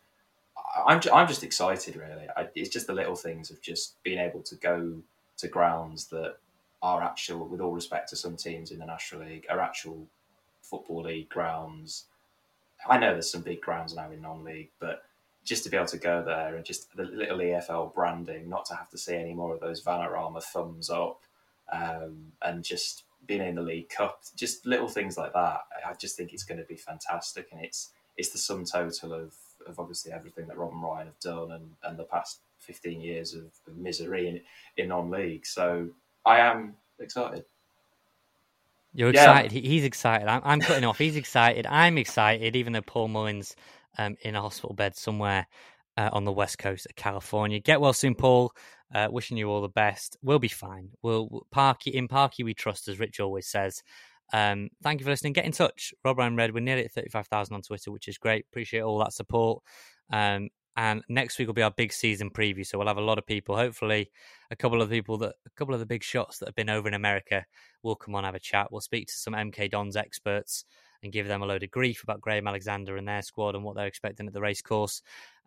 I'm 0.85 1.01
I'm 1.13 1.27
just 1.27 1.43
excited, 1.43 1.95
really. 1.95 2.27
I, 2.35 2.47
it's 2.55 2.69
just 2.69 2.87
the 2.87 2.93
little 2.93 3.15
things 3.15 3.51
of 3.51 3.61
just 3.61 4.01
being 4.03 4.19
able 4.19 4.41
to 4.43 4.55
go 4.55 5.01
to 5.37 5.47
grounds 5.47 6.05
that 6.07 6.35
are 6.81 7.01
actual, 7.01 7.47
with 7.47 7.61
all 7.61 7.71
respect 7.71 8.09
to 8.09 8.15
some 8.15 8.35
teams 8.35 8.71
in 8.71 8.79
the 8.79 8.85
National 8.85 9.25
League, 9.25 9.45
are 9.49 9.59
actual 9.59 10.07
football 10.61 11.03
league 11.03 11.29
grounds. 11.29 12.05
I 12.87 12.97
know 12.97 13.13
there's 13.13 13.31
some 13.31 13.41
big 13.41 13.61
grounds 13.61 13.95
now 13.95 14.09
in 14.11 14.21
non-league, 14.21 14.71
but 14.79 15.03
just 15.43 15.63
to 15.63 15.69
be 15.69 15.77
able 15.77 15.87
to 15.87 15.97
go 15.97 16.23
there 16.23 16.55
and 16.55 16.65
just 16.65 16.95
the 16.95 17.03
little 17.03 17.39
EFL 17.39 17.93
branding, 17.93 18.49
not 18.49 18.65
to 18.65 18.75
have 18.75 18.89
to 18.89 18.97
see 18.97 19.15
any 19.15 19.33
more 19.33 19.53
of 19.53 19.59
those 19.59 19.83
Vanarama 19.83 20.41
thumbs 20.43 20.89
up, 20.89 21.21
um, 21.71 22.31
and 22.41 22.63
just 22.63 23.03
being 23.27 23.41
in 23.41 23.55
the 23.55 23.61
League 23.61 23.89
Cup, 23.89 24.21
just 24.35 24.65
little 24.65 24.87
things 24.87 25.17
like 25.17 25.33
that. 25.33 25.61
I 25.85 25.93
just 25.93 26.17
think 26.17 26.33
it's 26.33 26.43
going 26.43 26.59
to 26.59 26.65
be 26.65 26.75
fantastic, 26.75 27.49
and 27.51 27.63
it's 27.63 27.91
it's 28.17 28.29
the 28.29 28.37
sum 28.37 28.65
total 28.65 29.13
of, 29.13 29.33
of 29.65 29.79
obviously 29.79 30.11
everything 30.11 30.47
that 30.47 30.57
Rob 30.57 30.73
and 30.73 30.83
Ryan 30.83 31.07
have 31.07 31.19
done 31.19 31.51
and, 31.51 31.71
and 31.83 31.97
the 31.97 32.03
past 32.03 32.39
15 32.59 33.01
years 33.01 33.33
of, 33.33 33.45
of 33.67 33.77
misery 33.77 34.27
in, 34.27 34.41
in 34.77 34.89
non-league. 34.89 35.45
So 35.45 35.89
I 36.25 36.39
am 36.39 36.75
excited. 36.99 37.45
You're 38.93 39.09
excited. 39.09 39.51
He's 39.51 39.85
excited. 39.85 40.27
I'm, 40.27 40.41
I'm 40.43 40.59
cutting 40.59 40.83
off. 40.83 40.97
He's 40.97 41.15
excited. 41.15 41.65
I'm 41.65 41.97
excited, 41.97 42.55
even 42.55 42.73
though 42.73 42.81
Paul 42.81 43.07
Mullin's 43.07 43.55
um, 43.97 44.17
in 44.21 44.35
a 44.35 44.41
hospital 44.41 44.75
bed 44.75 44.95
somewhere 44.95 45.47
uh, 45.97 46.09
on 46.11 46.25
the 46.25 46.31
west 46.31 46.57
coast 46.57 46.85
of 46.85 46.95
California. 46.95 47.59
Get 47.59 47.79
well 47.79 47.93
soon, 47.93 48.15
Paul. 48.15 48.51
Uh, 48.93 49.07
wishing 49.09 49.37
you 49.37 49.49
all 49.49 49.61
the 49.61 49.69
best. 49.69 50.17
We'll 50.21 50.39
be 50.39 50.49
fine. 50.49 50.89
We'll, 51.01 51.29
we'll 51.31 51.47
Parky 51.51 51.91
in 51.91 52.09
Parky 52.09 52.43
we 52.43 52.53
trust, 52.53 52.89
as 52.89 52.99
Rich 52.99 53.21
always 53.21 53.47
says. 53.47 53.81
Um, 54.33 54.69
thank 54.83 54.99
you 54.99 55.05
for 55.05 55.11
listening. 55.11 55.33
Get 55.33 55.45
in 55.45 55.53
touch. 55.53 55.93
Rob 56.03 56.17
Ryan 56.17 56.35
Red. 56.35 56.53
We're 56.53 56.59
nearly 56.59 56.83
at 56.83 56.91
35,000 56.91 57.53
on 57.55 57.61
Twitter, 57.61 57.91
which 57.91 58.09
is 58.09 58.17
great. 58.17 58.45
Appreciate 58.51 58.81
all 58.81 58.99
that 58.99 59.13
support. 59.13 59.63
Um, 60.11 60.49
and 60.77 61.03
next 61.09 61.37
week 61.37 61.47
will 61.47 61.53
be 61.53 61.61
our 61.61 61.71
big 61.71 61.91
season 61.91 62.29
preview. 62.29 62.65
So 62.65 62.77
we'll 62.77 62.87
have 62.87 62.97
a 62.97 63.01
lot 63.01 63.17
of 63.17 63.25
people. 63.25 63.55
Hopefully, 63.55 64.11
a 64.49 64.55
couple 64.55 64.81
of 64.81 64.89
people 64.89 65.17
that 65.19 65.35
a 65.45 65.49
couple 65.51 65.73
of 65.73 65.79
the 65.79 65.85
big 65.85 66.03
shots 66.03 66.39
that 66.39 66.47
have 66.47 66.55
been 66.55 66.69
over 66.69 66.87
in 66.87 66.93
America 66.93 67.45
will 67.83 67.95
come 67.95 68.15
on 68.15 68.23
have 68.23 68.35
a 68.35 68.39
chat. 68.39 68.71
We'll 68.71 68.81
speak 68.81 69.07
to 69.07 69.13
some 69.13 69.33
MK 69.33 69.71
Dons 69.71 69.95
experts 69.95 70.65
and 71.03 71.11
give 71.11 71.27
them 71.27 71.41
a 71.41 71.45
load 71.45 71.63
of 71.63 71.71
grief 71.71 72.03
about 72.03 72.21
Graham 72.21 72.47
Alexander 72.47 72.95
and 72.95 73.07
their 73.07 73.21
squad 73.21 73.55
and 73.55 73.63
what 73.63 73.75
they're 73.75 73.87
expecting 73.87 74.27
at 74.27 74.33
the 74.33 74.41
race 74.41 74.61
course. 74.61 75.01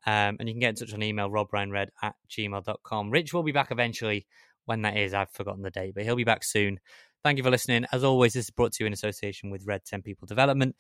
Um, 0.06 0.36
and 0.38 0.48
you 0.48 0.54
can 0.54 0.60
get 0.60 0.70
in 0.70 0.74
touch 0.74 0.92
on 0.92 1.02
email 1.02 1.30
robryanred 1.30 1.88
at 2.02 2.14
gmail.com. 2.28 3.10
Rich 3.10 3.32
will 3.32 3.42
be 3.42 3.52
back 3.52 3.70
eventually 3.70 4.26
when 4.66 4.82
that 4.82 4.96
is. 4.96 5.14
I've 5.14 5.30
forgotten 5.30 5.62
the 5.62 5.70
date, 5.70 5.94
but 5.94 6.04
he'll 6.04 6.16
be 6.16 6.24
back 6.24 6.44
soon. 6.44 6.80
Thank 7.22 7.38
you 7.38 7.44
for 7.44 7.50
listening. 7.50 7.86
As 7.90 8.04
always, 8.04 8.34
this 8.34 8.44
is 8.44 8.50
brought 8.50 8.72
to 8.72 8.84
you 8.84 8.86
in 8.86 8.92
association 8.92 9.48
with 9.48 9.64
Red 9.64 9.84
10 9.86 10.02
People 10.02 10.26
Development. 10.26 10.76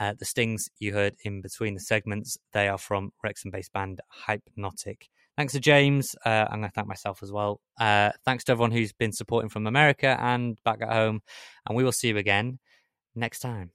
Uh, 0.00 0.14
the 0.18 0.24
stings 0.24 0.68
you 0.78 0.92
heard 0.92 1.14
in 1.24 1.40
between 1.42 1.74
the 1.74 1.80
segments, 1.80 2.38
they 2.52 2.68
are 2.68 2.78
from 2.78 3.12
Wrexham 3.22 3.50
based 3.50 3.72
band 3.72 4.00
Hypenotic. 4.26 5.08
Thanks 5.36 5.54
to 5.54 5.60
James. 5.60 6.14
Uh, 6.26 6.46
I'm 6.50 6.60
going 6.60 6.70
to 6.70 6.74
thank 6.74 6.86
myself 6.86 7.22
as 7.22 7.32
well. 7.32 7.60
Uh, 7.80 8.10
thanks 8.24 8.44
to 8.44 8.52
everyone 8.52 8.70
who's 8.70 8.92
been 8.92 9.12
supporting 9.12 9.48
from 9.48 9.66
America 9.66 10.16
and 10.20 10.58
back 10.64 10.82
at 10.82 10.92
home. 10.92 11.22
And 11.66 11.76
we 11.76 11.84
will 11.84 11.92
see 11.92 12.08
you 12.08 12.18
again 12.18 12.58
next 13.14 13.40
time. 13.40 13.70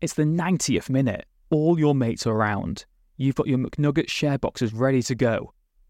It's 0.00 0.14
the 0.14 0.24
90th 0.24 0.90
minute. 0.90 1.26
All 1.50 1.78
your 1.78 1.94
mates 1.94 2.26
are 2.26 2.32
around. 2.32 2.86
You've 3.16 3.34
got 3.34 3.46
your 3.46 3.58
McNugget 3.58 4.08
share 4.08 4.38
boxes 4.38 4.72
ready 4.72 5.02
to 5.02 5.14
go. 5.14 5.52